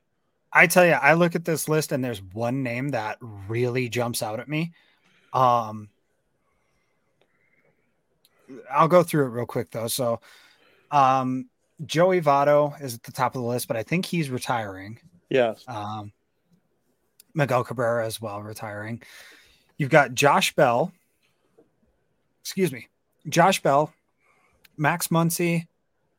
[0.53, 4.23] I tell you, I look at this list and there's one name that really jumps
[4.23, 4.73] out at me.
[5.33, 5.89] Um,
[8.71, 9.87] I'll go through it real quick though.
[9.87, 10.21] So,
[10.91, 11.49] um,
[11.87, 14.99] Joey Votto is at the top of the list, but I think he's retiring.
[15.31, 15.65] Yes.
[15.67, 16.13] Um,
[17.35, 19.03] Miguel Cabrera as well retiring.
[19.77, 20.93] You've got Josh Bell.
[22.43, 22.89] Excuse me,
[23.29, 23.93] Josh Bell,
[24.77, 25.67] Max Muncy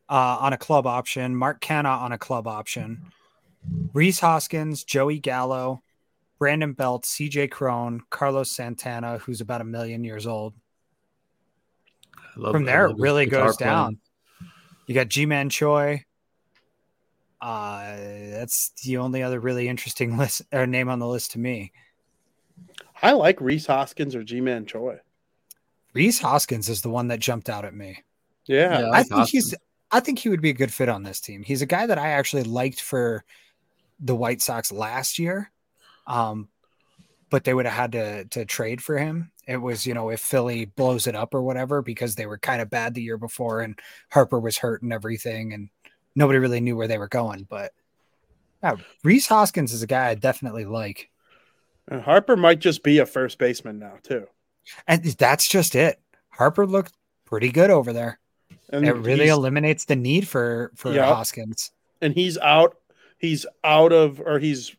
[0.10, 3.11] uh, on a club option, Mark Canha on a club option,
[3.94, 5.81] Rhys Hoskins, Joey Gallo,
[6.40, 10.53] Brandon Belt, CJ Cron, Carlos Santana, who's about a million years old.
[12.34, 13.99] From there, it really goes down.
[14.88, 16.03] You got Ji-Man Choi.
[17.44, 17.98] Uh,
[18.32, 21.74] that's the only other really interesting list or name on the list to me.
[23.02, 24.99] I like Rhys Hoskins or Ji-Man Choi.
[25.94, 28.02] Rhys Hoskins is the one that jumped out at me.
[28.45, 29.45] Yeah, Yeah, I like think Hoskins.
[29.52, 29.56] he's
[29.91, 31.44] I think he would be a good fit on this team.
[31.44, 33.26] He's a guy that I actually liked for
[33.99, 35.52] the White Sox last year.
[36.07, 36.48] Um,
[37.30, 39.32] but they would have had to to trade for him.
[39.48, 42.61] It was, you know, if Philly blows it up or whatever, because they were kind
[42.61, 43.78] of bad the year before and
[44.11, 45.70] Harper was hurt and everything, and
[46.15, 47.45] nobody really knew where they were going.
[47.49, 47.73] But
[48.61, 51.10] yeah, Rhys Hoskins is a guy I definitely like.
[51.88, 54.27] And Harper might just be a first baseman now too.
[54.88, 55.99] And that's just it.
[56.30, 56.94] Harper looked
[57.26, 58.19] pretty good over there.
[58.69, 61.06] And It really eliminates the need for for Yeah.
[61.14, 61.72] Hoskins.
[62.02, 62.77] and he's out.
[63.18, 64.76] He's out of, or he's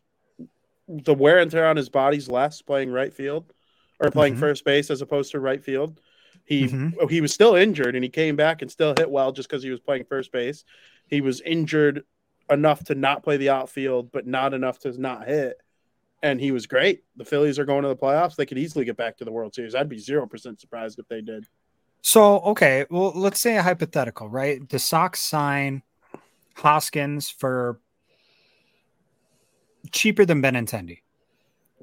[0.88, 3.52] the wear and tear on his body's less playing right field
[4.00, 4.40] or playing Mhm.
[4.40, 5.98] first base as opposed to right field.
[6.44, 7.10] He Mhm.
[7.10, 9.70] he was still injured and he came back and still hit well just because he
[9.70, 10.64] was playing first base.
[11.06, 12.04] He was injured
[12.50, 15.60] enough to not play the outfield, but not enough to not hit.
[16.22, 17.04] And he was great.
[17.16, 18.36] The Phillies are going to the playoffs.
[18.36, 19.74] They could easily get back to the World Series.
[19.74, 21.46] I'd be zero percent surprised if they did.
[22.00, 24.66] So, okay, well, let's say a hypothetical, right?
[24.68, 25.82] The Sox sign
[26.56, 27.80] Hoskins for
[29.90, 31.00] cheaper than Benintendi,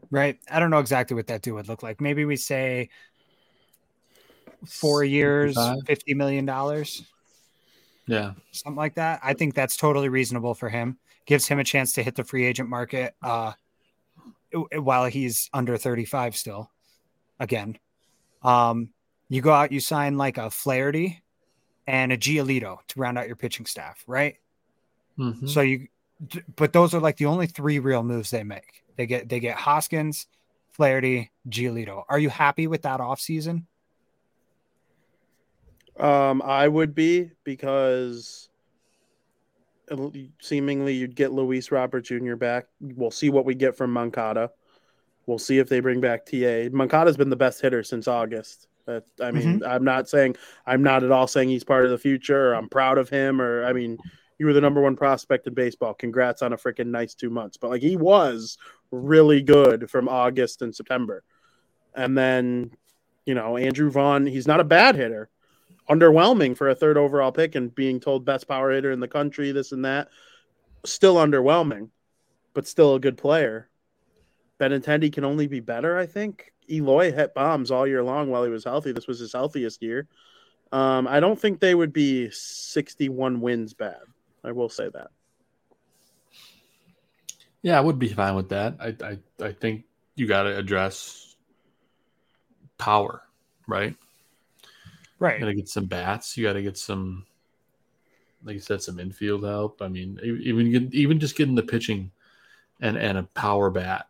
[0.10, 0.40] right?
[0.50, 2.02] I don't know exactly what that deal would look like.
[2.02, 2.90] Maybe we say
[4.68, 6.46] four years, $50 million,
[8.12, 8.34] Yeah.
[8.52, 9.20] something like that.
[9.24, 10.98] I think that's totally reasonable for him.
[11.26, 13.54] Gives him a chance to hit the free agent market uh,
[14.74, 16.70] while he's under 35 still.
[17.40, 17.78] Again,
[18.44, 18.90] um,
[19.30, 21.22] you go out, you sign like a Flaherty
[21.88, 24.36] and a Giolito to round out your pitching staff, right?
[25.18, 25.50] Mhm.
[25.50, 25.88] So you,
[26.56, 28.84] but those are like the only three real moves they make.
[28.96, 30.28] They get they get Hoskins,
[30.72, 32.04] Flaherty, Giolito.
[32.10, 33.66] Are you happy with that offseason?
[36.02, 38.50] Um, I would be because
[40.42, 42.36] seemingly you'd get Luis Robert Jr.
[42.36, 42.66] back.
[42.80, 44.50] We'll see what we get from Moncada.
[45.28, 46.70] We'll see if they bring back TA.
[46.72, 48.68] Moncada's been the best hitter since August.
[48.88, 52.00] That I mean, I'm not saying I'm not at all saying he's part of the
[52.00, 54.00] future or I'm proud of him or I mean,
[54.40, 55.94] you were the number one prospect in baseball.
[55.94, 57.58] Congrats on a freaking nice two months.
[57.58, 58.58] But like he was
[58.90, 61.24] really good from August and September.
[61.94, 62.72] And then,
[63.26, 65.30] you know, Andrew Vaughn, he's not a bad hitter
[65.92, 69.52] underwhelming for a third overall pick and being told best power hitter in the country,
[69.52, 70.10] this and that.
[70.86, 71.90] Still underwhelming,
[72.54, 73.70] but still a good player.
[74.60, 76.54] Benintendi can only be better, I think.
[76.70, 78.92] Eloy hit bombs all year long while he was healthy.
[78.92, 80.08] This was his healthiest year.
[80.72, 84.00] Um, I don't think they would be 61 wins bad.
[84.44, 85.10] I will say that.
[87.62, 88.78] Yeah, I would be fine with that.
[88.80, 89.84] I I, I think
[90.16, 91.36] you got to address
[92.78, 93.22] power,
[93.68, 93.96] right?
[95.22, 95.36] Right.
[95.36, 96.36] You got to get some bats.
[96.36, 97.28] You got to get some,
[98.44, 99.80] like you said, some infield help.
[99.80, 102.12] I mean, even get, even just getting the pitching
[102.82, 104.08] and and a power bat.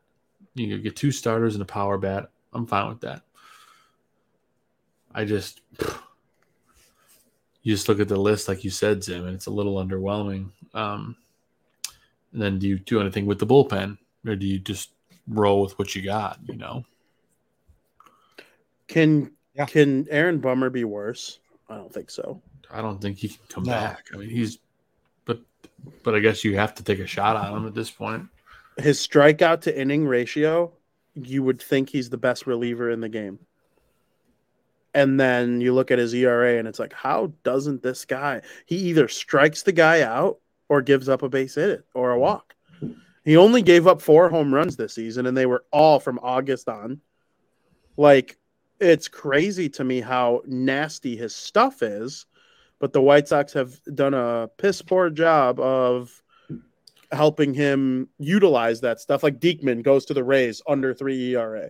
[0.55, 2.29] You could get two starters and a power bat.
[2.53, 3.23] I'm fine with that.
[5.13, 5.59] I just
[7.61, 10.49] you just look at the list like you said, Zim, and it's a little underwhelming.
[10.73, 11.17] Um,
[12.31, 14.91] and then do you do anything with the bullpen, or do you just
[15.27, 16.39] roll with what you got?
[16.47, 16.85] You know,
[18.87, 19.65] Can Yeah.
[19.65, 21.39] can Aaron Bummer be worse?
[21.69, 22.41] I don't think so.
[22.69, 23.71] I don't think he can come No.
[23.71, 24.05] back.
[24.13, 24.59] I mean, he's,
[25.25, 25.41] but,
[26.03, 28.27] but I guess you have to take a shot on him at this point.
[28.77, 30.71] His strikeout to inning ratio,
[31.15, 33.39] you would think he's the best reliever in the game.
[34.93, 38.41] And then you look at his ERA and it's like, how doesn't this guy?
[38.65, 42.55] He either strikes the guy out or gives up a base hit or a walk.
[43.23, 46.67] He only gave up four home runs this season, and they were all from August
[46.67, 46.99] on.
[47.95, 48.37] Like
[48.81, 52.25] it's crazy to me how nasty his stuff is,
[52.79, 56.21] but the White Sox have done a piss poor job of
[57.11, 59.21] helping him utilize that stuff.
[59.21, 61.69] Like Diekman goes to the Rays under three ERA.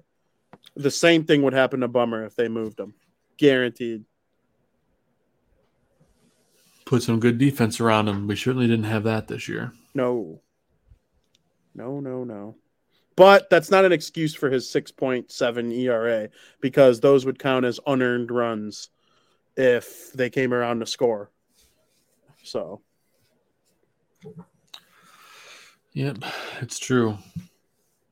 [0.75, 2.93] The same thing would happen to Bummer if they moved him.
[3.37, 4.05] Guaranteed.
[6.85, 8.27] Put some good defense around him.
[8.27, 9.73] We certainly didn't have that this year.
[9.93, 10.41] No.
[11.75, 12.55] No, no, no.
[13.15, 16.29] But that's not an excuse for his 6.7 ERA
[16.61, 18.89] because those would count as unearned runs
[19.57, 21.29] if they came around to score.
[22.43, 22.81] So,
[25.93, 26.19] Yep,
[26.61, 27.17] it's true.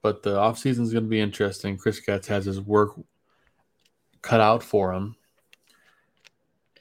[0.02, 1.78] But the offseason is going to be interesting.
[1.78, 2.92] Chris Katz has his work
[4.22, 5.16] cut out for him.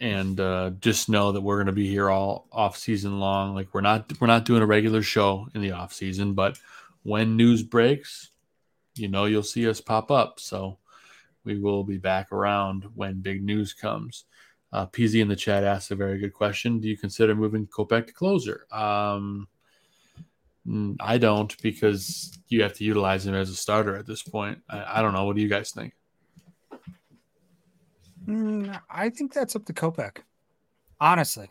[0.00, 3.54] And uh, just know that we're going to be here all off season long.
[3.54, 6.56] Like we're not we're not doing a regular show in the off season, but
[7.02, 8.30] when news breaks,
[8.94, 10.40] you know you'll see us pop up.
[10.40, 10.78] So
[11.44, 14.24] we will be back around when big news comes.
[14.72, 16.78] Uh, PZ in the chat asked a very good question.
[16.78, 18.66] Do you consider moving Kopech to closer?
[18.70, 19.48] Um,
[21.00, 24.60] I don't because you have to utilize him as a starter at this point.
[24.68, 25.24] I, I don't know.
[25.24, 25.94] What do you guys think?
[28.26, 30.18] Mm, I think that's up to Kopech.
[31.00, 31.48] Honestly,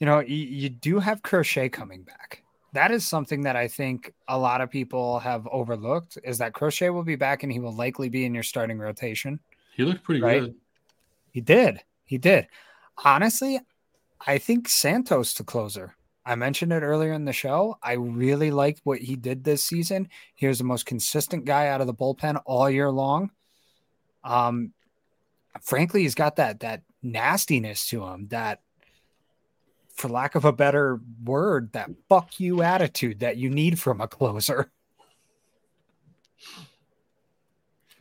[0.00, 2.42] you know, you, you do have Crochet coming back.
[2.72, 6.90] That is something that I think a lot of people have overlooked is that Crochet
[6.90, 9.40] will be back and he will likely be in your starting rotation.
[9.74, 10.40] He looked pretty Right.
[10.42, 10.54] good.
[11.32, 11.80] He did.
[12.04, 12.46] He did.
[13.04, 13.60] Honestly,
[14.26, 15.96] I think Santos to closer.
[16.24, 17.78] I mentioned it earlier in the show.
[17.82, 20.08] I really liked what he did this season.
[20.34, 23.30] He was the most consistent guy out of the bullpen all year long.
[24.22, 24.74] Um,
[25.62, 28.60] frankly, he's got that that nastiness to him, that
[30.00, 34.08] for lack of a better word, that fuck you attitude that you need from a
[34.08, 34.70] closer.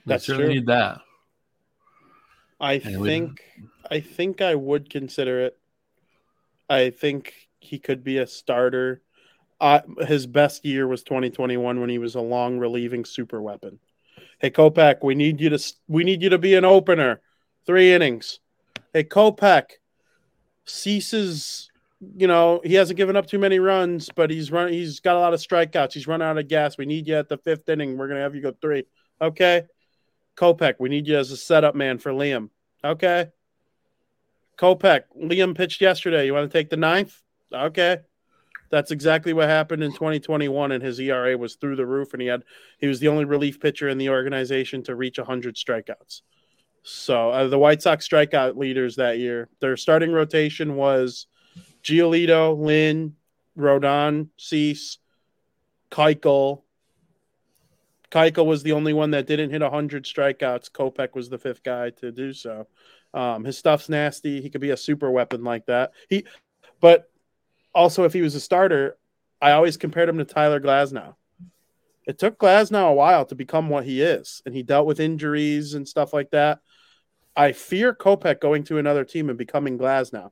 [0.05, 0.55] We That's certainly true.
[0.55, 1.01] need that.
[2.59, 3.43] I And we- think
[3.91, 5.57] I think I would consider it.
[6.69, 9.01] I think he could be a starter.
[9.59, 13.79] Uh, his best year was 2021 when he was a long relieving super weapon.
[14.39, 17.21] Hey Kopech, we need you to we need you to be an opener.
[17.65, 18.39] Three innings.
[18.93, 19.65] Hey Kopech,
[20.65, 21.68] ceases.
[22.01, 24.71] You know he hasn't given up too many runs, but he's run.
[24.71, 25.93] He's got a lot of strikeouts.
[25.93, 26.77] He's run out of gas.
[26.77, 27.97] We need you at the fifth inning.
[27.97, 28.85] We're gonna have you go three.
[29.21, 29.63] Okay.
[30.37, 32.49] Kopech, we need you as a setup man for Liam.
[32.81, 33.27] Okay.
[34.57, 36.25] Kopech, Liam pitched yesterday.
[36.25, 37.21] You want to take the ninth?
[37.53, 37.97] Okay.
[38.69, 42.27] That's exactly what happened in 2021, and his ERA was through the roof, and he
[42.27, 42.43] had
[42.77, 46.21] he was the only relief pitcher in the organization to reach 100 strikeouts.
[46.83, 51.27] So uh, the White Sox strikeout leaders that year, their starting rotation was
[51.83, 53.15] Giolito, Lynn,
[53.57, 54.97] Rodon, Cease,
[55.91, 56.63] Keuchel.
[58.11, 60.71] Keuchel was the only one that didn't hit 100 strikeouts.
[60.71, 62.67] Kopech was the fifth guy to do so.
[63.13, 64.41] Um, his stuff's nasty.
[64.41, 65.91] He could be a super weapon like that.
[66.09, 66.25] He,
[66.79, 67.11] but
[67.73, 68.97] also if he was a starter,
[69.41, 71.15] I always compared him to Tyler Glasnow.
[72.05, 75.75] It took Glasnow a while to become what he is, and he dealt with injuries
[75.75, 76.59] and stuff like that.
[77.35, 80.31] I fear Kopech going to another team and becoming Glasnow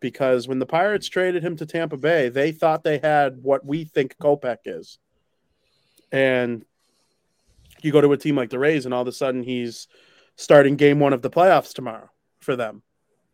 [0.00, 3.84] because when the Pirates traded him to Tampa Bay, they thought they had what we
[3.84, 4.98] think Kopech is.
[6.10, 6.64] And
[7.82, 9.86] you go to a team like the Rays, and all of a sudden he's
[10.36, 12.10] starting game one of the playoffs tomorrow
[12.40, 12.82] for them.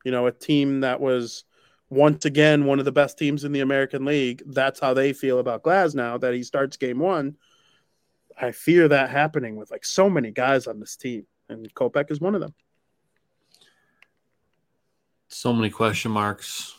[0.05, 1.45] You know, a team that was
[1.89, 4.43] once again one of the best teams in the American League.
[4.47, 7.37] That's how they feel about Glasnow that he starts game one.
[8.39, 12.21] I fear that happening with like so many guys on this team, and Kopech is
[12.21, 12.55] one of them.
[15.29, 16.75] So many question marks.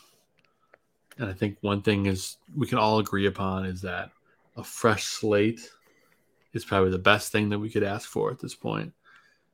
[1.18, 4.10] And I think one thing is we can all agree upon is that
[4.56, 5.70] a fresh slate
[6.52, 8.92] is probably the best thing that we could ask for at this point.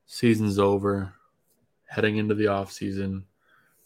[0.06, 1.14] Season's over,
[1.86, 3.24] heading into the off season,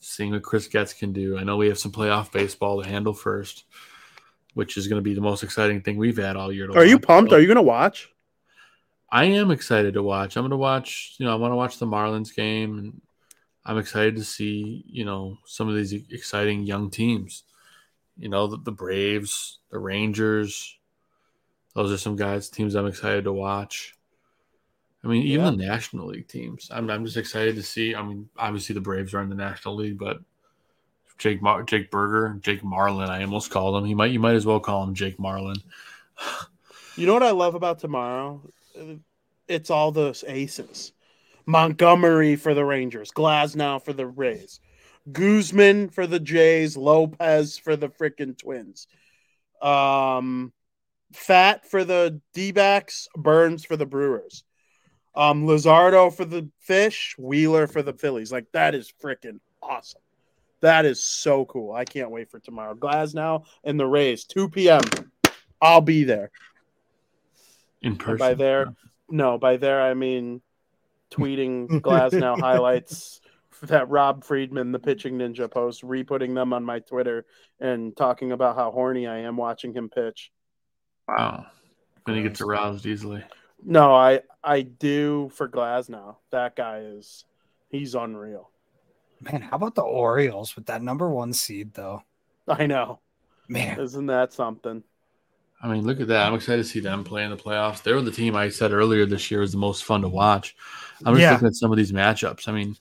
[0.00, 1.38] seeing what Chris Getz can do.
[1.38, 3.64] I know we have some playoff baseball to handle first,
[4.54, 6.70] which is going to be the most exciting thing we've had all year.
[6.72, 7.32] Are you pumped?
[7.32, 8.10] Are you going to watch?
[9.10, 10.36] I am excited to watch.
[10.36, 13.00] I'm going to watch, you know, I want to watch the Marlins game and
[13.68, 17.44] I'm excited to see, you know, some of these exciting young teams.
[18.16, 20.76] You know, the, the Braves, the Rangers.
[21.74, 23.94] Those are some guys, teams I'm excited to watch.
[25.04, 25.50] I mean, even Yeah.
[25.50, 26.70] the National League teams.
[26.72, 27.94] I'm, I'm just excited to see.
[27.94, 30.18] I mean, obviously the Braves are in the National League, but
[31.18, 33.84] Jake Mar- Jake Burger, Jake Marlin, I almost called him.
[33.84, 35.56] He might you might as well call him Jake Marlin.
[36.96, 38.40] You know what I love about tomorrow?
[39.46, 40.92] It's all those aces.
[41.48, 44.60] Montgomery for the Rangers, Glasnow for the Rays,
[45.10, 48.86] Gausman for the Jays, Lopez for the freaking Twins,
[49.62, 50.52] um,
[51.14, 54.44] Fat for the D backs, Burnes for the Brewers.
[55.14, 58.30] Um, Luzardo for the fish, Wheeler for the Phillies.
[58.30, 60.02] Like that is freaking awesome.
[60.60, 61.72] That is so cool.
[61.72, 62.74] I can't wait for tomorrow.
[62.74, 64.82] Glasnow and the Rays, 2 p.m.
[65.62, 66.30] I'll be there.
[67.80, 68.18] In And person.
[68.18, 68.74] by there,
[69.08, 70.42] no, by there I mean
[71.10, 73.20] tweeting Glasnow highlights
[73.62, 77.26] that Rob Friedman, the pitching ninja, post, re-putting them on my Twitter
[77.60, 80.30] and talking about how horny I am watching him pitch.
[81.08, 81.46] Wow.
[82.06, 83.24] Then he gets aroused easily.
[83.64, 86.16] No, I I do for Glasnow.
[86.30, 87.24] That guy is
[87.70, 88.50] he's unreal.
[89.20, 92.02] Man, how about the Orioles with that number one seed though?
[92.46, 93.00] I know.
[93.48, 94.84] Man, Isn't that something?
[95.60, 96.26] I mean, look at that.
[96.26, 97.82] I'm excited to see them play in the playoffs.
[97.82, 100.54] They were the team I said earlier this year was the most fun to watch.
[101.04, 101.32] I'm just Yeah.
[101.32, 102.46] looking at some of these matchups.
[102.48, 102.76] I mean,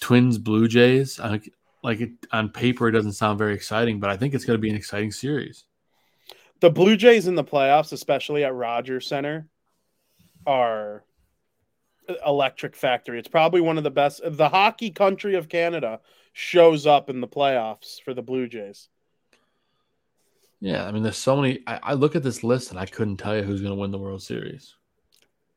[0.00, 1.20] Twins, Blue Jays.
[1.20, 1.40] I,
[1.82, 4.60] like it on paper, it doesn't sound very exciting, but I think it's going to
[4.60, 5.64] be an exciting series.
[6.60, 9.48] The Blue Jays in the playoffs, especially at Rogers Center,
[10.46, 11.04] are
[12.24, 13.18] electric factory.
[13.18, 14.20] It's probably one of the best.
[14.24, 16.00] The hockey country of Canada
[16.32, 18.88] shows up in the playoffs for the Blue Jays.
[20.62, 21.58] Yeah, I mean, there's so many.
[21.66, 23.90] I, I look at this list and I couldn't tell you who's going to win
[23.90, 24.76] the World Series.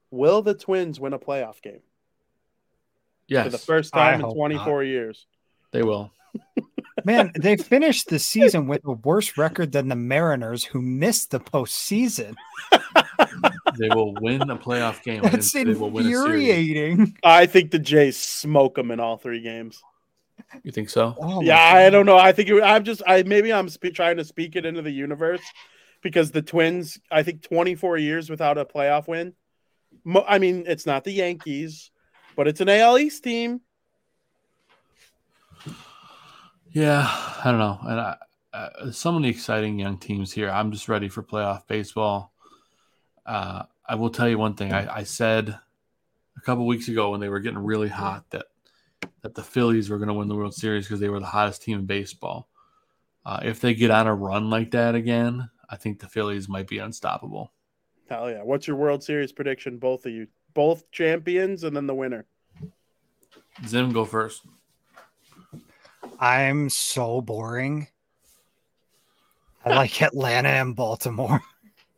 [0.10, 1.82] Will the Twins win a playoff game
[3.28, 5.28] Yes, for the first I time in hope 24 years?
[5.72, 6.12] they will.
[7.06, 11.40] man, they finished the season with a worse record than the Mariners, who missed the
[11.40, 12.34] postseason.
[13.78, 15.22] They will win a playoff game.
[15.22, 16.24] That's didn't say they will win a series.
[16.24, 17.18] infuriating.
[17.26, 19.84] I think the Jays smoke them in all three games.
[20.64, 21.16] You think so?
[21.20, 22.18] Oh my yeah, I don't know.
[22.18, 24.92] I think it, I'm just I maybe I'm spe- trying to speak it into the
[24.92, 25.42] universe
[26.02, 29.34] because the Twins, I think 24 years without a playoff win.
[30.04, 31.92] Mo- I mean, it's not the Yankees,
[32.36, 33.62] but it's an AL East team.
[36.72, 37.80] Yeah, I don't know.
[37.84, 38.18] And I,
[38.54, 40.50] uh, so many exciting young teams here.
[40.50, 42.34] I'm just ready for playoff baseball.
[43.26, 44.74] Uh, I will tell you one thing.
[44.74, 45.58] I, I said
[46.38, 48.46] a couple weeks ago when they were getting really hot that
[49.22, 51.64] that the Phillies were going to win the World Series because they were the hottest
[51.64, 52.50] team in baseball.
[53.26, 56.68] Uh, if they get on a run like that again, I think the Phillies might
[56.68, 57.52] be unstoppable.
[58.10, 58.44] Hell yeah!
[58.44, 59.80] What's your World Series prediction?
[59.80, 62.26] Both of you, both champions, and then the winner.
[63.66, 64.44] Zim, go first.
[66.20, 67.88] I'm so boring.
[69.66, 71.42] I like Atlanta and Baltimore.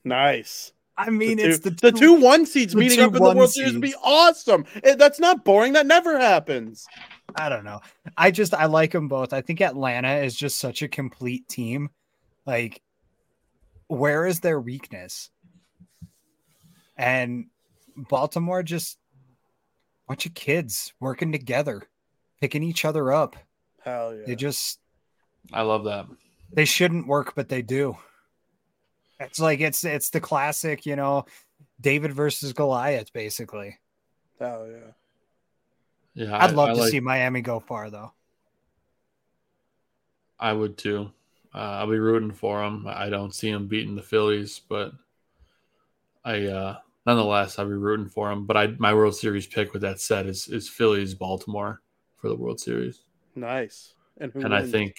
[0.04, 0.72] Nice.
[0.98, 3.22] I mean, the it's two, the the two one seeds the meeting up in the
[3.22, 4.66] one World Series would be awesome.
[4.84, 5.74] That's not boring.
[5.74, 6.88] That never happens.
[7.36, 7.82] I don't know.
[8.18, 9.32] I just I like them both.
[9.32, 11.90] I think Atlanta is just such a complete team.
[12.46, 12.82] Like,
[13.88, 15.30] where is their weakness?
[16.98, 17.48] And
[17.96, 18.98] Baltimore just
[20.08, 21.84] bunch of kids working together,
[22.42, 23.36] picking each other up.
[23.84, 24.24] Hell yeah!
[24.26, 24.80] They just
[25.54, 26.08] I love that.
[26.52, 27.98] they shouldn't work, but they do.
[29.20, 31.26] It's like it's it's the classic, you know,
[31.82, 33.78] David versus Goliath, basically.
[34.40, 36.26] Hell yeah!
[36.26, 38.12] Yeah, I'd I- love I to like- see Miami go far though.
[40.40, 41.12] I would too.
[41.54, 42.86] Uh, I'll be rooting for them.
[42.88, 44.92] I don't see them beating the Phillies, but
[46.24, 48.46] I uh, nonetheless I'll be rooting for them.
[48.46, 51.82] But I my World Series pick with that said is is Phillies Baltimore
[52.18, 53.02] for the World Series,
[53.36, 53.94] Nice.
[54.20, 54.96] And who and I think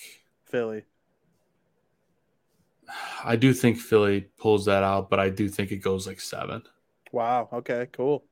[0.46, 0.84] Philly.
[3.24, 6.62] I do think Philly pulls that out, but I do think it goes like seven.
[7.12, 7.48] Wow.
[7.52, 7.86] Okay.
[7.92, 8.24] Cool.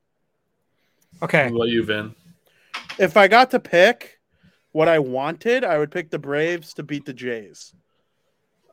[1.23, 1.51] Okay.
[1.51, 2.15] What about you, Vin?
[2.99, 4.19] If I got to pick
[4.73, 7.74] what I wanted, I would pick the Braves to beat the Jays.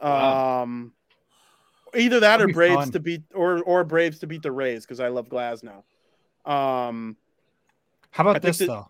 [0.01, 0.63] Wow.
[0.63, 0.93] Um,
[1.95, 2.91] either that That'd or Braves fun.
[2.91, 5.83] to beat or or Braves to beat the Rays because I love Glasnow.
[6.45, 7.15] Um,
[8.11, 8.89] How about this that- though?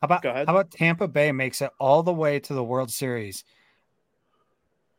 [0.00, 0.46] How about Go ahead.
[0.46, 3.42] how about Tampa Bay makes it all the way to the World Series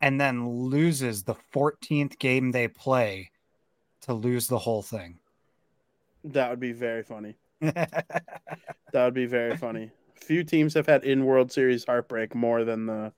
[0.01, 3.31] and then loses the 14th game they play
[4.01, 5.19] to lose the whole thing.
[6.23, 7.35] that would be very funny.
[8.91, 9.91] That would be very funny.
[10.15, 13.13] Few teams have had in World Series heartbreak more than the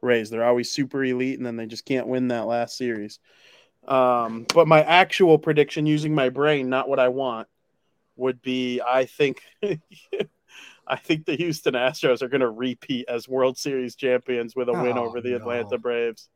[0.00, 0.30] Rays.
[0.30, 3.18] They're always super elite, and then they just can't win that last series.
[3.86, 7.48] Um, but my actual prediction, using my brain, not what I want,
[8.16, 9.42] would be I think
[10.90, 14.72] I think the Houston Astros are going to repeat as World Series champions with a
[14.72, 15.36] win Oh, over the no.
[15.36, 16.28] Atlanta Braves.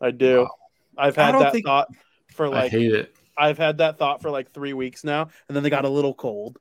[0.00, 0.40] I do.
[0.40, 0.50] Wow.
[0.96, 1.88] I've had that think- thought
[2.34, 3.14] for I like hate it.
[3.36, 6.14] I've had that thought for like three weeks now, and then they got a little
[6.14, 6.58] cold.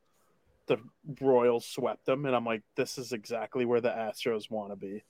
[0.67, 0.77] The
[1.19, 5.03] Royals swept them, and I'm like, this is exactly where the Astros want to be.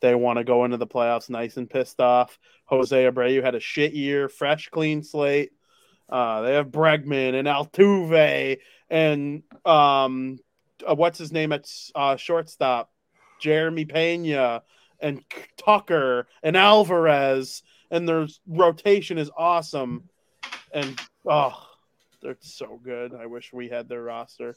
[0.00, 2.38] They want to go into the playoffs nice and pissed off.
[2.66, 5.52] Jose Abreu had a shit year, fresh, clean slate.
[6.08, 8.58] Uh, they have Bregman and Altuve
[8.90, 10.38] and um,
[10.86, 12.90] uh, what's his name at uh, shortstop,
[13.40, 14.62] Jeremy Pena
[15.00, 15.22] and
[15.56, 20.08] Tucker and Alvarez, and their rotation is awesome
[20.74, 21.54] and oh,
[22.20, 23.14] they're so good.
[23.14, 24.56] I wish we had their roster.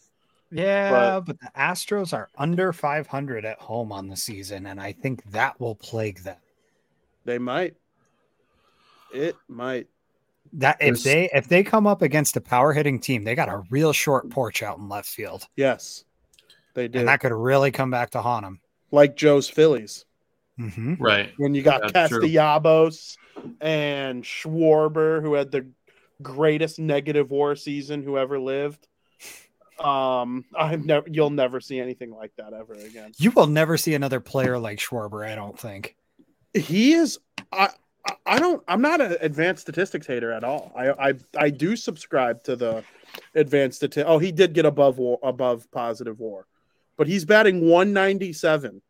[0.52, 5.24] Yeah, but, the Astros are under 500 at home on the season, and I think
[5.32, 6.38] that will plague them.
[7.26, 7.76] They might.
[9.14, 9.88] It might.
[10.54, 13.50] That if There's- they if they come up against a power hitting team, they got
[13.50, 16.06] a real short porch out in left field, Yes,
[16.78, 17.00] they did.
[17.00, 18.62] and that could really come back to haunt them.
[18.92, 20.06] like Joe's Phillies.
[20.58, 21.34] hmm Right.
[21.38, 22.22] when you got That's true.
[22.22, 23.18] Castellanos
[23.60, 25.68] and Schwarber, who had the
[26.22, 28.88] greatest negative war season who ever lived.
[29.80, 33.12] Um, I've never you'll never see anything like that ever again.
[33.18, 35.96] You will never see another player like Schwarber, I don't think.
[36.54, 37.20] He is
[37.52, 40.72] I I- I don't I'm not an advanced statistics hater at all.
[40.76, 42.84] I I, I do subscribe to the
[43.36, 46.48] advanced stati- Oh, he did get above war, above positive war.
[46.98, 48.82] But he's batting 197.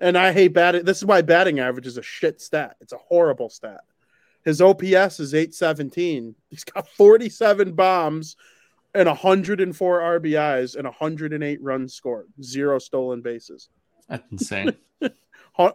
[0.00, 0.84] And I hate batting.
[0.84, 2.76] This is why batting average is a shit stat.
[2.80, 3.80] It's a horrible stat.
[4.44, 6.34] His OPS is 817.
[6.50, 8.36] He's got 47 bombs
[8.94, 13.68] and 104 RBIs and 108 runs scored, zero stolen bases.
[14.08, 14.76] That's insane.
[15.00, 15.10] Hu-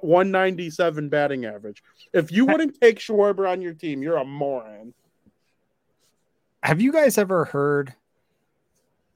[0.01, 1.83] 197 batting average.
[2.13, 4.93] If you wouldn't take Schwarber on your team, you're a moron.
[6.61, 7.93] Have you guys ever heard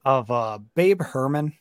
[0.05, 1.53] of uh, Babe Herman?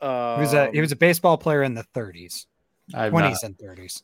[0.00, 2.46] Uh, He was a he was a baseball player in the 30s,
[2.94, 3.42] I've 20s not.
[3.42, 4.02] and 30s.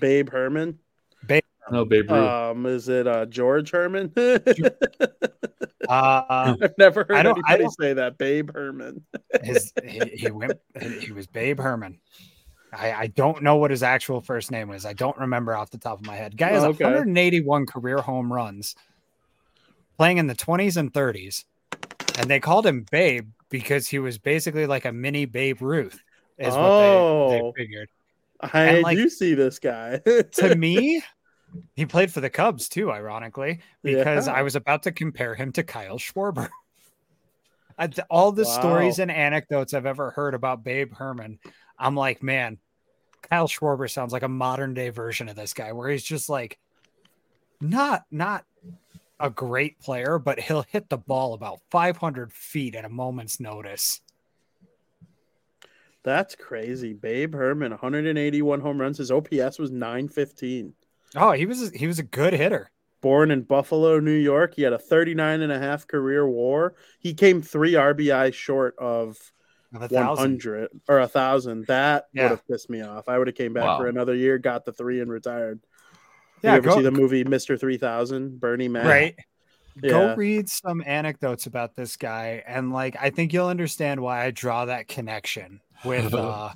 [0.00, 0.78] Babe Herman.
[1.26, 1.42] Babe.
[1.70, 2.28] No, Babe Ruth.
[2.28, 4.12] Um, is it uh, George Herman?
[5.88, 8.16] Uh, I've never heard I don't- I don't- say that.
[8.16, 9.04] Babe Herman.
[9.42, 10.52] his he, he went
[11.00, 11.98] he was Babe Herman.
[12.72, 14.86] I, I don't know what his actual first name was.
[14.86, 16.36] I don't remember off the top of my head.
[16.36, 16.84] Guy has Okay.
[16.84, 18.76] 181 career home runs,
[19.98, 21.44] playing in the 20s and 30s,
[22.16, 26.00] and they called him Babe because he was basically like a mini Babe Ruth.
[26.38, 27.52] Is what they, Oh.
[27.56, 27.88] they figured.
[28.40, 29.98] I like, do see this guy.
[29.98, 31.00] To me,
[31.76, 34.32] he played for the Cubs too, ironically, because Yeah.
[34.32, 36.48] I was about to compare him to Kyle Schwarber.
[37.78, 41.38] I- all the stories and anecdotes I've ever heard about Babe Herman,
[41.78, 42.58] I'm like, man,
[43.22, 46.58] Kyle Schwarber sounds like a modern day version of this guy, where he's just like
[47.60, 48.44] not not
[49.22, 54.00] a great player, but he'll hit the ball about 500 feet at a moment's notice.
[56.02, 56.92] That's crazy.
[56.92, 58.98] Babe Herman, 181 home runs.
[58.98, 60.74] His OPS was 915.
[61.14, 62.70] Oh, he was he was a good hitter.
[63.00, 66.74] Born in Buffalo, New York, he had a 39 and a half career war.
[67.00, 69.18] He came three RBI short of
[69.74, 71.66] Of a 100 or a thousand.
[71.66, 72.24] That Yeah.
[72.24, 73.08] would have pissed me off.
[73.08, 73.78] I would have came back Wow.
[73.78, 75.60] for another year, got the three, and retired.
[76.42, 77.58] Yeah, you ever go- see the movie Mr.
[77.58, 78.40] 3000?
[78.40, 78.84] Bernie Mac.
[78.84, 79.16] Right.
[79.82, 79.90] Yeah.
[79.90, 84.30] Go read some anecdotes about this guy, and like I think you'll understand why I
[84.30, 86.50] draw that connection with uh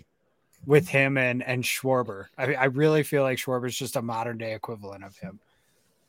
[0.66, 2.26] with him and and Schwarber.
[2.36, 5.40] I, I really feel like Schwarber's just a modern day equivalent of him.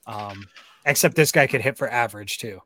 [0.06, 0.48] Um,
[0.86, 2.62] except this guy could hit for average too.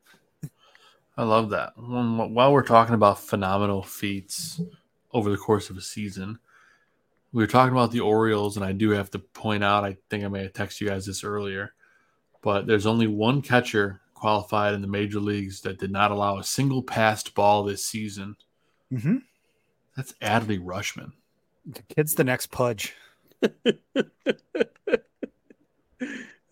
[1.18, 1.74] I love that.
[1.76, 4.62] While we're talking about phenomenal feats
[5.12, 6.40] over the course of a season,
[7.34, 10.24] we were talking about the Orioles, and I do have to point out, I think
[10.24, 11.74] I may have texted you guys this earlier,
[12.42, 16.44] but there's only one catcher qualified in the major leagues that did not allow a
[16.44, 18.36] single passed ball this season.
[18.92, 19.18] Mm-hmm.
[19.96, 21.12] That's Adley Rutschman.
[21.66, 22.94] The kid's the next Pudge.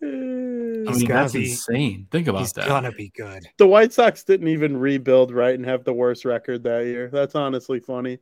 [0.01, 2.07] I mean, that's be- insane.
[2.09, 2.67] Think about He's that.
[2.67, 3.45] gonna be good.
[3.57, 7.09] The White Sox didn't even rebuild right and have the worst record that year.
[7.11, 8.19] That's honestly funny.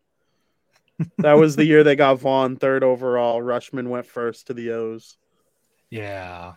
[1.20, 3.42] That was the year they got Vaughn third overall.
[3.42, 5.18] Rutschman went first to the O's.
[5.90, 6.54] Yeah.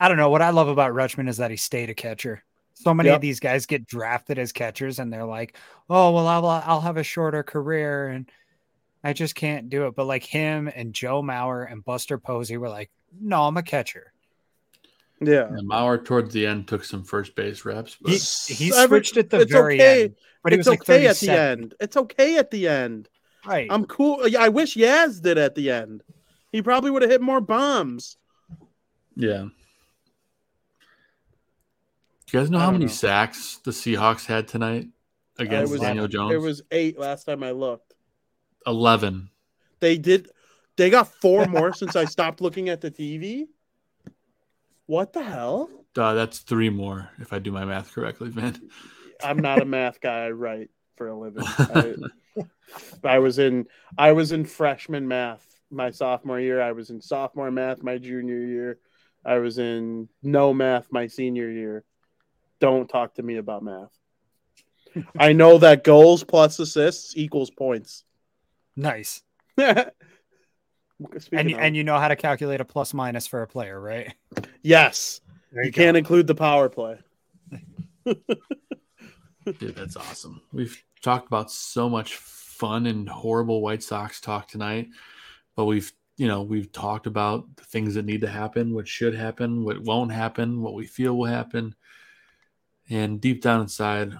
[0.00, 0.30] I don't know.
[0.30, 2.42] What I love about Rutschman is that he stayed a catcher.
[2.74, 3.16] So many Yep.
[3.16, 5.56] of these guys get drafted as catchers and they're like,
[5.90, 8.30] oh, well, I'll, I'll have a shorter career and
[9.02, 9.94] I just can't do it.
[9.96, 14.12] But like him and Joe Mauer and Buster Posey were like, no, I'm a catcher.
[15.20, 15.46] Yeah.
[15.48, 18.18] And Mauer towards the end took some first base reps, but He,
[18.54, 20.02] he switched at the it's very okay.
[20.04, 21.74] end, but he it's was like okay at the end.
[21.80, 23.08] It's okay at the end.
[23.44, 23.66] Right.
[23.70, 24.24] I'm cool.
[24.38, 26.02] I wish Yaz did at the end.
[26.52, 28.16] He probably would have hit more bombs.
[29.16, 29.46] yeah.
[32.26, 32.90] Do you guys know I how many know.
[32.90, 34.88] sacks the Seahawks had tonight
[35.38, 36.34] against was- Daniel Jones?
[36.34, 37.94] It was eight last time I looked.
[38.66, 39.30] 11.
[39.80, 40.28] They did.
[40.76, 43.46] They got four more since I stopped looking at the TV.
[44.88, 45.68] What the hell?
[45.94, 48.58] Uh, that's three more, if I do my math correctly, man.
[49.22, 50.24] I'm not a math guy.
[50.24, 51.44] I write for a living.
[51.46, 51.94] I,
[53.04, 53.66] I was in
[53.98, 56.62] I was in freshman math my sophomore year.
[56.62, 58.78] I was in sophomore math my junior year.
[59.26, 61.84] I was in no math my senior year.
[62.58, 63.92] Don't talk to me about math.
[65.18, 68.04] I know that goals plus assists equals points.
[68.74, 69.22] nice.
[71.18, 73.80] Speaking And, of- and you know how to calculate a plus minus for a player,
[73.80, 74.14] right?
[74.62, 75.20] yes,
[75.52, 75.76] There You go.
[75.82, 76.98] can't include the power play.
[78.06, 80.42] Dude, that's awesome.
[80.52, 84.88] We've talked about so much fun and horrible White Sox talk tonight,
[85.56, 89.14] but we've you know we've talked about the things that need to happen, what should
[89.14, 91.74] happen, what won't happen, what we feel will happen,
[92.90, 94.12] and deep down inside,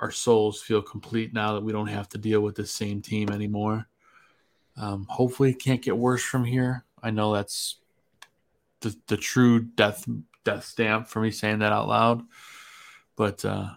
[0.00, 3.30] our souls feel complete now that we don't have to deal with the same team
[3.30, 3.86] anymore.
[4.76, 6.84] Um, hopefully, it can't get worse from here.
[7.02, 7.76] I know that's
[8.80, 10.08] the the true death
[10.44, 12.22] death stamp for me saying that out loud,
[13.16, 13.44] but.
[13.44, 13.70] uh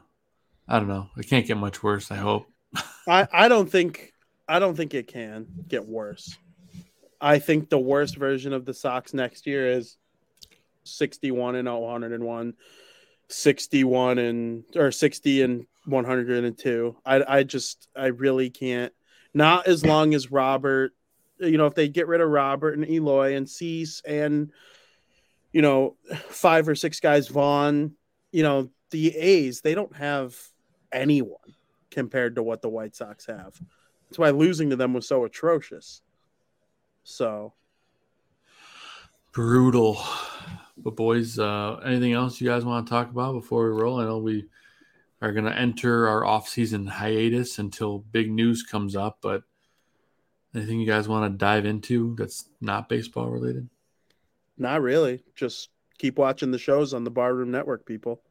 [0.68, 1.10] I don't know.
[1.18, 2.12] It can't get much worse.
[2.12, 2.52] I hope.
[3.08, 4.12] I, I don't think
[4.48, 6.38] I don't think it can get worse.
[7.22, 9.98] I think the worst version of the Sox next year is
[10.84, 12.54] 61 and 101,
[13.30, 16.96] 61 and or 60 and 102.
[17.06, 18.94] I I just I really can't.
[19.38, 20.94] Not as long as Robert,
[21.40, 24.52] you know, if they get rid of Robert and Eloy and Cease and
[25.52, 25.96] you know,
[26.30, 27.94] five or six guys Vaughn,
[28.32, 30.36] you know, the A's, they don't have
[30.92, 31.56] anyone
[31.92, 33.60] compared to what the White Sox have.
[34.08, 36.02] That's why losing to them was so atrocious.
[37.04, 37.54] So
[39.32, 40.02] Brutal.
[40.78, 44.00] But boys, uh, anything else you guys want to talk about before we roll?
[44.00, 44.46] I know we
[45.22, 49.20] are going to enter our off-season hiatus until big news comes up.
[49.22, 49.44] But
[50.54, 53.70] anything you guys want to dive into that's not baseball related?
[54.58, 55.24] not really.
[55.36, 58.22] Just keep watching the shows on the Barroom Network, people.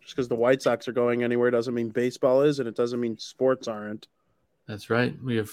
[0.00, 3.00] Just because the White Sox are going anywhere doesn't mean baseball is, and it doesn't
[3.00, 4.06] mean sports aren't.
[4.68, 5.14] That's right.
[5.22, 5.50] We have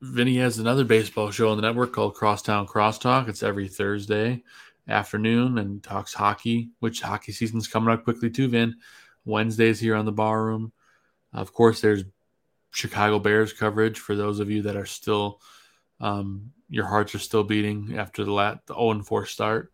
[0.00, 3.28] Vinnie has another baseball show on the network called Crosstown Crosstalk.
[3.28, 4.42] It's every Thursday
[4.88, 8.76] afternoon and talks hockey, which hockey season's coming up quickly too, Vin.
[9.24, 10.72] Wednesdays here on the bar room.
[11.32, 12.04] Of course, there's
[12.70, 15.40] Chicago Bears coverage for those of you that are still
[16.00, 19.72] um, your hearts are still beating after the lat the 0 4 start.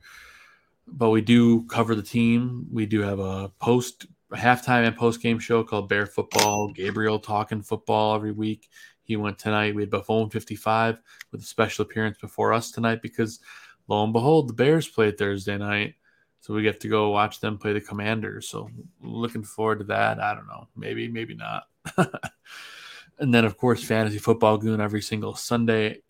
[0.87, 2.67] But we do cover the team.
[2.73, 6.73] We do have a post halftime and post game show called Bear Football.
[6.73, 8.69] Gabriel talking football every week.
[9.03, 9.75] He went tonight.
[9.75, 11.01] We had Buffon 55
[11.33, 13.41] with a special appearance before us tonight because
[13.87, 15.95] lo and behold, the Bears played Thursday night.
[16.41, 18.49] So we get to go watch them play the Commanders.
[18.49, 18.71] So
[19.01, 20.21] looking forward to that.
[20.21, 20.69] I don't know.
[20.77, 21.65] Maybe, maybe not.
[23.19, 26.03] and then of course, fantasy football goon every single Sunday.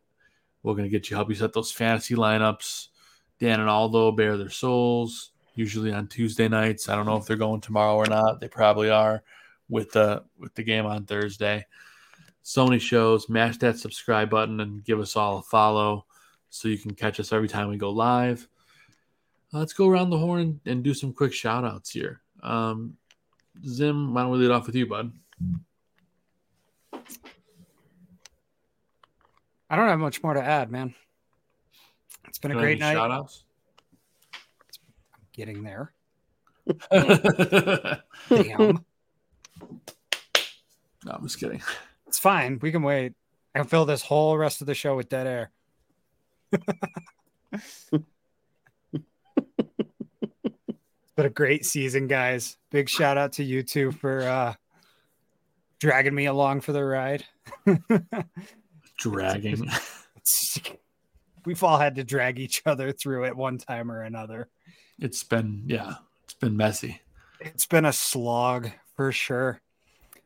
[0.62, 2.88] We're gonna get you help you set those fantasy lineups.
[3.40, 6.88] Dan and Aldo bear their souls, usually on Tuesday nights.
[6.88, 8.40] I don't know if they're going tomorrow or not.
[8.40, 9.22] They probably are
[9.68, 11.64] with the with the game on Thursday.
[12.42, 13.28] So many shows.
[13.28, 16.06] Mash that subscribe button and give us all a follow
[16.50, 18.48] so you can catch us every time we go live.
[19.52, 22.20] Uh, let's go around the horn and do some quick shout outs here.
[22.42, 22.96] Um,
[23.66, 25.12] Zim, why don't we lead off with you, bud?
[29.70, 30.94] I don't have much more to add, man.
[32.26, 32.94] It's been a great night.
[32.94, 33.44] Shout outs?
[35.32, 35.92] Getting there.
[36.90, 38.84] Damn.
[41.04, 41.62] No, I'm just kidding.
[42.06, 42.58] it's fine.
[42.60, 43.14] We can wait.
[43.54, 45.50] I can fill this whole rest of the show with dead air.
[51.18, 52.56] but a great season, guys.
[52.70, 54.54] Big shout out to you two for uh
[55.80, 57.24] dragging me along for the ride.
[58.98, 59.68] Dragging.
[61.44, 64.48] We've all had to drag each other through it one time or another.
[65.00, 67.00] It's been, yeah, it's been messy.
[67.40, 69.60] It's been a slog for sure.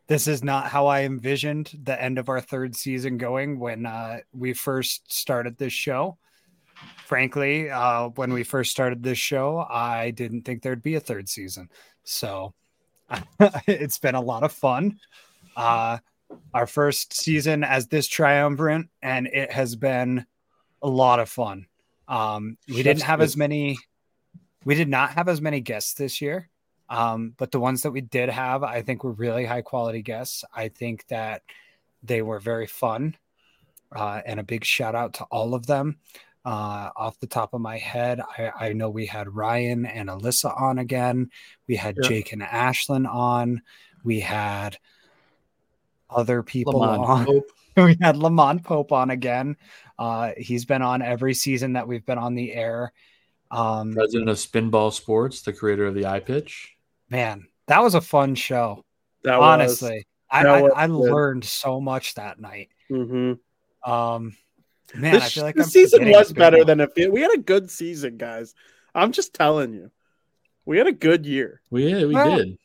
[0.08, 4.18] This is not how I envisioned the end of our third season going when uh,
[4.34, 6.18] we first started this show.
[7.12, 11.28] Frankly, uh, when we first started this show, I didn't think there'd be a third
[11.28, 11.68] season.
[12.04, 12.54] So
[13.66, 14.98] it's been a lot of fun.
[15.54, 15.98] Uh,
[16.54, 20.24] our first season as this triumvirate, and it has been
[20.80, 21.66] a lot of fun.
[22.08, 23.76] Um, we Chef's didn't have as many,
[24.64, 26.48] we did not have as many guests this year.
[26.88, 30.46] Um, but the ones that we did have, I think were really high quality guests.
[30.56, 31.42] I think that
[32.02, 33.16] they were very fun.
[33.94, 35.98] Uh, and a big shout out to all of them.
[36.44, 40.60] Uh, off the top of my head, I, I know we had Ryan and Alyssa
[40.60, 41.30] on again.
[41.68, 42.08] We had Yeah.
[42.08, 43.62] Jake and Ashlyn on.
[44.02, 44.76] We had
[46.10, 47.26] other people Lamont on.
[47.26, 47.50] Pope.
[47.76, 49.56] we had Lamont Pope on again.
[49.98, 52.92] Uh, he's been on every season that we've been on the air.
[53.52, 56.68] Um, president of Spinball Sports, the creator of the iPitch.
[57.08, 58.84] man, that was a fun show.
[59.24, 60.94] That honestly, I, that I, was I good.
[60.96, 62.70] learned so much that night.
[62.90, 63.08] was.
[63.08, 63.38] Mhm.
[63.86, 64.36] Um,
[64.94, 66.66] man, This, I feel like the I'm season was better Spinball.
[66.66, 66.92] than it.
[66.94, 68.54] fe- We had a good season, guys.
[68.94, 69.90] I'm just telling you,
[70.64, 71.60] we had a good year.
[71.70, 72.58] We yeah, we Well, did.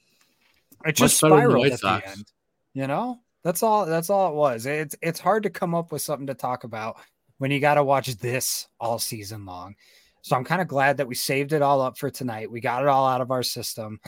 [0.86, 2.06] it just better than the spiraled White at Sox.
[2.06, 2.26] the end.
[2.74, 3.86] You know, that's all.
[3.86, 4.66] That's all it was.
[4.66, 6.98] It's it's hard to come up with something to talk about
[7.40, 9.76] when you got to watch this all season long.
[10.22, 12.52] So I'm kind of glad that we saved it all up for tonight.
[12.52, 14.00] We got it all out of our system.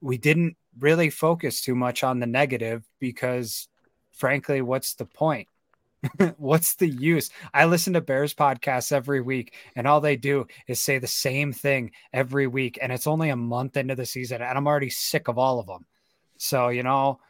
[0.00, 3.68] We didn't really focus too much on the negative because,
[4.12, 5.48] frankly, what's the point?
[6.36, 7.30] what's the use?
[7.52, 11.52] I listen to Bears podcasts every week, and all they do is say the same
[11.52, 12.78] thing every week.
[12.80, 15.66] And it's only a month into the season, and I'm already sick of all of
[15.66, 15.86] them.
[16.38, 17.20] So, you know,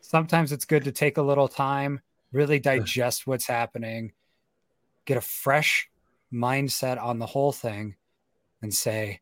[0.00, 2.00] sometimes it's good to take a little time,
[2.32, 4.12] really digest what's happening,
[5.04, 5.88] get a fresh
[6.32, 7.96] mindset on the whole thing,
[8.62, 9.20] and say,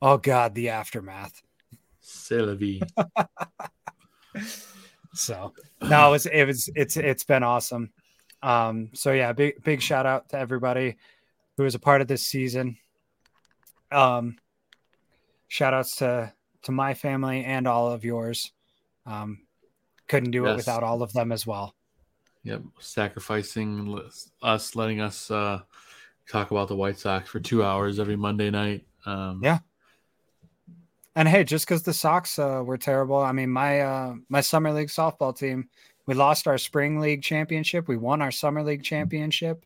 [0.00, 1.42] oh God, the aftermath.
[2.00, 2.80] C'est.
[5.14, 7.90] so no, it was it was it's it's been awesome.
[8.42, 10.96] Um, so yeah, big big shout out to everybody
[11.56, 12.76] who was a part of this season.
[13.90, 14.36] Um,
[15.48, 16.32] shout outs to
[16.62, 18.52] to my family and all of yours.
[19.06, 19.40] Um,
[20.08, 20.52] couldn't do yes.
[20.52, 21.74] it without all of them as well.
[22.44, 24.00] Yep, sacrificing
[24.42, 25.60] us, letting us uh,
[26.28, 28.86] talk about the White Sox for two hours every Monday night.
[29.04, 29.58] Um, yeah,
[31.16, 34.72] and hey, just because the Sox uh, were terrible, I mean my uh, my summer
[34.72, 35.68] league softball team,
[36.06, 37.88] we lost our spring league championship.
[37.88, 39.64] We won our summer league championship.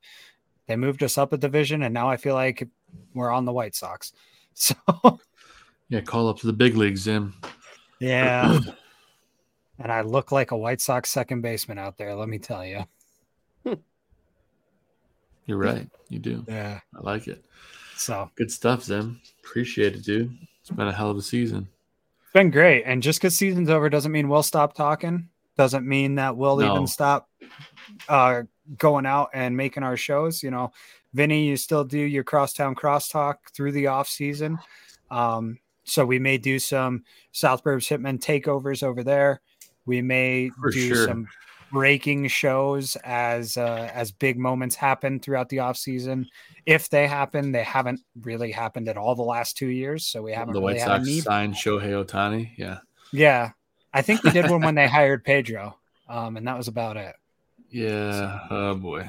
[0.67, 2.67] They moved us up a division, and now I feel like
[3.15, 4.13] we're on the White Sox.
[4.57, 4.77] So
[5.89, 7.35] yeah, call up to the big leagues, Zim.
[7.99, 8.61] Yeah.
[9.81, 12.15] and I look like a White Sox second baseman out there.
[12.15, 12.85] Let me tell you.
[15.47, 15.89] You're right.
[16.09, 16.45] You do.
[16.49, 17.45] Yeah, I like it.
[17.97, 19.21] So good stuff, Zim.
[19.45, 20.37] Appreciate it, dude.
[20.65, 21.69] It's been a hell of a season.
[22.23, 22.85] It's been great.
[22.85, 25.29] And just because season's over doesn't mean we'll stop talking.
[25.59, 26.73] Doesn't mean that we'll no.
[26.73, 27.29] even stop
[28.09, 28.45] uh,
[28.79, 30.43] going out and making our shows.
[30.43, 30.73] You know,
[31.13, 34.59] Vinnie, you still do your crosstown crosstalk through the off season.
[35.11, 39.43] Um, so we may do some South Burbs Hitmen takeovers over there.
[39.85, 41.07] We may For do sure.
[41.07, 41.29] some
[41.71, 46.29] breaking shows as uh, as big moments happen throughout the off season.
[46.67, 50.33] If they happen, they haven't really happened at all the last two years, so we
[50.33, 50.55] haven't.
[50.55, 52.51] The really White Sox signed Shohei Ohtani.
[52.57, 52.79] Yeah,
[53.13, 53.51] yeah.
[53.93, 55.79] I think we did one when they hired Pedro,
[56.09, 57.15] um, and that was about it.
[57.71, 58.13] Yeah.
[58.13, 59.09] So, oh boy.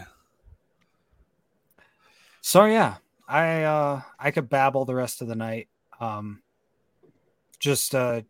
[2.41, 2.95] So yeah,
[3.27, 5.67] I uh, I could babble the rest of the night.
[5.99, 6.41] Um,
[7.59, 8.21] just uh,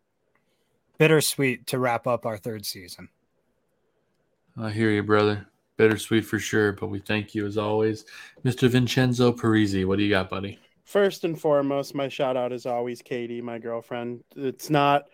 [0.98, 3.08] bittersweet to wrap up our third season.
[4.58, 5.46] I hear you, brother.
[5.76, 8.06] Bittersweet for sure, but we thank you as always.
[8.44, 8.68] Mr.
[8.68, 10.58] Vincenzo Parisi, what do you got, buddy?
[10.84, 14.24] First and foremost, my shout out is always Katie, my girlfriend.
[14.34, 15.04] It's not,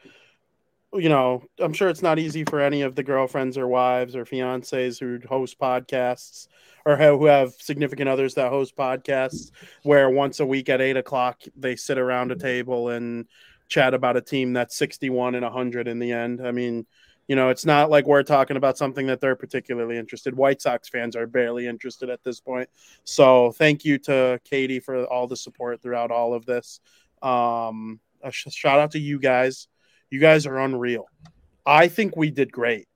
[0.92, 4.24] you know, I'm sure it's not easy for any of the girlfriends or wives or
[4.24, 6.46] fiancés who host podcasts
[6.84, 9.50] or who have significant others that host podcasts
[9.82, 13.26] where once a week at eight o'clock they sit around a table and
[13.68, 16.46] chat about a team that's 61 and 100 in the end.
[16.46, 16.86] I mean,
[17.28, 20.36] you know, it's not like we're talking about something that they're particularly interested.
[20.36, 22.68] White Sox fans are barely interested at this point.
[23.04, 26.80] So thank you to Katie for all the support throughout all of this.
[27.22, 29.68] Um, a sh- shout out to you guys.
[30.10, 31.06] You guys are unreal.
[31.64, 32.86] I think we did great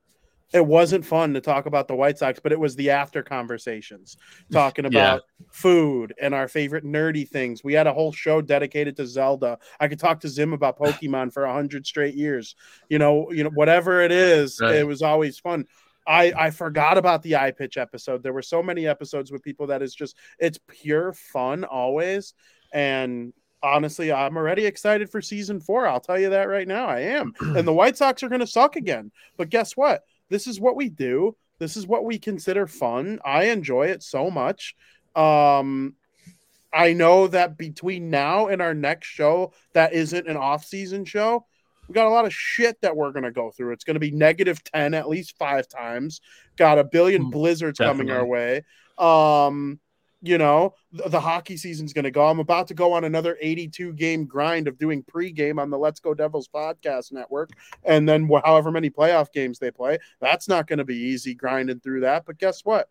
[0.53, 4.17] it wasn't fun to talk about the White Sox, but it was the after conversations
[4.51, 5.45] talking about yeah.
[5.51, 7.63] food and our favorite nerdy things.
[7.63, 9.59] We had a whole show dedicated to Zelda.
[9.79, 12.55] I could talk to Zim about Pokemon for a hundred straight years.
[12.89, 14.75] You know, you know, whatever it is, right.
[14.75, 15.65] it was always fun.
[16.07, 18.23] I, I forgot about the iPitch episode.
[18.23, 22.33] There were so many episodes with people that is just it's pure fun always.
[22.71, 25.87] And honestly, I'm already excited for season four.
[25.87, 26.87] I'll tell you that right now.
[26.87, 27.33] I am.
[27.41, 29.11] And the White Sox are gonna suck again.
[29.35, 30.03] But guess what?
[30.29, 31.35] This is what we do.
[31.59, 33.19] This is what we consider fun.
[33.25, 34.75] I enjoy it so much.
[35.15, 35.95] Um,
[36.73, 41.45] I know that between now and our next show, that isn't an off-season show.
[41.87, 43.71] We got a lot of shit that we're gonna go through.
[43.71, 46.21] It's gonna be negative ten at least five times.
[46.57, 48.11] Got a billion hmm, blizzards Definitely.
[48.11, 48.63] coming our way.
[48.97, 49.79] Um,
[50.21, 52.27] you know the, the hockey season's going to go.
[52.27, 55.99] I'm about to go on another 82 game grind of doing pregame on the let's
[55.99, 57.51] go devils podcast network
[57.83, 61.79] and then however many playoff games they play that's not going to be easy grinding
[61.79, 62.25] through that.
[62.25, 62.89] But guess what?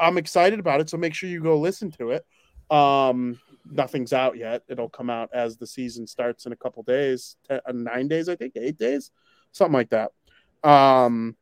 [0.00, 2.26] I'm excited about it so make sure you go listen to it.
[2.74, 3.38] Um
[3.70, 4.62] nothing's out yet.
[4.68, 8.28] It'll come out as the season starts in a couple days ten, uh, nine days
[8.28, 9.10] i think eight days
[9.52, 10.12] something like that.
[10.64, 11.36] Um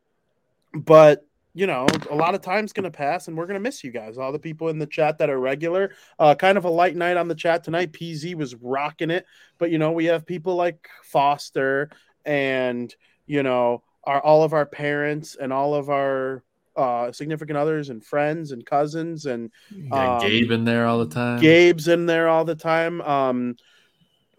[0.75, 1.25] but
[1.57, 3.91] you know, a lot of time's going to pass and we're going to miss you
[3.91, 4.19] guys.
[4.19, 5.93] All the people in the chat that are regular.
[6.19, 7.93] Uh, kind of a light night on the chat tonight.
[7.93, 9.25] PZ was rocking it.
[9.57, 11.89] But, you know, we have people like Foster
[12.27, 16.45] and, you know, our, all of our parents and all of our
[16.77, 19.51] uh, significant others and friends and cousins and
[19.91, 21.41] um, Gabe in there all the time.
[21.41, 23.01] Gabe's in there all the time.
[23.01, 23.57] Um,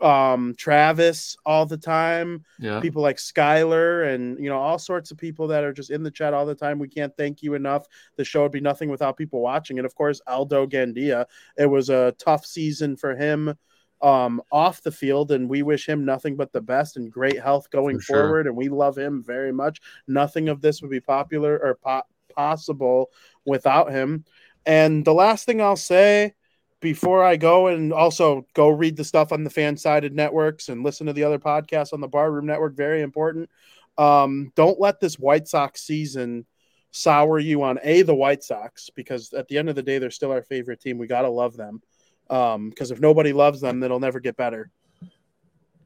[0.01, 2.43] um, Travis all the time.
[2.59, 2.79] Yeah.
[2.79, 6.11] People like Skylar and you know all sorts of people that are just in the
[6.11, 6.79] chat all the time.
[6.79, 7.87] We can't thank you enough.
[8.15, 9.79] The show would be nothing without people watching.
[9.79, 11.25] And of course, Aldo Gandia.
[11.57, 13.55] It was a tough season for him
[14.01, 17.69] um, off the field, and we wish him nothing but the best and great health
[17.69, 18.23] going sure.
[18.23, 18.47] forward.
[18.47, 19.81] And we love him very much.
[20.07, 23.09] Nothing of this would be popular or po- possible
[23.45, 24.25] without him.
[24.65, 26.33] And the last thing I'll say
[26.79, 31.07] before I go and also go read the stuff on the FanSided networks and listen
[31.07, 33.49] to the other podcasts on the Barroom Network, very important.
[33.97, 36.45] Um, don't let this White Sox season
[36.91, 40.11] sour you on A, the White Sox, because at the end of the day, they're
[40.11, 40.97] still our favorite team.
[40.97, 41.81] We got to love them.
[42.29, 44.69] Um, because if nobody loves them, it'll never get better.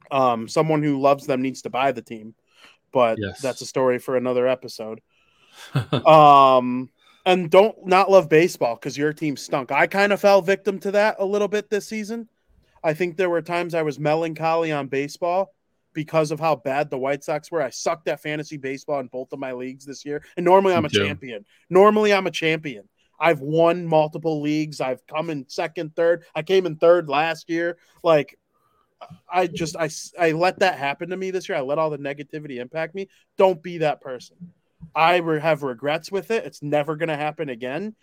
[0.10, 2.36] Um, someone who loves them needs to buy the team,
[2.92, 3.40] but Yes.
[3.42, 5.00] that's a story for another episode.
[6.06, 6.90] um,
[7.26, 9.72] and don't not love baseball because your team stunk.
[9.72, 12.28] I kind of fell victim to that a little bit this season.
[12.84, 15.54] I think there were times I was melancholy on baseball
[15.94, 17.62] because of how bad the White Sox were.
[17.62, 20.24] I sucked at fantasy baseball in both of my leagues this year.
[20.38, 21.46] And normally I'm a champion.
[21.70, 22.88] Normally I'm a champion.
[23.20, 24.82] I've won multiple leagues.
[24.82, 26.24] I've come in second, third.
[26.34, 27.78] I came in third last year.
[28.04, 28.40] Like
[29.32, 29.90] I just I
[30.20, 31.58] I let that happen to me this year.
[31.58, 33.10] I let all the negativity impact me.
[33.38, 34.38] Don't be that person.
[34.96, 36.46] I have regrets with it.
[36.46, 37.96] It's never going to happen again.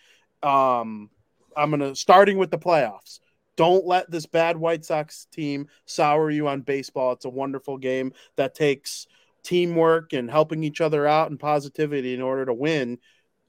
[0.43, 1.11] Um,
[1.57, 3.21] I'm going to starting with the playoffs.
[3.57, 7.13] Don't let this bad White Sox team sour you on baseball.
[7.13, 9.09] It's a wonderful game that takes
[9.43, 12.99] teamwork and helping each other out and positivity in order to win.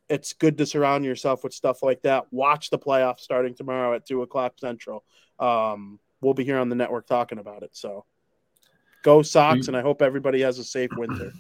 [0.10, 2.26] It's good to surround yourself with stuff like that.
[2.32, 5.04] Watch the playoffs starting tomorrow at two o'clock central.
[5.40, 7.70] Um, we'll be here on the network talking about it.
[7.74, 8.06] So
[9.04, 11.32] go Sox, and I hope everybody has a safe winter.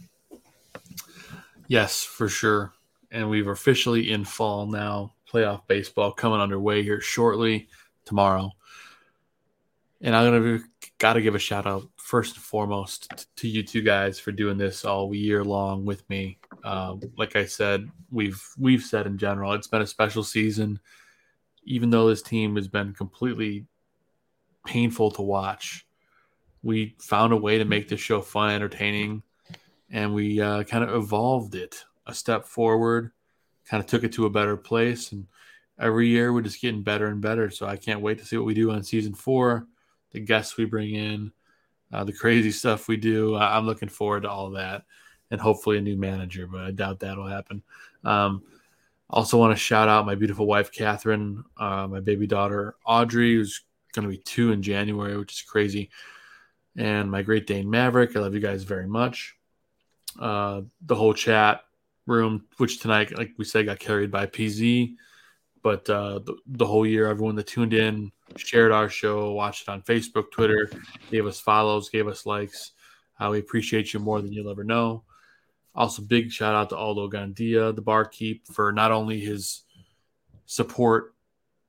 [1.69, 2.73] Yes, for sure.
[3.11, 5.13] And we've officially in fall now.
[5.31, 7.67] Playoff baseball coming underway here shortly
[8.03, 8.51] tomorrow.
[10.01, 10.59] And I'm gonna
[10.97, 14.57] got to give a shout out first and foremost to you two guys for doing
[14.57, 16.39] this all year long with me.
[16.63, 20.79] Um, like I said, we've we've said in general, it's been a special season.
[21.65, 23.67] Even though this team has been completely
[24.65, 25.85] painful to watch,
[26.63, 29.21] we found a way to make this show fun, entertaining,
[29.91, 33.11] and we uh, kind of evolved it a step forward,
[33.65, 35.11] kind of took it to a better place.
[35.11, 35.27] And
[35.79, 37.49] every year we're just getting better and better.
[37.49, 39.67] So I can't wait to see what we do on season four,
[40.11, 41.31] the guests we bring in,
[41.91, 43.35] uh, the crazy stuff we do.
[43.35, 44.85] I- I'm looking forward to all that
[45.31, 47.63] and hopefully a new manager, but I doubt that'll happen.
[48.03, 48.43] Um,
[49.09, 53.63] also, want to shout out my beautiful wife, Catherine, uh, my baby daughter, Audrey, who's
[53.93, 55.89] going to be two in January, which is crazy,
[56.77, 58.15] and my great Dane Maverick.
[58.15, 59.38] I love you guys very much.
[60.19, 61.61] Uh, the whole chat
[62.05, 64.95] room, which tonight, like we said, got carried by PZ,
[65.61, 69.71] but uh, the, the whole year, everyone that tuned in, shared our show, watched it
[69.71, 70.69] on Facebook, Twitter,
[71.11, 72.71] gave us follows, gave us likes.
[73.19, 75.03] Uh, we appreciate you more than you'll ever know.
[75.75, 79.63] Also, big shout out to Aldo Gandia, the barkeep, for not only his
[80.45, 81.13] support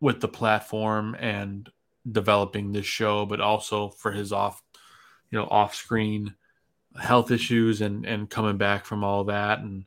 [0.00, 1.68] with the platform and
[2.10, 4.62] developing this show, but also for his off,
[5.30, 6.34] you know, off screen
[6.98, 9.60] health issues and and coming back from all that.
[9.60, 9.84] And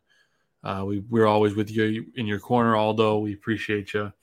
[0.64, 3.20] uh, we we're always with you in your corner, Aldo.
[3.20, 4.14] We appreciate you.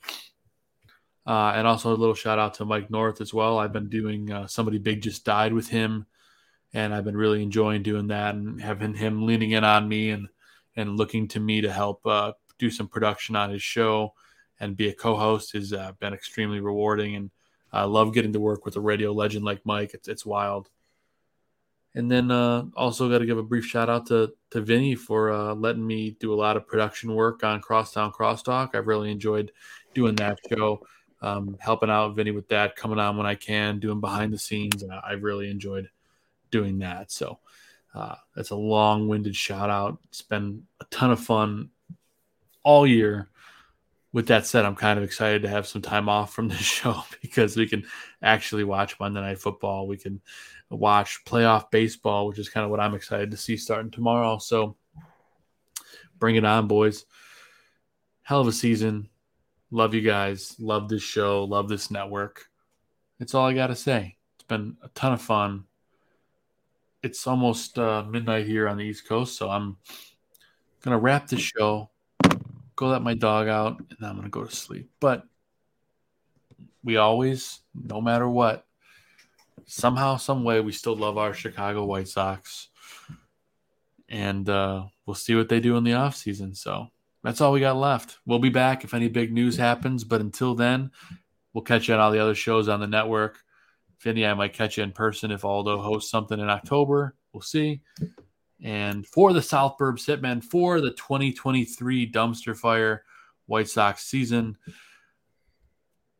[1.25, 3.59] Uh, and also a little shout out to Mike North as well.
[3.59, 6.07] I've been doing uh, somebody big just died with him,
[6.73, 10.27] and I've been really enjoying doing that and having him leaning in on me and
[10.75, 14.13] and looking to me to help uh, do some production on his show
[14.59, 17.15] and be a co-host has uh, been extremely rewarding.
[17.15, 17.31] And
[17.73, 19.93] I love getting to work with a radio legend like Mike.
[19.93, 20.69] It's it's wild.
[21.93, 25.31] And then uh, also got to give a brief shout out to to Vinnie for
[25.31, 28.75] uh, letting me do a lot of production work on Crosstown Crosstalk.
[28.75, 29.51] I've really enjoyed
[29.93, 30.81] doing that show,
[31.21, 34.83] um, helping out Vinnie with that, coming on when I can, doing behind the scenes,
[35.05, 35.89] I've really enjoyed
[36.49, 37.11] doing that.
[37.11, 37.39] So
[37.93, 39.99] uh, that's a long winded shout out.
[40.09, 41.69] It's been a ton of fun
[42.63, 43.29] all year.
[44.13, 47.03] With that said, I'm kind of excited to have some time off from this show
[47.21, 47.85] because we can
[48.21, 49.87] actually watch Monday Night Football.
[49.87, 50.21] We can
[50.75, 54.37] watch playoff baseball, which is kind of what I'm excited to see starting tomorrow.
[54.37, 54.75] So
[56.17, 57.05] bring it on, boys.
[58.23, 59.09] Hell of a season.
[59.71, 60.55] Love you guys.
[60.59, 61.43] Love this show.
[61.43, 62.45] Love this network.
[63.19, 64.17] It's all I got to say.
[64.35, 65.65] It's been a ton of fun.
[67.03, 69.77] It's almost uh, midnight here on the East Coast, so I'm
[70.83, 71.89] going to wrap the show,
[72.75, 74.89] go let my dog out, and I'm going to go to sleep.
[74.99, 75.23] But
[76.83, 78.65] we always, no matter what,
[79.71, 82.67] somehow, some way, we still love our Chicago White Sox,
[84.09, 86.55] and uh, we'll see what they do in the offseason.
[86.57, 86.87] So
[87.23, 88.17] that's all we got left.
[88.25, 90.91] We'll be back if any big news happens, but until then,
[91.53, 93.39] we'll catch you on all the other shows on the network.
[94.01, 97.15] Vinnie, I might catch you in person if Aldo hosts something in October.
[97.31, 97.81] We'll see.
[98.61, 103.03] And for the South Burbs Hitmen for the 2023 Dumpster Fire
[103.45, 104.57] White Sox season,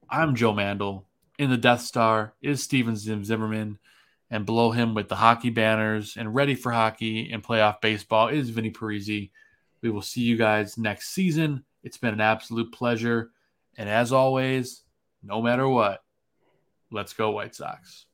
[0.09, 1.07] I'm Joe Mandel.
[1.41, 3.79] In the Death Star is Steven Zim Zimmerman.
[4.29, 8.51] And below him with the hockey banners and ready for hockey and playoff baseball is
[8.51, 9.31] Vinnie Parisi.
[9.81, 11.65] We will see you guys next season.
[11.83, 13.31] It's been an absolute pleasure.
[13.75, 14.83] And as always,
[15.23, 16.03] no matter what,
[16.91, 18.05] let's go, White Sox.